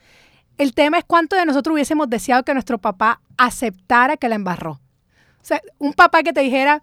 El 0.56 0.72
tema 0.72 0.96
es 0.96 1.04
cuánto 1.04 1.36
de 1.36 1.44
nosotros 1.44 1.74
hubiésemos 1.74 2.08
deseado 2.08 2.44
que 2.44 2.54
nuestro 2.54 2.78
papá 2.78 3.20
aceptara 3.36 4.16
que 4.16 4.30
la 4.30 4.36
embarró. 4.36 4.80
Sea, 5.46 5.62
un 5.78 5.92
papá 5.92 6.24
que 6.24 6.32
te 6.32 6.40
dijera, 6.40 6.82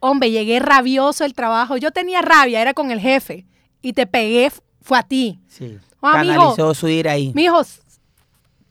hombre, 0.00 0.32
llegué 0.32 0.58
rabioso 0.58 1.22
del 1.22 1.34
trabajo, 1.34 1.76
yo 1.76 1.92
tenía 1.92 2.20
rabia, 2.20 2.60
era 2.60 2.74
con 2.74 2.90
el 2.90 2.98
jefe, 2.98 3.46
y 3.80 3.92
te 3.92 4.08
pegué, 4.08 4.50
fue 4.80 4.98
a 4.98 5.04
ti. 5.04 5.38
Sí. 5.46 5.78
Mijo, 6.02 6.12
Canalizó 6.12 6.74
su 6.74 6.88
ira 6.88 7.12
ahí. 7.12 7.30
mi 7.32 7.44
hijo, 7.44 7.62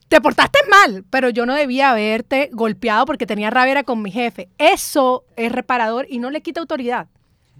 te 0.08 0.20
portaste 0.20 0.58
mal, 0.68 1.06
pero 1.08 1.30
yo 1.30 1.46
no 1.46 1.54
debía 1.54 1.92
haberte 1.92 2.50
golpeado 2.52 3.06
porque 3.06 3.24
tenía 3.24 3.48
rabia 3.48 3.72
era 3.72 3.84
con 3.84 4.02
mi 4.02 4.10
jefe. 4.10 4.50
Eso 4.58 5.24
es 5.36 5.50
reparador 5.50 6.04
y 6.10 6.18
no 6.18 6.30
le 6.30 6.42
quita 6.42 6.60
autoridad. 6.60 7.08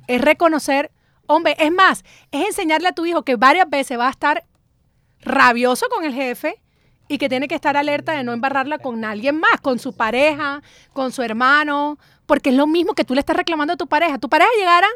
Es 0.08 0.20
reconocer, 0.20 0.90
hombre, 1.26 1.56
es 1.58 1.72
más, 1.72 2.04
es 2.32 2.44
enseñarle 2.48 2.88
a 2.88 2.92
tu 2.92 3.06
hijo 3.06 3.22
que 3.22 3.36
varias 3.36 3.70
veces 3.70 3.98
va 3.98 4.08
a 4.08 4.10
estar 4.10 4.44
rabioso 5.22 5.86
con 5.88 6.04
el 6.04 6.12
jefe 6.12 6.60
y 7.08 7.18
que 7.18 7.28
tiene 7.28 7.48
que 7.48 7.54
estar 7.54 7.76
alerta 7.76 8.12
de 8.12 8.24
no 8.24 8.32
embarrarla 8.32 8.78
con 8.78 9.04
alguien 9.04 9.38
más, 9.38 9.60
con 9.60 9.78
su 9.78 9.92
pareja, 9.92 10.62
con 10.92 11.12
su 11.12 11.22
hermano, 11.22 11.98
porque 12.26 12.50
es 12.50 12.56
lo 12.56 12.66
mismo 12.66 12.94
que 12.94 13.04
tú 13.04 13.14
le 13.14 13.20
estás 13.20 13.36
reclamando 13.36 13.74
a 13.74 13.76
tu 13.76 13.86
pareja. 13.86 14.18
Tu 14.18 14.28
pareja 14.28 14.50
llegara 14.58 14.86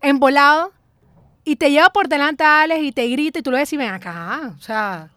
embolado 0.00 0.72
y 1.44 1.56
te 1.56 1.70
lleva 1.70 1.90
por 1.90 2.08
delante 2.08 2.44
a 2.44 2.62
Alex 2.62 2.82
y 2.82 2.92
te 2.92 3.06
grita 3.08 3.38
y 3.38 3.42
tú 3.42 3.50
le 3.50 3.58
decís, 3.58 3.78
ven 3.78 3.90
acá, 3.90 4.52
o 4.56 4.60
sea, 4.60 5.08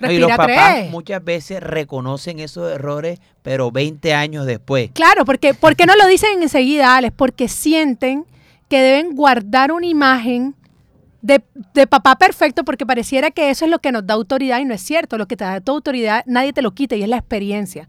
No, 0.00 0.10
y 0.10 0.18
los 0.18 0.28
respira 0.30 0.36
papás 0.36 0.74
tres. 0.74 0.90
muchas 0.90 1.24
veces 1.24 1.60
reconocen 1.62 2.38
esos 2.40 2.72
errores, 2.72 3.20
pero 3.42 3.70
20 3.70 4.14
años 4.14 4.46
después. 4.46 4.90
Claro, 4.92 5.24
porque 5.24 5.54
¿por 5.54 5.76
qué 5.76 5.86
no 5.86 5.94
lo 5.96 6.06
dicen 6.06 6.42
enseguida, 6.42 6.96
Alex? 6.96 7.14
Porque 7.16 7.48
sienten 7.48 8.24
que 8.68 8.80
deben 8.80 9.14
guardar 9.14 9.72
una 9.72 9.86
imagen 9.86 10.54
de, 11.24 11.42
de 11.72 11.86
papá 11.86 12.16
perfecto 12.16 12.64
porque 12.64 12.84
pareciera 12.84 13.30
que 13.30 13.48
eso 13.48 13.64
es 13.64 13.70
lo 13.70 13.78
que 13.78 13.92
nos 13.92 14.06
da 14.06 14.12
autoridad 14.12 14.58
y 14.58 14.66
no 14.66 14.74
es 14.74 14.82
cierto. 14.82 15.16
Lo 15.16 15.26
que 15.26 15.36
te 15.36 15.44
da 15.44 15.60
tu 15.60 15.72
autoridad 15.72 16.22
nadie 16.26 16.52
te 16.52 16.60
lo 16.60 16.72
quita 16.72 16.96
y 16.96 17.02
es 17.02 17.08
la 17.08 17.16
experiencia. 17.16 17.88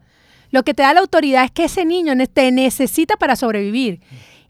Lo 0.51 0.63
que 0.63 0.73
te 0.73 0.83
da 0.83 0.93
la 0.93 1.01
autoridad 1.01 1.43
es 1.43 1.51
que 1.51 1.65
ese 1.65 1.83
niño 1.83 2.13
te 2.31 2.49
necesita 2.51 3.17
para 3.17 3.35
sobrevivir. 3.35 3.99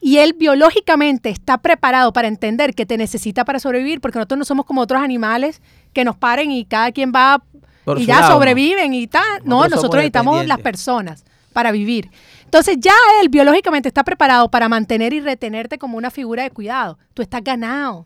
y 0.01 0.19
él 0.19 0.33
biológicamente 0.33 1.31
está 1.31 1.57
preparado 1.57 2.13
para 2.13 2.27
entender 2.27 2.75
que 2.75 2.85
te 2.85 2.95
necesita 2.95 3.43
para 3.43 3.57
sobrevivir, 3.59 4.01
porque 4.01 4.19
nosotros 4.19 4.37
no 4.37 4.45
somos 4.45 4.65
como 4.67 4.81
otros 4.81 5.01
animales 5.01 5.63
que 5.93 6.03
nos 6.03 6.15
paren 6.15 6.51
y 6.51 6.65
cada 6.65 6.91
quien 6.91 7.11
va 7.11 7.41
Por 7.85 7.99
y 7.99 8.05
ya 8.05 8.27
sobreviven 8.27 8.93
y 8.93 9.07
tal. 9.07 9.23
No, 9.45 9.55
Nosotros 9.55 9.71
nosotros 9.71 9.95
necesitamos 9.95 10.45
las 10.45 10.59
personas 10.59 11.25
para 11.53 11.71
vivir. 11.71 12.11
Entonces 12.43 12.77
ya 12.79 12.93
él 13.19 13.29
biológicamente 13.29 13.87
está 13.87 14.03
preparado 14.03 14.51
para 14.51 14.69
mantener 14.69 15.11
y 15.13 15.21
retenerte 15.21 15.79
como 15.79 15.97
una 15.97 16.11
figura 16.11 16.43
de 16.43 16.51
cuidado. 16.51 16.99
Tú 17.15 17.23
estás 17.23 17.43
ganado. 17.43 18.05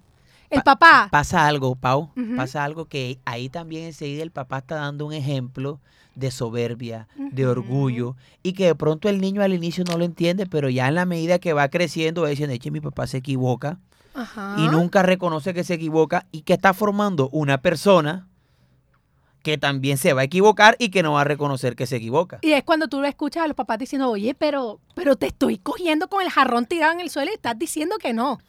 El 0.50 0.62
Pa- 0.64 0.76
papá, 0.76 1.08
Pasa 1.12 1.46
algo, 1.48 1.76
Pau. 1.76 2.12
Pasa 2.36 2.64
algo 2.64 2.86
que 2.86 3.20
ahí 3.26 3.50
también 3.50 3.84
enseguida 3.86 4.24
el 4.24 4.32
papá 4.32 4.60
está 4.60 4.76
dando 4.76 5.06
un 5.06 5.14
ejemplo 5.14 5.80
de 6.16 6.32
soberbia, 6.32 7.08
de 7.16 7.48
orgullo, 7.48 8.16
y 8.44 8.54
que 8.54 8.66
de 8.66 8.76
pronto 8.76 9.08
el 9.10 9.22
niño 9.22 9.42
al 9.42 9.54
inicio 9.54 9.84
no 9.86 9.98
lo 9.98 10.04
entiende, 10.04 10.46
pero 10.48 10.68
ya 10.70 10.88
en 10.88 10.96
la 10.96 11.06
medida 11.06 11.40
que 11.40 11.54
va 11.54 11.70
creciendo 11.70 12.24
va 12.24 12.30
diciendo, 12.30 12.54
eche, 12.54 12.72
mi 12.72 12.82
papá 12.82 13.08
se 13.08 13.18
equivoca, 13.18 13.78
Ajá. 14.14 14.56
y 14.58 14.68
nunca 14.68 15.02
reconoce 15.04 15.54
que 15.54 15.64
se 15.64 15.76
equivoca, 15.76 16.26
y 16.32 16.42
que 16.42 16.54
está 16.54 16.74
formando 16.74 17.30
una 17.30 17.62
persona 17.62 18.28
que 19.44 19.58
también 19.58 19.98
se 19.98 20.12
va 20.12 20.22
a 20.22 20.24
equivocar 20.26 20.76
y 20.80 20.90
que 20.90 21.02
no 21.04 21.14
va 21.14 21.22
a 21.22 21.24
reconocer 21.24 21.78
que 21.78 21.86
se 21.88 21.96
equivoca. 21.96 22.40
Y 22.42 22.52
es 22.52 22.64
cuando 22.64 22.90
tú 22.90 23.02
escuchas 23.06 23.44
a 23.44 23.48
los 23.48 23.56
papás 23.56 23.80
diciendo, 23.80 24.10
oye, 24.10 24.36
pero, 24.38 24.82
pero 24.96 25.16
te 25.16 25.28
estoy 25.28 25.58
cogiendo 25.58 26.10
con 26.10 26.22
el 26.22 26.30
jarrón 26.30 26.66
tirado 26.66 26.92
en 26.94 27.00
el 27.00 27.10
suelo 27.10 27.32
y 27.32 27.36
estás 27.36 27.58
diciendo 27.58 27.96
que 28.02 28.12
no. 28.12 28.40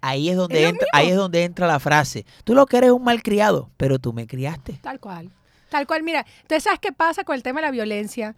Ahí 0.00 0.28
es 0.28 0.36
donde 0.36 0.62
Es 0.62 0.70
entra, 0.70 0.86
ahí 0.92 1.08
es 1.08 1.16
donde 1.16 1.44
entra 1.44 1.66
la 1.66 1.80
frase. 1.80 2.24
Tú 2.44 2.54
lo 2.54 2.66
que 2.66 2.76
eres 2.78 2.90
un 2.92 3.02
malcriado, 3.02 3.70
pero 3.76 3.98
tú 3.98 4.12
me 4.12 4.26
criaste. 4.26 4.74
Tal 4.82 5.00
cual. 5.00 5.30
Tal 5.70 5.86
cual. 5.86 6.02
Mira, 6.02 6.24
entonces, 6.42 6.62
¿sabes 6.64 6.78
qué 6.80 6.92
pasa 6.92 7.24
con 7.24 7.34
el 7.34 7.42
tema 7.42 7.60
de 7.60 7.66
la 7.66 7.70
violencia? 7.72 8.34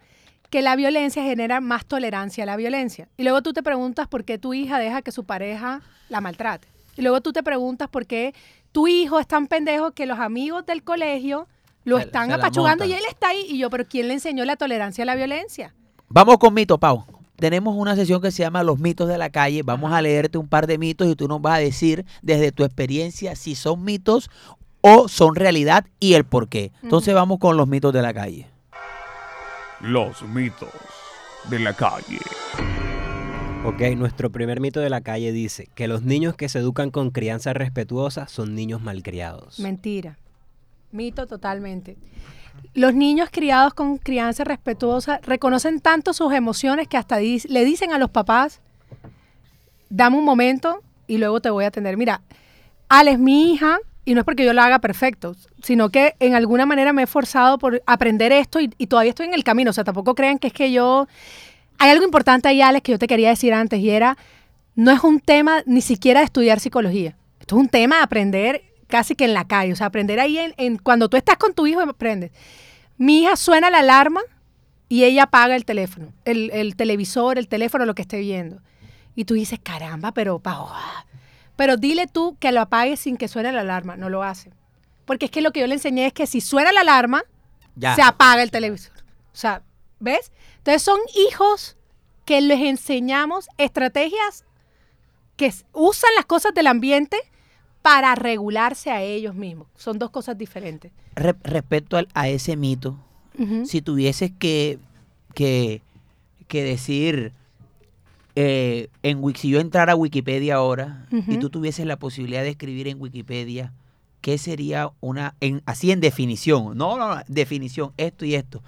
Que 0.49 0.61
la 0.61 0.75
violencia 0.75 1.23
genera 1.23 1.61
más 1.61 1.85
tolerancia 1.85 2.43
a 2.43 2.45
la 2.47 2.55
violencia. 2.57 3.07
Y 3.15 3.23
luego 3.23 3.41
tú 3.41 3.53
te 3.53 3.63
preguntas 3.63 4.07
por 4.07 4.25
qué 4.25 4.37
tu 4.37 4.53
hija 4.53 4.79
deja 4.79 5.01
que 5.01 5.11
su 5.11 5.23
pareja 5.23 5.81
la 6.09 6.19
maltrate. 6.19 6.67
Y 6.97 7.03
luego 7.03 7.21
tú 7.21 7.31
te 7.31 7.41
preguntas 7.43 7.87
por 7.89 8.05
qué 8.05 8.33
tu 8.73 8.87
hijo 8.87 9.19
es 9.19 9.27
tan 9.27 9.47
pendejo 9.47 9.91
que 9.91 10.05
los 10.05 10.19
amigos 10.19 10.65
del 10.65 10.83
colegio 10.83 11.47
lo 11.85 11.97
Se- 11.97 12.03
están 12.03 12.27
se 12.27 12.33
apachugando 12.33 12.83
y 12.85 12.93
él 12.93 13.03
está 13.07 13.29
ahí. 13.29 13.45
Y 13.47 13.59
yo, 13.59 13.69
¿pero 13.69 13.85
quién 13.87 14.07
le 14.09 14.15
enseñó 14.15 14.43
la 14.45 14.55
tolerancia 14.57 15.03
a 15.03 15.05
la 15.05 15.15
violencia? 15.15 15.73
Vamos 16.09 16.37
con 16.37 16.53
mito, 16.53 16.77
Pau. 16.77 17.05
Tenemos 17.41 17.75
una 17.75 17.95
sesión 17.95 18.21
que 18.21 18.29
se 18.29 18.43
llama 18.43 18.61
Los 18.61 18.77
mitos 18.77 19.09
de 19.09 19.17
la 19.17 19.31
calle. 19.31 19.63
Vamos 19.63 19.91
a 19.91 20.01
leerte 20.03 20.37
un 20.37 20.47
par 20.47 20.67
de 20.67 20.77
mitos 20.77 21.07
y 21.07 21.15
tú 21.15 21.27
nos 21.27 21.41
vas 21.41 21.55
a 21.55 21.57
decir 21.57 22.05
desde 22.21 22.51
tu 22.51 22.63
experiencia 22.63 23.35
si 23.35 23.55
son 23.55 23.83
mitos 23.83 24.29
o 24.81 25.07
son 25.07 25.33
realidad 25.33 25.87
y 25.99 26.13
el 26.13 26.23
por 26.23 26.49
qué. 26.49 26.71
Entonces 26.83 27.15
vamos 27.15 27.39
con 27.39 27.57
los 27.57 27.67
mitos 27.67 27.93
de 27.93 28.03
la 28.03 28.13
calle. 28.13 28.45
Los 29.79 30.21
mitos 30.21 30.69
de 31.49 31.57
la 31.57 31.73
calle. 31.73 32.19
Ok, 33.65 33.81
nuestro 33.97 34.31
primer 34.31 34.59
mito 34.59 34.79
de 34.79 34.91
la 34.91 35.01
calle 35.01 35.31
dice 35.31 35.67
que 35.73 35.87
los 35.87 36.03
niños 36.03 36.35
que 36.35 36.47
se 36.47 36.59
educan 36.59 36.91
con 36.91 37.09
crianza 37.09 37.53
respetuosa 37.53 38.27
son 38.27 38.53
niños 38.53 38.83
malcriados. 38.83 39.59
Mentira. 39.59 40.19
Mito 40.91 41.25
totalmente. 41.25 41.97
Los 42.73 42.93
niños 42.93 43.29
criados 43.31 43.73
con 43.73 43.97
crianza 43.97 44.43
respetuosa 44.43 45.19
reconocen 45.23 45.81
tanto 45.81 46.13
sus 46.13 46.33
emociones 46.33 46.87
que 46.87 46.97
hasta 46.97 47.19
le 47.19 47.65
dicen 47.65 47.91
a 47.91 47.97
los 47.97 48.09
papás, 48.09 48.61
dame 49.89 50.17
un 50.17 50.23
momento 50.23 50.81
y 51.05 51.17
luego 51.17 51.41
te 51.41 51.49
voy 51.49 51.65
a 51.65 51.67
atender. 51.67 51.97
Mira, 51.97 52.21
Alex, 52.87 53.19
mi 53.19 53.51
hija, 53.53 53.79
y 54.05 54.13
no 54.13 54.21
es 54.21 54.25
porque 54.25 54.45
yo 54.45 54.53
lo 54.53 54.61
haga 54.61 54.79
perfecto, 54.79 55.35
sino 55.61 55.89
que 55.89 56.15
en 56.19 56.33
alguna 56.33 56.65
manera 56.65 56.93
me 56.93 57.01
he 57.01 57.05
esforzado 57.05 57.57
por 57.57 57.83
aprender 57.85 58.31
esto 58.31 58.59
y, 58.59 58.69
y 58.77 58.87
todavía 58.87 59.09
estoy 59.09 59.27
en 59.27 59.33
el 59.33 59.43
camino. 59.43 59.71
O 59.71 59.73
sea, 59.73 59.83
tampoco 59.83 60.15
crean 60.15 60.39
que 60.39 60.47
es 60.47 60.53
que 60.53 60.71
yo... 60.71 61.07
Hay 61.77 61.89
algo 61.89 62.05
importante 62.05 62.47
ahí, 62.47 62.61
Alex, 62.61 62.83
que 62.83 62.91
yo 62.91 62.99
te 62.99 63.07
quería 63.07 63.29
decir 63.29 63.53
antes 63.53 63.79
y 63.79 63.89
era, 63.89 64.17
no 64.75 64.91
es 64.91 65.03
un 65.03 65.19
tema 65.19 65.63
ni 65.65 65.81
siquiera 65.81 66.19
de 66.19 66.25
estudiar 66.25 66.59
psicología. 66.59 67.15
Esto 67.39 67.55
es 67.55 67.61
un 67.61 67.69
tema 67.69 67.97
de 67.97 68.03
aprender 68.03 68.61
casi 68.91 69.15
que 69.15 69.25
en 69.25 69.33
la 69.33 69.47
calle, 69.47 69.73
o 69.73 69.75
sea, 69.75 69.87
aprender 69.87 70.19
ahí 70.19 70.37
en, 70.37 70.53
en- 70.57 70.77
cuando 70.77 71.09
tú 71.09 71.17
estás 71.17 71.37
con 71.37 71.55
tu 71.55 71.65
hijo 71.65 71.81
aprendes. 71.81 72.31
Mi 72.99 73.23
hija 73.23 73.35
suena 73.35 73.71
la 73.71 73.79
alarma 73.79 74.21
y 74.87 75.03
ella 75.05 75.23
apaga 75.23 75.55
el 75.55 75.65
teléfono, 75.65 76.13
el, 76.25 76.51
el 76.51 76.75
televisor, 76.75 77.39
el 77.39 77.47
teléfono, 77.47 77.85
lo 77.85 77.95
que 77.95 78.03
esté 78.03 78.19
viendo. 78.19 78.61
Y 79.15 79.25
tú 79.25 79.33
dices, 79.33 79.59
caramba, 79.61 80.11
pero 80.13 80.39
ah". 80.45 81.05
pero 81.55 81.77
dile 81.77 82.05
tú 82.05 82.37
que 82.39 82.51
lo 82.51 82.61
apague 82.61 82.95
sin 82.97 83.17
que 83.17 83.27
suene 83.27 83.51
la 83.51 83.61
alarma, 83.61 83.97
no 83.97 84.09
lo 84.09 84.21
hace. 84.21 84.51
Porque 85.05 85.25
es 85.25 85.31
que 85.31 85.41
lo 85.41 85.51
que 85.51 85.61
yo 85.61 85.67
le 85.67 85.73
enseñé 85.73 86.05
es 86.05 86.13
que 86.13 86.27
si 86.27 86.39
suena 86.41 86.71
la 86.71 86.81
alarma, 86.81 87.23
Ya. 87.75 87.95
se 87.95 88.01
apaga 88.03 88.43
el 88.43 88.51
televisor. 88.51 88.93
O 89.33 89.35
sea, 89.35 89.63
¿ves? 89.99 90.31
Entonces 90.57 90.83
son 90.83 90.99
hijos 91.27 91.75
que 92.25 92.39
les 92.41 92.59
enseñamos 92.59 93.47
estrategias 93.57 94.45
que 95.37 95.51
usan 95.73 96.11
las 96.15 96.25
cosas 96.25 96.53
del 96.53 96.67
ambiente 96.67 97.17
para 97.81 98.13
regularse 98.15 98.91
a 98.91 99.01
ellos 99.01 99.33
mismos. 99.35 99.67
Son 99.75 99.97
dos 99.97 100.09
cosas 100.11 100.37
diferentes. 100.37 100.91
Re- 101.15 101.35
respecto 101.43 101.97
al- 101.97 102.07
a 102.13 102.29
ese 102.29 102.55
mito, 102.55 102.97
si 103.65 103.81
tuvieses 103.81 104.31
que, 104.37 104.77
que, 105.33 105.81
que 106.47 106.63
decir, 106.63 107.31
eh, 108.35 108.89
en, 109.03 109.21
si 109.35 109.49
yo 109.49 109.59
entrara 109.59 109.93
a 109.93 109.95
Wikipedia 109.95 110.55
ahora 110.55 111.07
y 111.27 111.37
tú 111.37 111.49
tuvieses 111.49 111.85
la 111.85 111.97
posibilidad 111.97 112.43
de 112.43 112.49
escribir 112.49 112.87
en 112.87 113.01
Wikipedia, 113.01 113.73
¿qué 114.21 114.37
sería 114.37 114.91
una, 114.99 115.35
en, 115.41 115.61
así 115.65 115.91
en 115.91 115.99
definición? 116.01 116.77
No, 116.77 116.97
no, 116.97 117.15
no, 117.15 117.21
definición, 117.27 117.91
esto 117.97 118.25
y 118.25 118.35
esto. 118.35 118.61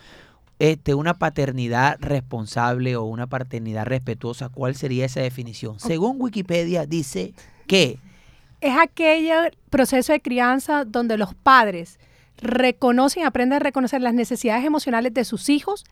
Este, 0.59 0.93
una 0.95 1.15
paternidad 1.15 1.97
responsable 1.99 2.95
o 2.95 3.03
una 3.03 3.27
paternidad 3.27 3.85
respetuosa, 3.85 4.49
¿cuál 4.49 4.75
sería 4.75 5.05
esa 5.05 5.19
definición? 5.21 5.79
Según 5.79 6.17
Wikipedia 6.19 6.85
dice 6.85 7.33
que 7.67 7.99
Es 8.63 8.77
aquel 8.79 9.29
proceso 9.69 10.13
de 10.13 10.21
crianza 10.21 10.85
donde 10.85 11.17
los 11.17 11.33
padres 11.35 11.99
reconocen, 12.37 13.25
aprenden 13.25 13.57
a 13.57 13.59
reconocer 13.59 14.01
las 14.01 14.13
necesidades 14.13 14.63
emocionales 14.65 15.13
de 15.13 15.25
sus 15.25 15.49
hijos 15.49 15.83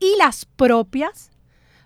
y 0.00 0.16
las 0.18 0.46
propias 0.46 1.30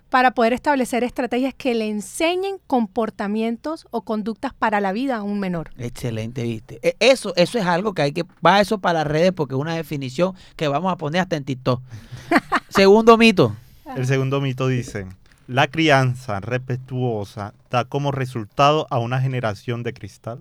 para 0.09 0.31
poder 0.31 0.53
establecer 0.53 1.03
estrategias 1.03 1.53
que 1.53 1.73
le 1.75 1.89
enseñen 1.89 2.57
comportamientos 2.67 3.87
o 3.91 4.01
conductas 4.03 4.53
para 4.53 4.81
la 4.81 4.91
vida 4.91 5.17
a 5.17 5.23
un 5.23 5.39
menor. 5.39 5.71
Excelente, 5.77 6.43
viste. 6.43 6.79
E- 6.81 6.95
Eso, 6.99 7.33
eso 7.35 7.59
es 7.59 7.65
algo 7.65 7.93
que 7.93 8.01
hay 8.01 8.11
que, 8.11 8.23
va 8.45 8.59
eso 8.61 8.77
para 8.79 8.99
las 8.99 9.07
redes 9.07 9.31
porque 9.33 9.55
es 9.55 9.59
una 9.59 9.75
definición 9.75 10.33
que 10.55 10.67
vamos 10.67 10.91
a 10.91 10.97
poner 10.97 11.21
hasta 11.21 11.35
en 11.37 11.43
TikTok. 11.45 11.81
Segundo 12.69 13.17
mito. 13.17 13.55
El 13.97 14.05
segundo 14.07 14.39
mito 14.39 14.67
dice, 14.67 15.07
la 15.51 15.67
crianza 15.67 16.39
respetuosa 16.39 17.53
da 17.69 17.83
como 17.85 18.11
resultado 18.11 18.87
a 18.89 18.99
una 18.99 19.19
generación 19.19 19.83
de 19.83 19.93
cristal. 19.93 20.39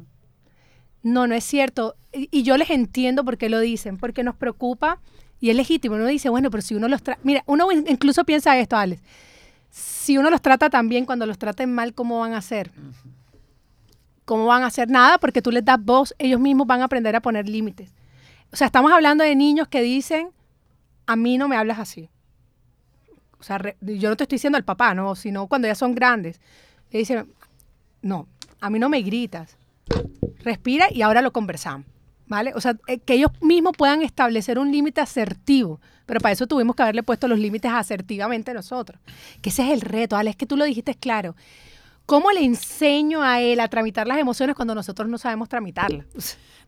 No, 1.03 1.27
no 1.27 1.35
es 1.35 1.45
cierto. 1.45 1.97
Y, 2.13 2.29
y 2.31 2.43
yo 2.43 2.57
les 2.57 2.71
entiendo 2.71 3.25
por 3.25 3.37
qué 3.37 3.49
lo 3.49 3.59
dicen, 3.59 3.97
porque 3.97 4.23
nos 4.23 4.37
preocupa 4.37 5.01
y 5.41 5.51
es 5.51 5.57
legítimo. 5.57 5.97
Uno 5.97 6.07
dice, 6.07 6.29
bueno, 6.29 6.51
pero 6.51 6.63
si 6.63 6.75
uno 6.75 6.87
los 6.89 7.03
trata... 7.03 7.21
Mira, 7.25 7.43
uno 7.47 7.73
in- 7.73 7.87
incluso 7.89 8.25
piensa 8.25 8.57
esto, 8.59 8.77
Alex. 8.77 9.03
Si 9.71 10.17
uno 10.17 10.31
los 10.31 10.43
trata 10.43 10.71
tan 10.71 10.89
bien, 10.89 11.07
cuando 11.07 11.27
los 11.27 11.39
traten 11.39 11.75
mal, 11.75 11.93
¿cómo 11.95 12.21
van 12.21 12.35
a 12.35 12.39
hacer? 12.39 12.71
¿Cómo 14.25 14.47
van 14.47 14.63
a 14.63 14.67
hacer? 14.67 14.89
Nada, 14.89 15.19
porque 15.19 15.43
tú 15.43 15.51
les 15.51 15.65
das 15.65 15.83
voz, 15.83 16.15
ellos 16.19 16.39
mismos 16.39 16.67
van 16.67 16.83
a 16.83 16.85
aprender 16.85 17.17
a 17.17 17.21
poner 17.21 17.49
límites. 17.49 17.91
O 18.53 18.57
sea, 18.57 18.67
estamos 18.67 18.93
hablando 18.93 19.25
de 19.25 19.35
niños 19.35 19.67
que 19.69 19.81
dicen, 19.81 20.31
a 21.07 21.17
mí 21.17 21.39
no 21.39 21.49
me 21.49 21.57
hablas 21.57 21.79
así. 21.79 22.11
O 23.41 23.43
sea, 23.43 23.59
re- 23.59 23.77
yo 23.81 24.09
no 24.11 24.17
te 24.17 24.25
estoy 24.25 24.37
diciendo 24.37 24.57
al 24.57 24.65
papá, 24.65 24.95
no, 24.95 25.17
sino 25.17 25.47
cuando 25.49 25.67
ya 25.67 25.75
son 25.75 25.95
grandes. 25.95 26.41
Le 26.91 27.01
dicen, 27.01 27.33
no, 28.03 28.29
a 28.61 28.71
mí 28.71 28.79
no 28.79 28.89
me 28.89 29.01
gritas 29.03 29.57
respira 30.43 30.87
y 30.91 31.03
ahora 31.03 31.23
lo 31.23 31.33
conversamos. 31.33 31.87
¿Vale? 32.27 32.53
O 32.55 32.61
sea, 32.61 32.77
eh, 32.87 32.99
que 33.01 33.15
ellos 33.15 33.33
mismos 33.41 33.73
puedan 33.77 34.03
establecer 34.03 34.57
un 34.61 34.71
límite 34.71 35.01
asertivo. 35.01 35.81
Pero 36.07 36.21
para 36.21 36.33
eso 36.33 36.47
tuvimos 36.47 36.77
que 36.77 36.83
haberle 36.83 37.03
puesto 37.03 37.27
los 37.27 37.41
límites 37.41 37.73
asertivamente 37.73 38.55
nosotros. 38.55 39.01
Que 39.43 39.51
ese 39.51 39.65
es 39.65 39.71
el 39.71 39.81
reto, 39.81 40.17
Ale, 40.17 40.31
es 40.31 40.37
que 40.37 40.47
tú 40.47 40.57
lo 40.57 40.65
dijiste 40.65 40.95
claro. 40.95 41.35
¿Cómo 42.07 42.31
le 42.31 42.45
enseño 42.45 43.23
a 43.23 43.41
él 43.41 43.59
a 43.59 43.67
tramitar 43.67 44.07
las 44.07 44.19
emociones 44.19 44.55
cuando 44.55 44.77
nosotros 44.77 45.09
no 45.09 45.19
sabemos 45.19 45.49
tramitarlas? 45.49 46.07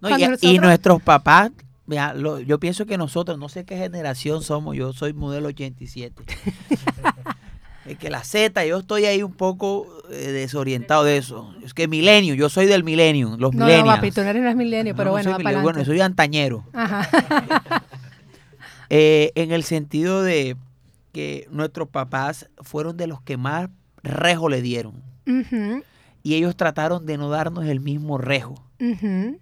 No, 0.00 0.08
y, 0.40 0.58
nuestros 0.58 1.00
papás, 1.00 1.52
mira, 1.92 2.14
lo- 2.14 2.40
yo 2.40 2.58
pienso 2.58 2.86
que 2.86 2.96
nosotros, 2.96 3.38
no 3.38 3.50
sé 3.50 3.64
qué 3.66 3.76
generación 3.76 4.42
somos, 4.42 4.74
yo 4.74 4.94
soy 4.94 5.12
modelo 5.12 5.48
87. 5.48 6.22
es 7.86 7.98
que 7.98 8.08
la 8.08 8.24
Z, 8.24 8.64
yo 8.64 8.78
estoy 8.78 9.04
ahí 9.04 9.22
un 9.22 9.34
poco 9.34 9.86
eh, 10.10 10.14
desorientado 10.32 11.04
de 11.04 11.18
eso. 11.18 11.54
Es 11.62 11.74
que 11.74 11.88
milenio, 11.88 12.34
yo 12.34 12.48
soy 12.48 12.64
del 12.66 12.82
milenio, 12.82 13.36
los 13.36 13.52
No, 13.52 13.60
no, 13.60 13.66
millennials. 13.66 13.96
papi, 13.96 14.10
tú 14.10 14.22
no 14.22 14.28
eres 14.30 14.56
milenio, 14.56 14.94
pero 14.96 15.04
No, 15.04 15.10
no 15.10 15.12
bueno, 15.12 15.30
soy 15.30 15.38
milenio, 15.44 15.62
bueno, 15.62 15.84
soy 15.84 16.00
antañero. 16.00 16.64
Ajá. 16.72 17.08
Eh, 18.94 19.32
en 19.36 19.52
el 19.52 19.62
sentido 19.62 20.22
de 20.22 20.54
que 21.12 21.46
nuestros 21.50 21.88
papás 21.88 22.50
fueron 22.60 22.98
de 22.98 23.06
los 23.06 23.22
que 23.22 23.38
más 23.38 23.70
rejo 24.02 24.50
le 24.50 24.60
dieron. 24.60 25.02
Y 26.22 26.34
ellos 26.34 26.56
trataron 26.56 27.06
de 27.06 27.16
no 27.16 27.30
darnos 27.30 27.64
el 27.66 27.80
mismo 27.80 28.18
rejo. 28.18 28.54
ujú. 28.78 29.38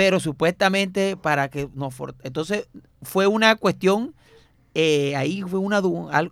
Pero 0.00 0.18
supuestamente 0.18 1.14
para 1.14 1.50
que 1.50 1.68
nos... 1.74 1.94
Entonces 2.22 2.68
fue 3.02 3.26
una 3.26 3.54
cuestión 3.56 4.14
eh, 4.74 5.14
ahí 5.14 5.42
fue 5.42 5.58
una, 5.58 5.82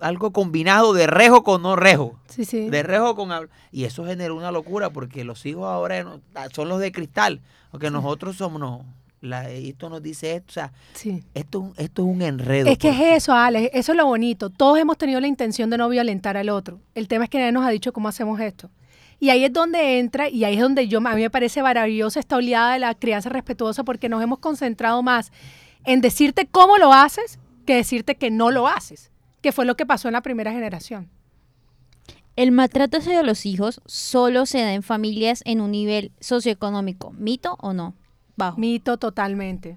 algo 0.00 0.32
combinado 0.32 0.94
de 0.94 1.06
rejo 1.06 1.42
con 1.42 1.60
no 1.60 1.76
rejo. 1.76 2.18
Sí, 2.28 2.46
sí. 2.46 2.70
De 2.70 2.82
rejo 2.82 3.14
con... 3.14 3.30
Y 3.70 3.84
eso 3.84 4.06
generó 4.06 4.36
una 4.36 4.50
locura 4.50 4.88
porque 4.88 5.22
los 5.22 5.44
hijos 5.44 5.66
ahora 5.66 6.02
no- 6.02 6.22
son 6.54 6.70
los 6.70 6.80
de 6.80 6.92
cristal. 6.92 7.42
Porque 7.70 7.90
nosotros 7.90 8.36
somos... 8.36 8.58
No, 8.58 8.86
la, 9.20 9.50
esto 9.50 9.90
nos 9.90 10.02
dice 10.02 10.36
esto. 10.36 10.46
O 10.48 10.52
sea, 10.52 10.72
sí. 10.94 11.22
esto, 11.34 11.74
esto 11.76 12.02
es 12.02 12.08
un 12.08 12.22
enredo. 12.22 12.70
Es 12.70 12.78
que 12.78 12.88
es 12.88 13.22
eso, 13.22 13.34
Alex, 13.34 13.68
eso 13.74 13.92
es 13.92 13.98
lo 13.98 14.06
bonito. 14.06 14.48
Todos 14.48 14.78
hemos 14.78 14.96
tenido 14.96 15.20
la 15.20 15.26
intención 15.26 15.68
de 15.68 15.76
no 15.76 15.90
violentar 15.90 16.38
al 16.38 16.48
otro. 16.48 16.80
El 16.94 17.06
tema 17.06 17.24
es 17.24 17.30
que 17.30 17.38
nadie 17.38 17.52
nos 17.52 17.66
ha 17.66 17.70
dicho 17.70 17.92
cómo 17.92 18.08
hacemos 18.08 18.40
esto. 18.40 18.70
Y 19.20 19.30
ahí 19.30 19.44
es 19.44 19.52
donde 19.52 19.98
entra, 19.98 20.28
y 20.28 20.44
ahí 20.44 20.54
es 20.54 20.60
donde 20.60 20.86
yo, 20.88 20.98
a 20.98 21.14
mí 21.14 21.22
me 21.22 21.30
parece 21.30 21.62
maravillosa 21.62 22.20
esta 22.20 22.36
oleada 22.36 22.74
de 22.74 22.78
la 22.78 22.94
crianza 22.94 23.28
respetuosa, 23.28 23.84
porque 23.84 24.08
nos 24.08 24.22
hemos 24.22 24.38
concentrado 24.38 25.02
más 25.02 25.32
en 25.84 26.00
decirte 26.00 26.46
cómo 26.46 26.78
lo 26.78 26.92
haces 26.92 27.38
que 27.66 27.74
decirte 27.74 28.14
que 28.14 28.30
no 28.30 28.50
lo 28.50 28.68
haces, 28.68 29.10
que 29.42 29.52
fue 29.52 29.66
lo 29.66 29.76
que 29.76 29.86
pasó 29.86 30.08
en 30.08 30.14
la 30.14 30.22
primera 30.22 30.52
generación. 30.52 31.10
El 32.38 32.52
maltrato 32.52 32.98
hacia 32.98 33.22
los 33.24 33.44
hijos 33.46 33.80
solo 33.84 34.46
se 34.46 34.60
da 34.60 34.72
en 34.72 34.84
familias 34.84 35.42
en 35.44 35.60
un 35.60 35.72
nivel 35.72 36.12
socioeconómico. 36.20 37.10
¿Mito 37.10 37.56
o 37.60 37.72
no? 37.72 37.94
Bajo. 38.36 38.58
Mito 38.58 38.96
totalmente. 38.96 39.76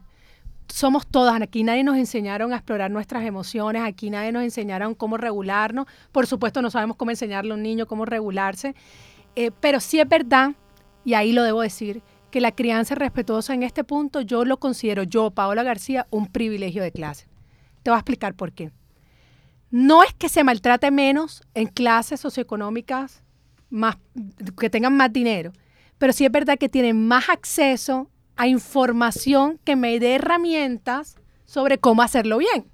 Somos 0.67 1.07
todas, 1.07 1.41
aquí 1.41 1.63
nadie 1.63 1.83
nos 1.83 1.97
enseñaron 1.97 2.53
a 2.53 2.57
explorar 2.57 2.91
nuestras 2.91 3.25
emociones, 3.25 3.81
aquí 3.83 4.11
nadie 4.11 4.31
nos 4.31 4.43
enseñaron 4.43 4.93
cómo 4.93 5.17
regularnos. 5.17 5.87
Por 6.11 6.27
supuesto, 6.27 6.61
no 6.61 6.69
sabemos 6.69 6.97
cómo 6.97 7.09
enseñarle 7.09 7.51
a 7.51 7.55
un 7.55 7.63
niño 7.63 7.87
cómo 7.87 8.05
regularse, 8.05 8.75
Eh, 9.35 9.51
pero 9.59 9.79
sí 9.79 9.99
es 9.99 10.07
verdad, 10.07 10.51
y 11.03 11.13
ahí 11.13 11.31
lo 11.31 11.43
debo 11.43 11.61
decir, 11.61 12.01
que 12.31 12.41
la 12.41 12.53
crianza 12.53 12.95
respetuosa 12.95 13.53
en 13.53 13.63
este 13.63 13.83
punto 13.83 14.21
yo 14.21 14.45
lo 14.45 14.57
considero, 14.57 15.03
yo, 15.03 15.31
Paola 15.31 15.63
García, 15.63 16.07
un 16.09 16.27
privilegio 16.27 16.81
de 16.81 16.91
clase. 16.91 17.27
Te 17.83 17.91
voy 17.91 17.95
a 17.95 17.99
explicar 17.99 18.35
por 18.35 18.53
qué. 18.53 18.71
No 19.69 20.03
es 20.03 20.13
que 20.13 20.29
se 20.29 20.43
maltrate 20.43 20.91
menos 20.91 21.43
en 21.53 21.67
clases 21.67 22.19
socioeconómicas 22.19 23.23
más, 23.69 23.97
que 24.59 24.69
tengan 24.69 24.95
más 24.95 25.11
dinero, 25.11 25.51
pero 25.97 26.13
sí 26.13 26.25
es 26.25 26.31
verdad 26.31 26.57
que 26.57 26.69
tienen 26.69 27.07
más 27.07 27.29
acceso 27.29 28.09
a 28.35 28.47
información 28.47 29.59
que 29.63 29.75
me 29.75 29.99
dé 29.99 30.15
herramientas 30.15 31.15
sobre 31.45 31.77
cómo 31.77 32.01
hacerlo 32.01 32.37
bien. 32.37 32.65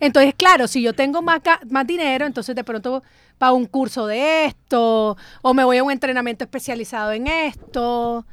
Entonces, 0.00 0.34
claro, 0.36 0.68
si 0.68 0.82
yo 0.82 0.92
tengo 0.92 1.22
más, 1.22 1.40
más 1.70 1.86
dinero, 1.86 2.26
entonces 2.26 2.54
de 2.54 2.64
pronto 2.64 3.02
pago 3.38 3.56
un 3.56 3.66
curso 3.66 4.06
de 4.06 4.44
esto, 4.46 5.16
o 5.42 5.54
me 5.54 5.64
voy 5.64 5.78
a 5.78 5.84
un 5.84 5.90
entrenamiento 5.90 6.44
especializado 6.44 7.12
en 7.12 7.26
esto. 7.26 8.26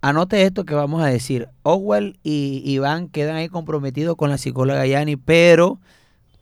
Anote 0.00 0.42
esto 0.42 0.64
que 0.64 0.74
vamos 0.74 1.02
a 1.02 1.06
decir. 1.06 1.48
Oswald 1.64 2.16
y 2.22 2.62
Iván 2.64 3.08
quedan 3.08 3.36
ahí 3.36 3.48
comprometidos 3.48 4.16
con 4.16 4.30
la 4.30 4.38
psicóloga 4.38 4.86
Yani, 4.86 5.16
pero 5.16 5.80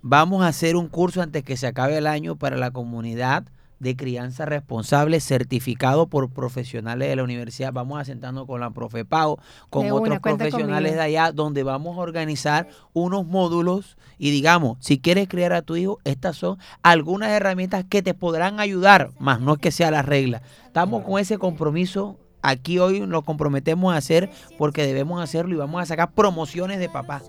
vamos 0.02 0.42
a 0.42 0.48
hacer 0.48 0.76
un 0.76 0.88
curso 0.88 1.22
antes 1.22 1.42
que 1.42 1.56
se 1.56 1.66
acabe 1.66 1.96
el 1.96 2.06
año 2.06 2.36
para 2.36 2.56
la 2.56 2.70
comunidad 2.70 3.44
de 3.78 3.96
crianza 3.96 4.46
responsable 4.46 5.20
certificado 5.20 6.06
por 6.06 6.30
profesionales 6.30 7.08
de 7.08 7.16
la 7.16 7.24
universidad. 7.24 7.72
Vamos 7.72 8.00
a 8.00 8.04
sentarnos 8.04 8.46
con 8.46 8.60
la 8.60 8.70
profe 8.70 9.04
Pau, 9.04 9.38
con 9.70 9.84
De 9.84 9.92
otros 9.92 10.18
profesionales 10.20 10.92
conmigo. 10.92 10.94
de 10.94 11.00
allá, 11.00 11.32
donde 11.32 11.62
vamos 11.62 11.96
a 11.96 12.00
organizar 12.00 12.68
unos 12.92 13.26
módulos 13.26 13.96
y 14.18 14.30
digamos, 14.30 14.78
si 14.80 14.98
quieres 14.98 15.28
criar 15.28 15.52
a 15.52 15.62
tu 15.62 15.76
hijo, 15.76 15.98
estas 16.04 16.36
son 16.36 16.58
algunas 16.82 17.30
herramientas 17.30 17.84
que 17.88 18.02
te 18.02 18.14
podrán 18.14 18.60
ayudar, 18.60 19.10
más 19.18 19.40
no 19.40 19.54
es 19.54 19.58
que 19.58 19.70
sea 19.70 19.90
la 19.90 20.02
regla. 20.02 20.42
Estamos 20.66 21.04
con 21.04 21.20
ese 21.20 21.38
compromiso. 21.38 22.18
Aquí 22.42 22.78
hoy 22.78 23.00
nos 23.00 23.24
comprometemos 23.24 23.92
a 23.92 23.96
hacer 23.96 24.30
porque 24.56 24.86
debemos 24.86 25.20
hacerlo 25.20 25.54
y 25.54 25.58
vamos 25.58 25.82
a 25.82 25.86
sacar 25.86 26.12
promociones 26.12 26.78
de 26.78 26.88
papá. 26.88 27.22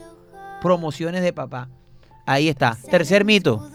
Promociones 0.61 1.23
de 1.23 1.33
papá. 1.33 1.69
Ahí 2.25 2.49
está. 2.49 2.77
Tercer 2.91 3.25
mito. 3.25 3.67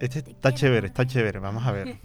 Este 0.00 0.18
está 0.18 0.52
chévere, 0.54 0.86
está 0.88 1.06
chévere. 1.06 1.38
Vamos 1.38 1.66
a 1.66 1.72
ver. 1.72 1.96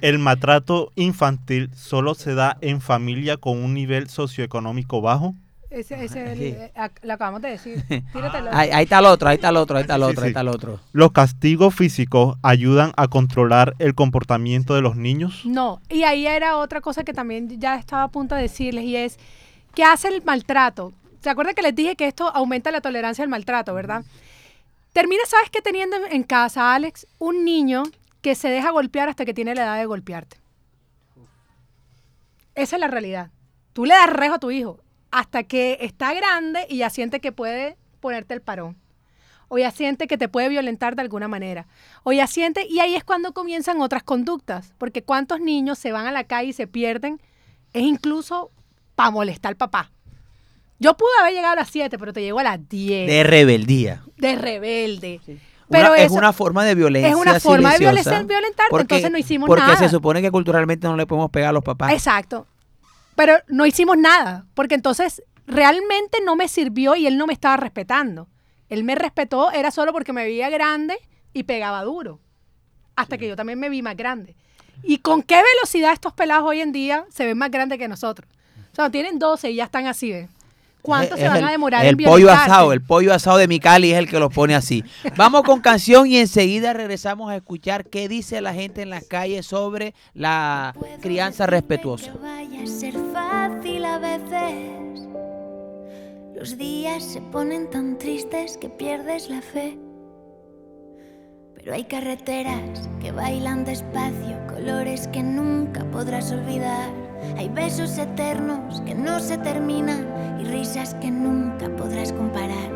El 0.00 0.18
maltrato 0.18 0.92
infantil 0.96 1.70
solo 1.74 2.14
se 2.14 2.34
da 2.34 2.56
en 2.60 2.80
familia 2.80 3.36
con 3.36 3.58
un 3.62 3.74
nivel 3.74 4.08
socioeconómico 4.08 5.00
bajo. 5.00 5.34
Ese, 5.68 6.02
ese 6.04 6.34
Sí. 6.36 6.44
eh, 6.44 6.72
lo 7.02 7.12
acabamos 7.14 7.42
de 7.42 7.50
decir. 7.50 7.84
Ahí, 8.52 8.70
ahí 8.70 8.84
está 8.84 9.00
el 9.00 9.06
otro, 9.06 9.28
ahí 9.28 9.34
está 9.34 9.50
el 9.50 9.56
otro, 9.56 9.76
ahí 9.76 9.82
está 9.82 9.96
el 9.96 10.02
Sí, 10.02 10.08
otro, 10.10 10.22
ahí 10.22 10.28
está 10.28 10.40
el 10.40 10.48
otro. 10.48 10.80
¿Los 10.92 11.12
castigos 11.12 11.74
físicos 11.74 12.38
ayudan 12.42 12.92
a 12.96 13.08
controlar 13.08 13.74
el 13.78 13.94
comportamiento 13.94 14.74
de 14.74 14.80
los 14.80 14.96
niños? 14.96 15.42
No, 15.44 15.80
y 15.90 16.04
ahí 16.04 16.26
era 16.26 16.56
otra 16.56 16.80
cosa 16.80 17.04
que 17.04 17.12
también 17.12 17.60
ya 17.60 17.76
estaba 17.76 18.04
a 18.04 18.08
punto 18.08 18.34
de 18.34 18.42
decirles 18.42 18.84
y 18.84 18.96
es, 18.96 19.18
¿qué 19.74 19.84
hace 19.84 20.08
el 20.08 20.22
maltrato? 20.24 20.92
¿Se 21.20 21.28
acuerdan 21.30 21.54
que 21.56 21.62
les 21.62 21.74
dije 21.74 21.96
que 21.96 22.06
esto 22.06 22.28
aumenta 22.34 22.70
la 22.70 22.80
tolerancia 22.80 23.24
al 23.24 23.28
maltrato, 23.28 23.74
verdad? 23.74 24.04
Termina, 24.96 25.24
¿sabes 25.26 25.50
qué? 25.50 25.60
Teniendo 25.60 25.98
en- 26.08 26.22
casa, 26.22 26.74
Alex, 26.74 27.06
un 27.18 27.44
niño 27.44 27.82
que 28.22 28.34
se 28.34 28.48
deja 28.48 28.70
golpear 28.70 29.10
hasta 29.10 29.26
que 29.26 29.34
tiene 29.34 29.54
la 29.54 29.64
edad 29.64 29.76
de 29.76 29.84
golpearte. 29.84 30.38
Esa 32.54 32.76
es 32.76 32.80
la 32.80 32.88
realidad. 32.88 33.30
Tú 33.74 33.84
le 33.84 33.92
das 33.92 34.08
rejo 34.08 34.36
a 34.36 34.38
tu 34.38 34.50
hijo 34.50 34.80
hasta 35.10 35.42
que 35.42 35.76
está 35.82 36.14
grande 36.14 36.64
y 36.70 36.78
ya 36.78 36.88
siente 36.88 37.20
que 37.20 37.30
puede 37.30 37.76
ponerte 38.00 38.32
el 38.32 38.40
parón. 38.40 38.78
O 39.48 39.58
ya 39.58 39.70
siente 39.70 40.06
que 40.06 40.16
te 40.16 40.30
puede 40.30 40.48
violentar 40.48 40.96
de 40.96 41.02
alguna 41.02 41.28
manera. 41.28 41.66
O 42.02 42.12
ya 42.14 42.26
siente, 42.26 42.66
y 42.66 42.80
ahí 42.80 42.94
es 42.94 43.04
cuando 43.04 43.34
comienzan 43.34 43.82
otras 43.82 44.02
conductas. 44.02 44.72
Porque 44.78 45.02
cuántos 45.02 45.40
niños 45.40 45.78
se 45.78 45.92
van 45.92 46.06
a 46.06 46.10
la 46.10 46.24
calle 46.24 46.48
y 46.48 46.52
se 46.54 46.66
pierden, 46.66 47.20
es 47.74 47.82
incluso 47.82 48.50
para 48.94 49.10
molestar 49.10 49.50
al 49.50 49.56
papá. 49.56 49.90
Yo 50.78 50.94
pude 50.96 51.08
haber 51.20 51.32
llegado 51.34 51.52
a 51.54 51.56
las 51.56 51.70
7, 51.70 51.98
pero 51.98 52.12
te 52.12 52.20
llego 52.22 52.38
a 52.38 52.42
las 52.42 52.68
10. 52.68 53.06
De 53.08 53.22
rebeldía. 53.24 54.02
De 54.16 54.36
rebelde. 54.36 55.20
Pero 55.68 55.94
es 55.94 56.06
eso- 56.06 56.14
una 56.14 56.32
forma 56.32 56.64
de 56.64 56.74
violencia. 56.74 57.08
es 57.10 57.16
una 57.16 57.40
forma 57.40 57.72
de 57.72 57.78
violencia- 57.78 58.22
violentarte, 58.22 58.76
entonces 58.80 59.10
no 59.10 59.18
hicimos 59.18 59.46
porque 59.48 59.62
nada. 59.64 59.76
se 59.76 59.88
supone 59.88 60.22
que 60.22 60.30
culturalmente 60.30 60.86
no 60.86 60.96
le 60.96 61.06
podemos 61.06 61.30
pegar 61.30 61.50
a 61.50 61.52
los 61.52 61.64
papás. 61.64 61.92
Exacto. 61.92 62.46
Pero 63.16 63.34
no 63.48 63.64
hicimos 63.66 63.96
nada, 63.96 64.46
porque 64.54 64.74
entonces 64.74 65.22
realmente 65.46 66.18
no 66.24 66.36
me 66.36 66.48
sirvió 66.48 66.94
y 66.94 67.06
él 67.06 67.16
no 67.16 67.26
me 67.26 67.32
estaba 67.32 67.56
respetando. 67.56 68.28
Él 68.68 68.84
me 68.84 68.94
respetó, 68.94 69.50
era 69.52 69.70
solo 69.70 69.92
porque 69.92 70.12
me 70.12 70.24
veía 70.24 70.50
grande 70.50 70.96
y 71.32 71.44
pegaba 71.44 71.82
duro. 71.82 72.20
Hasta 72.94 73.16
que 73.18 73.26
yo 73.28 73.36
también 73.36 73.58
me 73.58 73.68
vi 73.68 73.82
más 73.82 73.96
grande. 73.96 74.36
¿Y 74.82 74.98
con 74.98 75.22
qué 75.22 75.36
velocidad 75.54 75.92
estos 75.92 76.12
pelados 76.12 76.44
hoy 76.48 76.60
en 76.60 76.72
día 76.72 77.06
se 77.10 77.24
ven 77.24 77.38
más 77.38 77.50
grandes 77.50 77.78
que 77.78 77.88
nosotros? 77.88 78.28
O 78.72 78.74
sea, 78.76 78.90
tienen 78.90 79.18
12 79.18 79.50
y 79.50 79.56
ya 79.56 79.64
están 79.64 79.86
así, 79.86 80.12
¿ves? 80.12 80.28
¿Cuánto 80.86 81.14
Es- 81.16 81.20
se 81.20 81.26
es 81.26 81.32
van 81.32 81.38
el- 81.42 81.44
a 81.48 81.50
demorar 81.50 81.84
El 81.84 82.00
en 82.00 82.06
pollo 82.08 82.30
asado, 82.30 82.72
el 82.72 82.80
pollo 82.80 83.12
asado 83.12 83.38
de 83.38 83.48
Micali 83.48 83.90
es 83.92 83.98
el 83.98 84.08
que 84.08 84.20
los 84.20 84.32
pone 84.32 84.54
así. 84.54 84.84
Vamos 85.16 85.42
con 85.42 85.60
canción 85.60 86.06
y 86.06 86.16
enseguida 86.18 86.72
regresamos 86.74 87.28
a 87.30 87.34
escuchar 87.36 87.86
qué 87.86 88.08
dice 88.08 88.40
la 88.40 88.54
gente 88.54 88.82
en 88.82 88.90
las 88.90 89.02
calles 89.04 89.46
sobre 89.46 89.94
la 90.14 90.74
crianza 91.02 91.46
respetuosa. 91.46 92.12
Que 92.12 92.18
vaya 92.18 92.62
a 92.62 92.66
ser 92.68 92.94
fácil 93.12 93.84
a 93.84 93.98
veces. 93.98 95.02
Los 96.36 96.56
días 96.56 97.02
se 97.02 97.20
ponen 97.20 97.68
tan 97.68 97.98
tristes 97.98 98.56
que 98.56 98.68
pierdes 98.68 99.28
la 99.28 99.42
fe. 99.42 99.76
Pero 101.56 101.74
hay 101.74 101.84
carreteras 101.84 102.88
que 103.00 103.10
bailan 103.10 103.64
despacio, 103.64 104.38
colores 104.48 105.08
que 105.08 105.22
nunca 105.24 105.84
podrás 105.90 106.30
olvidar. 106.30 106.90
Hay 107.36 107.48
besos 107.48 107.98
eternos 107.98 108.80
que 108.82 108.94
no 108.94 109.20
se 109.20 109.38
terminan 109.38 110.06
y 110.40 110.44
risas 110.44 110.94
que 110.94 111.10
nunca 111.10 111.68
podrás 111.76 112.12
comparar. 112.12 112.70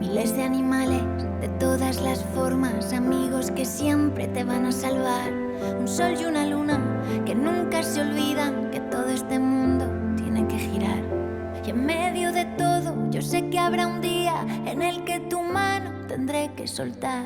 Miles 0.00 0.36
de 0.36 0.44
animales 0.44 1.02
de 1.40 1.48
todas 1.58 2.00
las 2.00 2.22
formas, 2.34 2.92
amigos 2.92 3.50
que 3.50 3.64
siempre 3.64 4.28
te 4.28 4.44
van 4.44 4.66
a 4.66 4.72
salvar. 4.72 5.32
Un 5.78 5.88
sol 5.88 6.14
y 6.20 6.24
una 6.24 6.46
luna 6.46 6.78
que 7.24 7.34
nunca 7.34 7.82
se 7.82 8.02
olvidan 8.02 8.70
que 8.70 8.80
todo 8.80 9.08
este 9.08 9.38
mundo 9.38 9.86
tiene 10.16 10.46
que 10.48 10.58
girar. 10.58 11.02
Y 11.64 11.70
en 11.70 11.84
medio 11.84 12.32
de 12.32 12.44
todo, 12.56 13.10
yo 13.10 13.22
sé 13.22 13.48
que 13.50 13.58
habrá 13.58 13.86
un 13.86 14.00
día 14.00 14.34
en 14.66 14.82
el 14.82 15.04
que 15.04 15.20
tu 15.20 15.42
mano 15.42 15.90
tendré 16.06 16.50
que 16.56 16.66
soltar. 16.66 17.24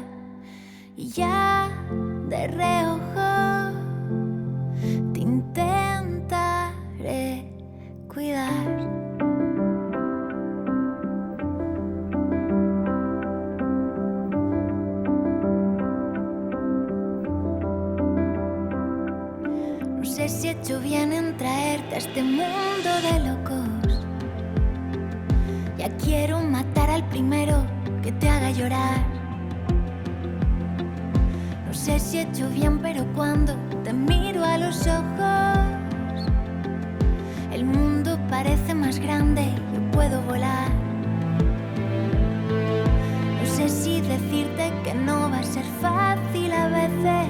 Y 0.96 1.08
ya 1.08 1.68
de 2.28 2.46
reojo 2.46 3.10
te 5.12 5.20
No 8.20 8.26
sé 20.04 20.28
si 20.28 20.48
he 20.48 20.50
hecho 20.50 20.78
bien 20.80 21.14
en 21.14 21.34
traerte 21.38 21.94
a 21.94 21.98
este 21.98 22.22
mundo 22.22 22.90
de 23.02 23.20
locos. 23.26 24.04
Ya 25.78 25.88
quiero 25.96 26.42
matar 26.42 26.90
al 26.90 27.08
primero 27.08 27.64
que 28.02 28.12
te 28.12 28.28
haga 28.28 28.50
llorar. 28.50 29.02
No 31.66 31.72
sé 31.72 31.98
si 31.98 32.18
he 32.18 32.22
hecho 32.22 32.50
bien, 32.50 32.80
pero 32.80 33.06
cuando 33.14 33.54
te 33.82 33.94
miro 33.94 34.44
a 34.44 34.58
los 34.58 34.86
ojos, 34.86 35.69
grande, 39.00 39.44
yo 39.72 39.90
puedo 39.92 40.20
volar. 40.22 40.70
No 43.40 43.46
sé 43.46 43.68
si 43.68 44.00
decirte 44.00 44.72
que 44.84 44.94
no 44.94 45.30
va 45.30 45.38
a 45.38 45.42
ser 45.42 45.64
fácil 45.80 46.52
a 46.52 46.68
veces. 46.68 47.28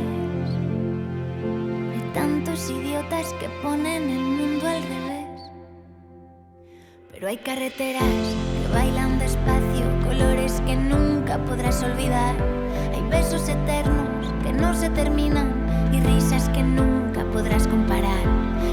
Hay 1.92 2.10
tantos 2.14 2.70
idiotas 2.70 3.32
que 3.34 3.48
ponen 3.62 4.10
el 4.10 4.20
mundo 4.20 4.66
al 4.68 4.82
revés. 4.82 5.50
Pero 7.12 7.28
hay 7.28 7.36
carreteras 7.38 8.02
que 8.02 8.72
bailan 8.72 9.18
despacio, 9.18 9.84
colores 10.04 10.60
que 10.66 10.76
nunca 10.76 11.38
podrás 11.44 11.82
olvidar. 11.82 12.34
Hay 12.94 13.02
besos 13.10 13.48
eternos 13.48 14.08
que 14.42 14.52
no 14.52 14.74
se 14.74 14.90
terminan 14.90 15.52
y 15.92 16.00
risas 16.00 16.48
que 16.50 16.62
nunca 16.62 17.24
podrás 17.32 17.66
comparar. 17.66 18.24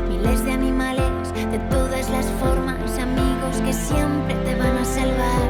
Miles 0.09 0.43
de 0.45 0.51
animales 0.51 1.33
de 1.51 1.59
todas 1.69 2.09
las 2.09 2.25
formas 2.39 2.56
que 3.61 3.73
siempre 3.73 4.35
te 4.45 4.55
van 4.55 4.77
a 4.77 4.85
salvar. 4.85 5.41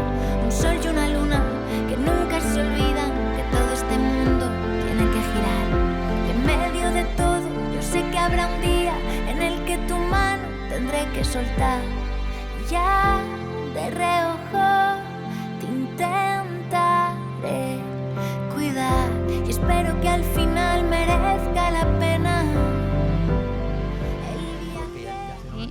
Un 0.43 0.51
sol 0.51 0.75
y 0.83 0.87
una 0.87 1.07
luna 1.09 1.43
que 1.89 1.97
nunca 1.97 2.39
se 2.39 2.61
olvidan 2.61 3.11
que 3.35 3.43
todo 3.51 3.73
este 3.73 3.97
mundo 3.97 4.45
tiene 4.85 5.03
que 5.13 5.21
girar. 5.31 5.67
Y 6.25 6.29
en 6.31 6.45
medio 6.45 6.89
de 6.91 7.03
todo, 7.15 7.41
yo 7.73 7.81
sé 7.81 8.03
que 8.11 8.17
habrá 8.17 8.47
un 8.47 8.61
día 8.61 8.93
en 9.29 9.41
el 9.41 9.65
que 9.65 9.77
tu 9.89 9.97
mano 9.97 10.43
tendré 10.69 11.05
que 11.13 11.23
soltar. 11.23 11.81
Ya 12.69 13.19
de 13.73 13.89
reojo 13.91 15.01
te 15.59 15.65
intentaré 15.65 17.81
cuidar 18.53 19.09
y 19.45 19.49
espero 19.49 19.99
que 20.01 20.09
al 20.09 20.23
final 20.23 20.83
merezca 20.83 21.71
la 21.71 21.85
pena. 21.99 22.16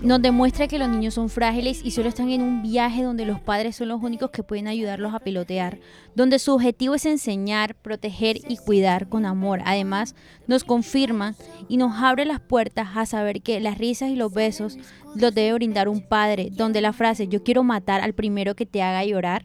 Nos 0.06 0.22
demuestra 0.22 0.68
que 0.68 0.78
los 0.78 0.88
niños 0.88 1.14
son 1.14 1.28
frágiles 1.28 1.80
y 1.82 1.90
solo 1.90 2.08
están 2.08 2.30
en 2.30 2.40
un 2.40 2.62
viaje 2.62 3.02
donde 3.02 3.26
los 3.26 3.40
padres 3.40 3.74
son 3.74 3.88
los 3.88 4.00
únicos 4.00 4.30
que 4.30 4.44
pueden 4.44 4.68
ayudarlos 4.68 5.12
a 5.12 5.18
pilotear, 5.18 5.80
donde 6.14 6.38
su 6.38 6.54
objetivo 6.54 6.94
es 6.94 7.06
enseñar, 7.06 7.74
proteger 7.74 8.36
y 8.48 8.56
cuidar 8.56 9.08
con 9.08 9.26
amor. 9.26 9.62
Además, 9.64 10.14
nos 10.46 10.62
confirma 10.62 11.34
y 11.66 11.76
nos 11.76 12.00
abre 12.00 12.24
las 12.24 12.38
puertas 12.38 12.90
a 12.94 13.04
saber 13.04 13.42
que 13.42 13.58
las 13.58 13.78
risas 13.78 14.10
y 14.10 14.14
los 14.14 14.32
besos 14.32 14.78
los 15.16 15.34
debe 15.34 15.54
brindar 15.54 15.88
un 15.88 16.00
padre, 16.00 16.50
donde 16.52 16.80
la 16.80 16.92
frase 16.92 17.26
yo 17.26 17.42
quiero 17.42 17.64
matar 17.64 18.00
al 18.00 18.12
primero 18.12 18.54
que 18.54 18.64
te 18.64 18.82
haga 18.82 19.04
llorar 19.04 19.44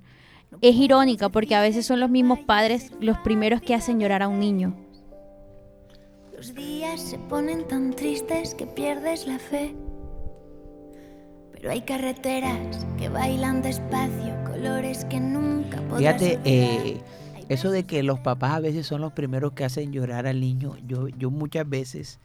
es 0.61 0.75
irónica 0.75 1.29
porque 1.29 1.55
a 1.55 1.61
veces 1.61 1.87
son 1.87 1.99
los 1.99 2.11
mismos 2.11 2.37
padres 2.37 2.91
los 2.99 3.17
primeros 3.17 3.63
que 3.63 3.73
hacen 3.73 3.99
llorar 3.99 4.21
a 4.21 4.27
un 4.27 4.39
niño. 4.39 4.75
Los 6.37 6.53
días 6.53 7.01
se 7.01 7.17
ponen 7.17 7.67
tan 7.67 7.95
tristes 7.95 8.53
que 8.53 8.67
pierdes 8.67 9.25
la 9.25 9.39
fe. 9.39 9.73
Pero 11.61 11.73
hay 11.73 11.81
carreteras 11.81 12.87
que 12.97 13.07
bailan 13.07 13.61
despacio, 13.61 14.35
colores 14.45 15.05
que 15.05 15.19
nunca 15.19 15.79
podrás 15.81 16.19
Fíjate, 16.19 16.39
eh, 16.43 17.01
eso 17.49 17.69
de 17.69 17.83
que 17.83 18.01
los 18.01 18.19
papás 18.19 18.53
a 18.53 18.59
veces 18.59 18.87
son 18.87 19.01
los 19.01 19.13
primeros 19.13 19.53
que 19.53 19.63
hacen 19.63 19.93
llorar 19.93 20.25
al 20.25 20.39
niño, 20.39 20.75
yo, 20.87 21.07
yo 21.09 21.29
muchas 21.29 21.69
veces 21.69 22.19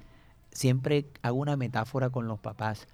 siempre 0.52 1.04
hago 1.20 1.36
una 1.36 1.54
metáfora 1.58 2.08
con 2.08 2.28
los 2.28 2.38
papás 2.38 2.88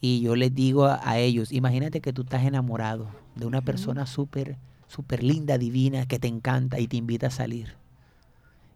y 0.00 0.20
yo 0.20 0.36
les 0.36 0.54
digo 0.54 0.84
a, 0.84 1.00
a 1.02 1.18
ellos, 1.18 1.50
imagínate 1.50 2.00
que 2.00 2.12
tú 2.12 2.22
estás 2.22 2.44
enamorado 2.44 3.08
de 3.34 3.46
una 3.46 3.62
persona 3.62 4.06
súper, 4.06 4.56
súper 4.86 5.24
linda, 5.24 5.58
divina, 5.58 6.06
que 6.06 6.20
te 6.20 6.28
encanta 6.28 6.78
y 6.78 6.86
te 6.86 6.96
invita 6.96 7.26
a 7.26 7.30
salir. 7.30 7.74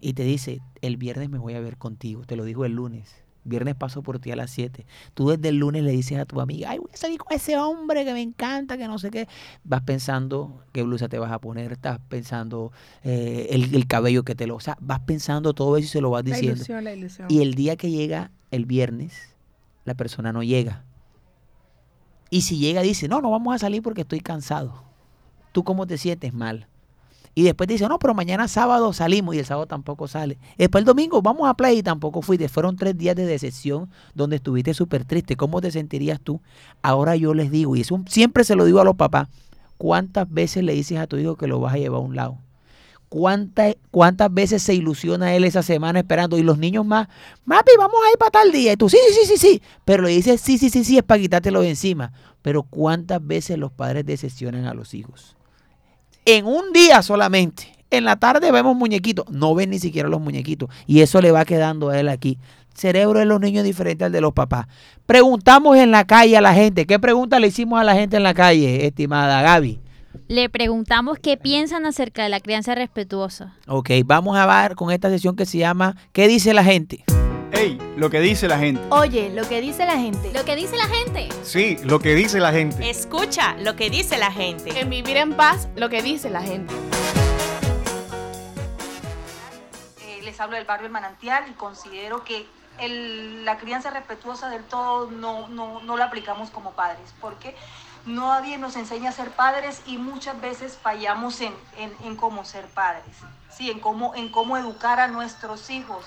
Y 0.00 0.14
te 0.14 0.24
dice, 0.24 0.60
el 0.80 0.96
viernes 0.96 1.30
me 1.30 1.38
voy 1.38 1.54
a 1.54 1.60
ver 1.60 1.76
contigo, 1.76 2.24
te 2.24 2.34
lo 2.34 2.42
digo 2.42 2.64
el 2.64 2.72
lunes. 2.72 3.21
Viernes 3.44 3.74
paso 3.74 4.02
por 4.02 4.18
ti 4.20 4.30
a 4.30 4.36
las 4.36 4.50
7. 4.52 4.86
Tú 5.14 5.28
desde 5.30 5.48
el 5.48 5.56
lunes 5.56 5.82
le 5.82 5.90
dices 5.90 6.18
a 6.18 6.24
tu 6.26 6.40
amiga, 6.40 6.70
ay, 6.70 6.78
voy 6.78 6.90
a 6.92 6.96
salir 6.96 7.18
con 7.18 7.32
ese 7.36 7.56
hombre 7.58 8.04
que 8.04 8.12
me 8.12 8.22
encanta, 8.22 8.78
que 8.78 8.86
no 8.86 8.98
sé 8.98 9.10
qué. 9.10 9.26
Vas 9.64 9.82
pensando 9.82 10.62
qué 10.72 10.82
blusa 10.84 11.08
te 11.08 11.18
vas 11.18 11.32
a 11.32 11.40
poner, 11.40 11.72
estás 11.72 11.98
pensando 12.08 12.70
eh, 13.02 13.48
el, 13.50 13.74
el 13.74 13.86
cabello 13.86 14.22
que 14.22 14.34
te 14.34 14.46
lo... 14.46 14.54
O 14.56 14.60
sea, 14.60 14.76
vas 14.80 15.00
pensando 15.00 15.54
todo 15.54 15.76
eso 15.76 15.86
y 15.86 15.88
se 15.88 16.00
lo 16.00 16.10
vas 16.10 16.24
La 16.24 16.30
diciendo. 16.36 16.56
ilusión, 16.56 16.84
la 16.84 16.92
ilusión. 16.94 17.26
Y 17.30 17.40
el 17.42 17.54
día 17.54 17.76
que 17.76 17.90
llega 17.90 18.30
el 18.52 18.64
viernes, 18.64 19.34
la 19.84 19.94
persona 19.94 20.32
no 20.32 20.42
llega. 20.42 20.84
Y 22.30 22.42
si 22.42 22.58
llega, 22.58 22.80
dice, 22.82 23.08
no, 23.08 23.20
no 23.20 23.30
vamos 23.30 23.54
a 23.54 23.58
salir 23.58 23.82
porque 23.82 24.02
estoy 24.02 24.20
cansado. 24.20 24.84
¿Tú 25.52 25.64
cómo 25.64 25.86
te 25.86 25.98
sientes 25.98 26.32
mal? 26.32 26.68
Y 27.34 27.44
después 27.44 27.66
dice, 27.66 27.88
no, 27.88 27.98
pero 27.98 28.12
mañana 28.12 28.46
sábado 28.46 28.92
salimos 28.92 29.34
y 29.34 29.38
el 29.38 29.46
sábado 29.46 29.66
tampoco 29.66 30.06
sale. 30.06 30.38
Después 30.58 30.82
el 30.82 30.84
domingo 30.84 31.22
vamos 31.22 31.48
a 31.48 31.54
play 31.54 31.78
y 31.78 31.82
tampoco 31.82 32.20
fuiste. 32.20 32.48
Fueron 32.48 32.76
tres 32.76 32.96
días 32.98 33.16
de 33.16 33.24
decepción 33.24 33.88
donde 34.14 34.36
estuviste 34.36 34.74
súper 34.74 35.04
triste. 35.04 35.36
¿Cómo 35.36 35.60
te 35.60 35.70
sentirías 35.70 36.20
tú? 36.20 36.40
Ahora 36.82 37.16
yo 37.16 37.32
les 37.32 37.50
digo, 37.50 37.74
y 37.74 37.80
eso 37.80 38.00
siempre 38.06 38.44
se 38.44 38.54
lo 38.54 38.66
digo 38.66 38.80
a 38.80 38.84
los 38.84 38.96
papás, 38.96 39.28
¿cuántas 39.78 40.30
veces 40.30 40.62
le 40.62 40.74
dices 40.74 40.98
a 40.98 41.06
tu 41.06 41.16
hijo 41.16 41.36
que 41.36 41.46
lo 41.46 41.58
vas 41.58 41.74
a 41.74 41.78
llevar 41.78 42.00
a 42.00 42.04
un 42.04 42.16
lado? 42.16 42.36
¿Cuántas, 43.08 43.76
¿Cuántas 43.90 44.32
veces 44.32 44.62
se 44.62 44.74
ilusiona 44.74 45.34
él 45.34 45.44
esa 45.44 45.62
semana 45.62 46.00
esperando? 46.00 46.38
Y 46.38 46.42
los 46.42 46.56
niños 46.58 46.84
más, 46.86 47.08
Mapi, 47.44 47.72
vamos 47.78 47.96
a 48.06 48.10
ir 48.10 48.18
para 48.18 48.30
tal 48.30 48.52
día. 48.52 48.72
Y 48.72 48.76
tú, 48.76 48.88
sí, 48.88 48.96
sí, 49.08 49.14
sí, 49.14 49.26
sí, 49.26 49.36
sí. 49.36 49.62
Pero 49.84 50.02
le 50.02 50.10
dices, 50.10 50.40
sí, 50.40 50.56
sí, 50.56 50.70
sí, 50.70 50.82
sí, 50.82 50.96
es 50.96 51.02
para 51.02 51.20
quitártelo 51.20 51.60
de 51.60 51.70
encima. 51.70 52.12
Pero 52.40 52.62
¿cuántas 52.62 53.26
veces 53.26 53.58
los 53.58 53.70
padres 53.70 54.06
decepcionan 54.06 54.64
a 54.64 54.72
los 54.72 54.94
hijos? 54.94 55.36
En 56.24 56.46
un 56.46 56.72
día 56.72 57.02
solamente. 57.02 57.72
En 57.90 58.04
la 58.04 58.16
tarde 58.16 58.50
vemos 58.52 58.76
muñequitos. 58.76 59.28
No 59.30 59.54
ven 59.54 59.70
ni 59.70 59.78
siquiera 59.78 60.08
los 60.08 60.20
muñequitos. 60.20 60.70
Y 60.86 61.00
eso 61.00 61.20
le 61.20 61.30
va 61.30 61.44
quedando 61.44 61.90
a 61.90 61.98
él 61.98 62.08
aquí. 62.08 62.38
Cerebro 62.74 63.18
de 63.18 63.26
los 63.26 63.40
niños 63.40 63.58
es 63.58 63.64
diferente 63.64 64.04
al 64.04 64.12
de 64.12 64.20
los 64.20 64.32
papás. 64.32 64.66
Preguntamos 65.04 65.76
en 65.76 65.90
la 65.90 66.06
calle 66.06 66.36
a 66.36 66.40
la 66.40 66.54
gente. 66.54 66.86
¿Qué 66.86 66.98
pregunta 66.98 67.38
le 67.38 67.48
hicimos 67.48 67.78
a 67.78 67.84
la 67.84 67.94
gente 67.94 68.16
en 68.16 68.22
la 68.22 68.34
calle, 68.34 68.86
estimada 68.86 69.42
Gaby? 69.42 69.80
Le 70.28 70.48
preguntamos 70.48 71.18
qué 71.18 71.36
piensan 71.36 71.84
acerca 71.84 72.22
de 72.22 72.30
la 72.30 72.40
crianza 72.40 72.74
respetuosa. 72.74 73.54
Ok, 73.66 73.90
vamos 74.06 74.38
a 74.38 74.46
ver 74.46 74.76
con 74.76 74.90
esta 74.90 75.10
sesión 75.10 75.36
que 75.36 75.44
se 75.44 75.58
llama 75.58 75.96
¿Qué 76.12 76.28
dice 76.28 76.54
la 76.54 76.64
gente? 76.64 77.04
Ey, 77.52 77.76
lo 77.96 78.08
que 78.08 78.20
dice 78.20 78.48
la 78.48 78.58
gente. 78.58 78.82
Oye, 78.90 79.28
lo 79.30 79.46
que 79.46 79.60
dice 79.60 79.84
la 79.84 79.98
gente. 79.98 80.32
Lo 80.32 80.44
que 80.44 80.56
dice 80.56 80.76
la 80.76 80.86
gente. 80.86 81.28
Sí, 81.42 81.76
lo 81.84 81.98
que 81.98 82.14
dice 82.14 82.40
la 82.40 82.50
gente. 82.50 82.88
Escucha 82.88 83.54
lo 83.58 83.76
que 83.76 83.90
dice 83.90 84.16
la 84.16 84.32
gente. 84.32 84.80
En 84.80 84.88
vivir 84.88 85.18
en 85.18 85.34
paz, 85.36 85.68
lo 85.76 85.90
que 85.90 86.00
dice 86.02 86.30
la 86.30 86.40
gente. 86.40 86.72
Eh, 90.06 90.20
les 90.22 90.40
hablo 90.40 90.56
del 90.56 90.64
barrio 90.64 90.86
El 90.86 90.92
Manantial 90.92 91.44
y 91.50 91.52
considero 91.52 92.24
que 92.24 92.46
el- 92.78 93.44
la 93.44 93.58
crianza 93.58 93.90
respetuosa 93.90 94.48
del 94.48 94.64
todo 94.64 95.10
no, 95.10 95.46
no, 95.48 95.82
no 95.82 95.96
la 95.98 96.06
aplicamos 96.06 96.48
como 96.50 96.70
padres, 96.72 97.12
porque 97.20 97.54
nadie 98.06 98.56
nos 98.56 98.76
enseña 98.76 99.10
a 99.10 99.12
ser 99.12 99.30
padres 99.30 99.82
y 99.86 99.98
muchas 99.98 100.40
veces 100.40 100.78
fallamos 100.82 101.38
en, 101.42 101.52
en, 101.76 101.92
en 102.04 102.16
cómo 102.16 102.46
ser 102.46 102.64
padres, 102.68 103.04
¿sí? 103.54 103.70
en, 103.70 103.78
cómo, 103.78 104.14
en 104.14 104.30
cómo 104.30 104.56
educar 104.56 105.00
a 105.00 105.06
nuestros 105.08 105.68
hijos, 105.68 106.06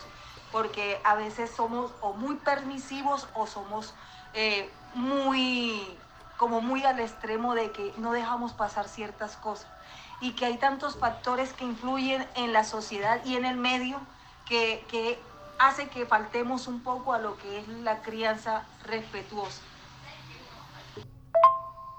porque 0.56 1.01
a 1.03 1.16
veces 1.16 1.51
somos 1.51 1.91
o 1.99 2.14
muy 2.14 2.36
permisivos 2.38 3.28
o 3.34 3.45
somos 3.45 3.93
eh, 4.34 4.72
muy, 4.93 5.86
como 6.38 6.62
muy 6.62 6.82
al 6.86 6.97
extremo 7.01 7.56
de 7.56 7.72
que 7.72 7.93
no 7.97 8.14
dejamos 8.14 8.53
pasar 8.53 8.88
ciertas 8.88 9.36
cosas 9.36 9.68
y 10.22 10.32
que 10.32 10.45
hay 10.45 10.58
tantos 10.58 10.95
factores 10.95 11.51
que 11.51 11.66
influyen 11.66 12.26
en 12.36 12.53
la 12.53 12.64
sociedad 12.64 13.20
y 13.26 13.36
en 13.36 13.43
el 13.43 13.58
medio 13.58 13.99
que, 14.45 14.86
que 14.88 15.20
hace 15.60 15.89
que 15.89 16.06
faltemos 16.06 16.68
un 16.68 16.80
poco 16.80 17.12
a 17.12 17.20
lo 17.20 17.36
que 17.36 17.60
es 17.60 17.68
la 17.68 18.01
crianza 18.01 18.64
respetuosa. 18.86 19.60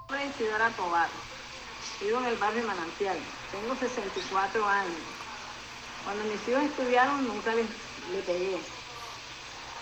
Soy 0.09 0.23
Isidora 0.23 0.71
Tobar, 0.71 1.09
vivo 2.01 2.17
en 2.21 2.25
el 2.25 2.37
barrio 2.37 2.65
Manantial, 2.65 3.19
tengo 3.51 3.75
64 3.75 4.67
años. 4.67 4.97
Cuando 6.03 6.23
mis 6.23 6.47
hijos 6.47 6.63
estudiaron 6.63 7.27
nunca 7.27 7.53
les, 7.53 7.67
les 8.11 8.23
pegué, 8.23 8.57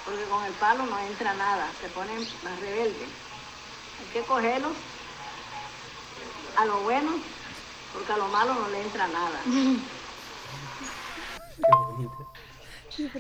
porque 0.06 0.24
con 0.26 0.44
el 0.44 0.54
palo 0.54 0.86
no 0.86 1.00
entra 1.00 1.34
nada, 1.34 1.68
se 1.82 1.90
ponen 1.90 2.20
más 2.44 2.60
rebeldes. 2.60 3.10
Hay 4.00 4.06
que 4.14 4.22
cogerlos 4.28 4.74
a 6.58 6.66
lo 6.66 6.80
bueno, 6.82 7.12
porque 7.94 8.12
a 8.12 8.18
lo 8.18 8.28
malo 8.28 8.54
no 8.54 8.68
le 8.70 8.82
entra 8.82 9.08
nada. 9.08 9.40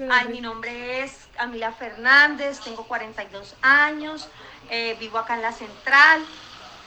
Ay, 0.10 0.30
mi 0.30 0.40
nombre 0.40 1.04
es 1.04 1.28
Camila 1.36 1.72
Fernández, 1.72 2.62
tengo 2.62 2.84
42 2.86 3.56
años, 3.62 4.30
eh, 4.70 4.96
vivo 5.00 5.18
acá 5.18 5.36
en 5.36 5.42
la 5.42 5.52
central. 5.52 6.24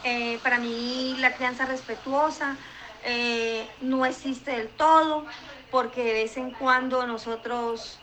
Eh, 0.04 0.38
para 0.42 0.58
mí 0.58 1.16
la 1.18 1.34
crianza 1.34 1.66
respetuosa 1.66 2.56
eh, 3.04 3.68
no 3.80 4.06
existe 4.06 4.52
del 4.52 4.68
todo, 4.68 5.26
porque 5.70 6.02
de 6.02 6.12
vez 6.14 6.36
en 6.36 6.50
cuando 6.52 7.06
nosotros 7.06 7.98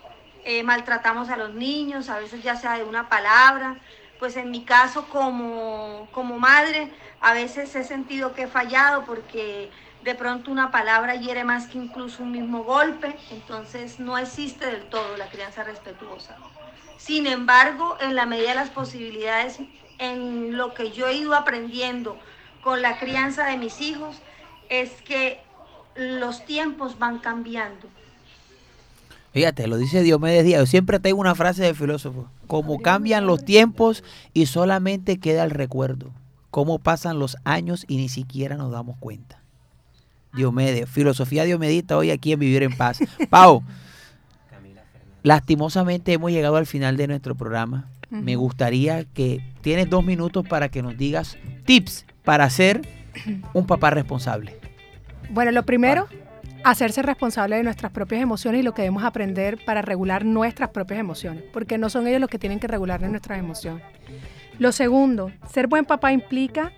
eh, 0.45 0.63
maltratamos 0.63 1.29
a 1.29 1.37
los 1.37 1.53
niños, 1.53 2.07
a 2.09 2.19
veces 2.19 2.43
ya 2.43 2.55
sea 2.55 2.77
de 2.77 2.83
una 2.83 3.09
palabra. 3.09 3.77
Pues 4.19 4.37
en 4.37 4.49
mi 4.49 4.63
caso 4.63 5.07
como, 5.09 6.07
como 6.11 6.39
madre, 6.39 6.89
a 7.19 7.33
veces 7.33 7.75
he 7.75 7.83
sentido 7.83 8.33
que 8.33 8.43
he 8.43 8.47
fallado 8.47 9.03
porque 9.03 9.69
de 10.03 10.15
pronto 10.15 10.51
una 10.51 10.71
palabra 10.71 11.15
hiere 11.15 11.43
más 11.43 11.67
que 11.67 11.79
incluso 11.79 12.23
un 12.23 12.31
mismo 12.31 12.63
golpe, 12.63 13.15
entonces 13.31 13.99
no 13.99 14.17
existe 14.17 14.67
del 14.67 14.83
todo 14.83 15.17
la 15.17 15.27
crianza 15.27 15.63
respetuosa. 15.63 16.37
Sin 16.97 17.25
embargo, 17.25 17.97
en 17.99 18.15
la 18.15 18.25
medida 18.25 18.49
de 18.49 18.55
las 18.55 18.69
posibilidades, 18.69 19.59
en 19.97 20.55
lo 20.55 20.73
que 20.75 20.91
yo 20.91 21.07
he 21.07 21.15
ido 21.15 21.33
aprendiendo 21.33 22.17
con 22.61 22.81
la 22.81 22.99
crianza 22.99 23.47
de 23.47 23.57
mis 23.57 23.81
hijos, 23.81 24.21
es 24.69 25.01
que 25.01 25.41
los 25.95 26.45
tiempos 26.45 26.99
van 26.99 27.19
cambiando. 27.19 27.87
Fíjate, 29.35 29.67
lo 29.67 29.75
dice 29.75 30.01
Diomedes 30.01 30.45
Díaz. 30.45 30.61
Yo 30.61 30.65
siempre 30.65 30.97
tengo 30.97 31.19
una 31.19 31.35
frase 31.35 31.61
de 31.61 31.73
filósofo. 31.73 32.29
Como 32.47 32.79
cambian 32.79 33.27
los 33.27 33.43
tiempos 33.43 34.01
y 34.33 34.45
solamente 34.45 35.17
queda 35.19 35.43
el 35.43 35.51
recuerdo. 35.51 36.11
Cómo 36.51 36.79
pasan 36.79 37.19
los 37.19 37.35
años 37.43 37.83
y 37.89 37.97
ni 37.97 38.07
siquiera 38.07 38.55
nos 38.55 38.71
damos 38.71 38.95
cuenta. 38.95 39.41
Diomedes, 40.33 40.89
filosofía 40.89 41.43
diomedita 41.43 41.97
hoy 41.97 42.11
aquí 42.11 42.31
en 42.31 42.39
Vivir 42.39 42.63
en 42.63 42.77
Paz. 42.77 42.99
Pau, 43.29 43.61
lastimosamente 45.21 46.13
hemos 46.13 46.31
llegado 46.31 46.55
al 46.55 46.65
final 46.65 46.95
de 46.95 47.07
nuestro 47.07 47.35
programa. 47.35 47.89
Me 48.09 48.37
gustaría 48.37 49.03
que 49.03 49.41
tienes 49.59 49.89
dos 49.89 50.05
minutos 50.05 50.47
para 50.47 50.69
que 50.69 50.81
nos 50.81 50.97
digas 50.97 51.37
tips 51.65 52.05
para 52.23 52.49
ser 52.49 52.87
un 53.53 53.67
papá 53.67 53.89
responsable. 53.89 54.57
Bueno, 55.29 55.51
lo 55.51 55.65
primero, 55.65 56.07
hacerse 56.65 57.03
responsable 57.03 57.57
de 57.57 57.63
nuestras 57.63 57.91
propias 57.91 58.23
emociones 58.23 58.61
y 58.61 58.63
lo 58.63 58.73
que 58.73 58.81
debemos 58.81 59.03
aprender 59.03 59.63
para 59.63 59.83
regular 59.83 60.25
nuestras 60.25 60.69
propias 60.71 60.99
emociones, 60.99 61.43
porque 61.53 61.77
no 61.77 61.91
son 61.91 62.07
ellos 62.07 62.19
los 62.19 62.29
que 62.29 62.39
tienen 62.39 62.59
que 62.59 62.67
regular 62.67 63.01
nuestras 63.03 63.37
emociones. 63.37 63.83
Lo 64.57 64.71
segundo, 64.71 65.31
ser 65.47 65.67
buen 65.67 65.85
papá 65.85 66.11
implica 66.11 66.73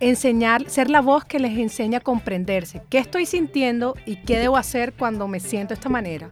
enseñar, 0.00 0.68
ser 0.68 0.90
la 0.90 1.00
voz 1.00 1.24
que 1.24 1.38
les 1.38 1.56
enseña 1.56 1.98
a 1.98 2.02
comprenderse, 2.02 2.82
qué 2.90 2.98
estoy 2.98 3.24
sintiendo 3.24 3.96
y 4.04 4.16
qué 4.16 4.38
debo 4.38 4.58
hacer 4.58 4.92
cuando 4.92 5.26
me 5.28 5.40
siento 5.40 5.68
de 5.68 5.78
esta 5.78 5.88
manera. 5.88 6.28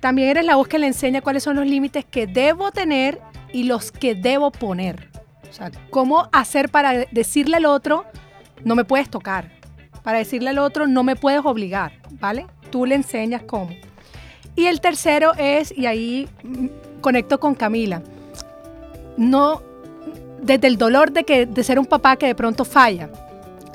También 0.00 0.28
eres 0.28 0.44
la 0.44 0.56
voz 0.56 0.68
que 0.68 0.78
le 0.78 0.88
enseña 0.88 1.22
cuáles 1.22 1.44
son 1.44 1.56
los 1.56 1.66
límites 1.66 2.04
que 2.04 2.26
debo 2.26 2.72
tener 2.72 3.22
y 3.54 3.62
los 3.62 3.90
que 3.90 4.14
debo 4.14 4.52
poner. 4.52 5.08
O 5.48 5.52
sea, 5.52 5.70
cómo 5.88 6.28
hacer 6.30 6.68
para 6.68 7.06
decirle 7.10 7.56
al 7.56 7.64
otro, 7.64 8.04
no 8.64 8.74
me 8.74 8.84
puedes 8.84 9.08
tocar. 9.08 9.55
Para 10.06 10.18
decirle 10.18 10.50
al 10.50 10.60
otro, 10.60 10.86
no 10.86 11.02
me 11.02 11.16
puedes 11.16 11.44
obligar, 11.44 11.90
¿vale? 12.20 12.46
Tú 12.70 12.86
le 12.86 12.94
enseñas 12.94 13.42
cómo. 13.42 13.70
Y 14.54 14.66
el 14.66 14.80
tercero 14.80 15.32
es, 15.36 15.76
y 15.76 15.86
ahí 15.86 16.28
mm, 16.44 17.00
conecto 17.00 17.40
con 17.40 17.56
Camila, 17.56 18.04
no, 19.16 19.62
desde 20.40 20.68
el 20.68 20.78
dolor 20.78 21.10
de, 21.10 21.24
que, 21.24 21.44
de 21.46 21.64
ser 21.64 21.80
un 21.80 21.86
papá 21.86 22.14
que 22.14 22.26
de 22.26 22.36
pronto 22.36 22.64
falla, 22.64 23.10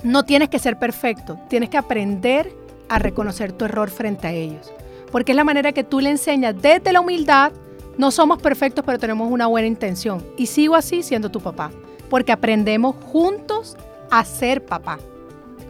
no 0.05 0.23
tienes 0.23 0.47
que 0.47 0.57
ser 0.57 0.79
perfecto, 0.79 1.37
tienes 1.49 1.67
que 1.67 1.77
aprender 1.77 2.55
a 2.87 2.97
reconocer 2.97 3.51
tu 3.51 3.65
error 3.65 3.89
frente 3.89 4.27
a 4.27 4.31
ellos. 4.31 4.71
Porque 5.11 5.33
es 5.33 5.35
la 5.35 5.43
manera 5.43 5.73
que 5.73 5.83
tú 5.83 5.99
le 5.99 6.11
enseñas 6.11 6.55
desde 6.61 6.93
la 6.93 7.01
humildad, 7.01 7.51
no 7.97 8.09
somos 8.09 8.41
perfectos, 8.41 8.85
pero 8.85 8.97
tenemos 8.97 9.29
una 9.29 9.47
buena 9.47 9.67
intención. 9.67 10.25
Y 10.37 10.45
sigo 10.45 10.75
así 10.75 11.03
siendo 11.03 11.29
tu 11.29 11.41
papá, 11.41 11.71
porque 12.09 12.31
aprendemos 12.31 12.95
juntos 13.11 13.75
a 14.09 14.23
ser 14.23 14.63
papá. 14.63 14.97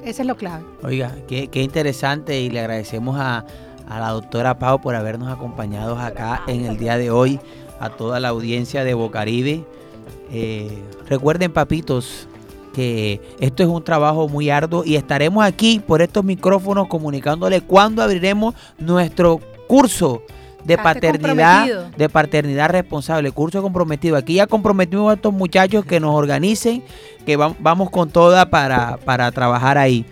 Esa 0.04 0.22
es 0.24 0.28
lo 0.28 0.36
clave. 0.36 0.64
Oiga, 0.84 1.16
qué, 1.28 1.48
qué 1.48 1.62
interesante 1.62 2.42
y 2.42 2.50
le 2.50 2.60
agradecemos 2.60 3.18
a, 3.20 3.46
a 3.88 4.00
la 4.00 4.10
doctora 4.10 4.58
Pau 4.58 4.82
por 4.82 4.96
habernos 4.96 5.32
acompañado 5.32 5.98
acá 5.98 6.44
en 6.48 6.66
el 6.66 6.78
día 6.78 6.98
de 6.98 7.12
hoy, 7.12 7.40
a 7.80 7.90
toda 7.90 8.20
la 8.20 8.30
audiencia 8.30 8.84
de 8.84 8.94
Bocaribe. 8.94 9.66
Eh, 10.32 10.82
recuerden, 11.08 11.52
papitos, 11.52 12.28
que 12.74 13.22
esto 13.40 13.64
es 13.64 13.70
un 13.70 13.84
trabajo 13.84 14.30
muy 14.30 14.50
arduo 14.50 14.84
y 14.86 14.96
estaremos 14.96 15.44
aquí 15.44 15.80
por 15.86 16.02
estos 16.02 16.24
micrófonos 16.24 16.88
comunicándole 16.88 17.62
cuándo 17.62 18.02
abriremos 18.02 18.56
nuestro 18.80 19.40
curso 19.68 20.22
de 20.64 20.76
Hazte 20.76 20.84
paternidad, 20.84 21.88
de 21.98 22.10
paternidad 22.10 22.70
responsable, 22.70 23.32
curso 23.32 23.62
comprometido. 23.62 24.16
Aquí 24.16 24.36
ya 24.36 24.48
comprometimos 24.48 25.12
a 25.12 25.16
estos 25.16 25.34
muchachos 25.34 25.86
que 25.86 26.00
nos 26.00 26.16
organicen, 26.16 26.84
que 27.26 27.36
va- 27.38 27.56
vamos 27.60 27.90
con 27.90 28.10
toda 28.10 28.50
para, 28.50 28.98
para 28.98 29.32
trabajar 29.32 29.78
ahí. 29.78 30.06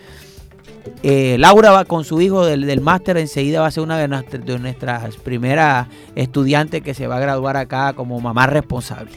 Eh, 1.04 1.36
Laura 1.40 1.72
va 1.72 1.86
con 1.86 2.04
su 2.04 2.20
hijo 2.22 2.46
del, 2.46 2.66
del 2.66 2.82
máster, 2.82 3.18
enseguida 3.18 3.62
va 3.62 3.68
a 3.68 3.72
ser 3.72 3.84
una 3.84 3.98
de 3.98 4.08
nuestras, 4.08 4.46
de 4.46 4.60
nuestras 4.60 5.16
primeras 5.18 5.88
estudiantes 6.16 6.82
que 6.82 6.94
se 6.94 7.06
va 7.08 7.18
a 7.18 7.20
graduar 7.20 7.58
acá 7.58 7.94
como 7.94 8.20
mamá 8.20 8.48
responsable. 8.48 9.12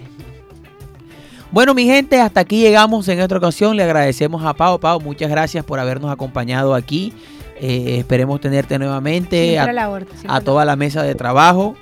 Bueno, 1.51 1.74
mi 1.74 1.84
gente, 1.84 2.20
hasta 2.20 2.40
aquí 2.40 2.61
llegamos 2.61 3.07
en 3.09 3.20
esta 3.20 3.36
ocasión. 3.36 3.76
Le 3.76 3.82
agradecemos 3.84 4.45
a 4.45 4.55
Pau. 4.55 4.78
Pau, 4.80 5.01
muchas 5.01 5.30
gracias 5.30 5.64
por 5.64 5.78
habernos 5.78 6.11
acompañado 6.11 6.74
aquí. 6.74 7.12
Eh, 7.61 7.97
esperemos 7.99 8.40
tenerte 8.40 8.78
nuevamente. 8.78 9.59
A- 9.59 9.64
a 10.28 10.40
toda 10.40 10.64
la 10.64 10.76
mesa 10.76 11.03
de 11.03 11.14
trabajo. 11.14 11.74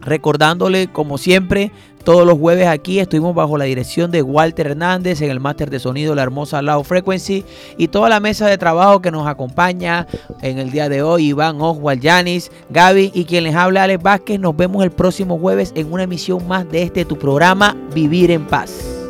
Recordándole, 0.00 0.88
como 0.88 1.16
siempre, 1.16 1.70
todos 2.02 2.26
los 2.26 2.38
jueves 2.38 2.66
aquí 2.66 2.98
estuvimos 2.98 3.34
bajo 3.34 3.56
la 3.56 3.64
dirección 3.64 4.10
de 4.10 4.22
Walter 4.22 4.66
Hernández 4.66 5.22
en 5.22 5.30
el 5.30 5.40
máster 5.40 5.70
de 5.70 5.78
sonido 5.78 6.14
La 6.14 6.22
Hermosa 6.22 6.62
Loud 6.62 6.84
Frequency 6.84 7.44
y 7.76 7.88
toda 7.88 8.08
la 8.08 8.20
mesa 8.20 8.46
de 8.46 8.58
trabajo 8.58 9.00
que 9.00 9.10
nos 9.10 9.26
acompaña 9.26 10.06
en 10.40 10.58
el 10.58 10.70
día 10.70 10.88
de 10.88 11.02
hoy, 11.02 11.28
Iván 11.28 11.60
Oswald, 11.60 12.00
Yanis, 12.00 12.50
Gaby 12.70 13.12
y 13.14 13.24
quien 13.24 13.44
les 13.44 13.54
habla, 13.54 13.84
Alex 13.84 14.02
Vázquez. 14.02 14.40
Nos 14.40 14.56
vemos 14.56 14.82
el 14.84 14.90
próximo 14.90 15.38
jueves 15.38 15.72
en 15.74 15.92
una 15.92 16.04
emisión 16.04 16.46
más 16.46 16.68
de 16.70 16.82
este 16.82 17.04
tu 17.04 17.18
programa, 17.18 17.76
Vivir 17.94 18.30
en 18.30 18.46
Paz. 18.46 19.01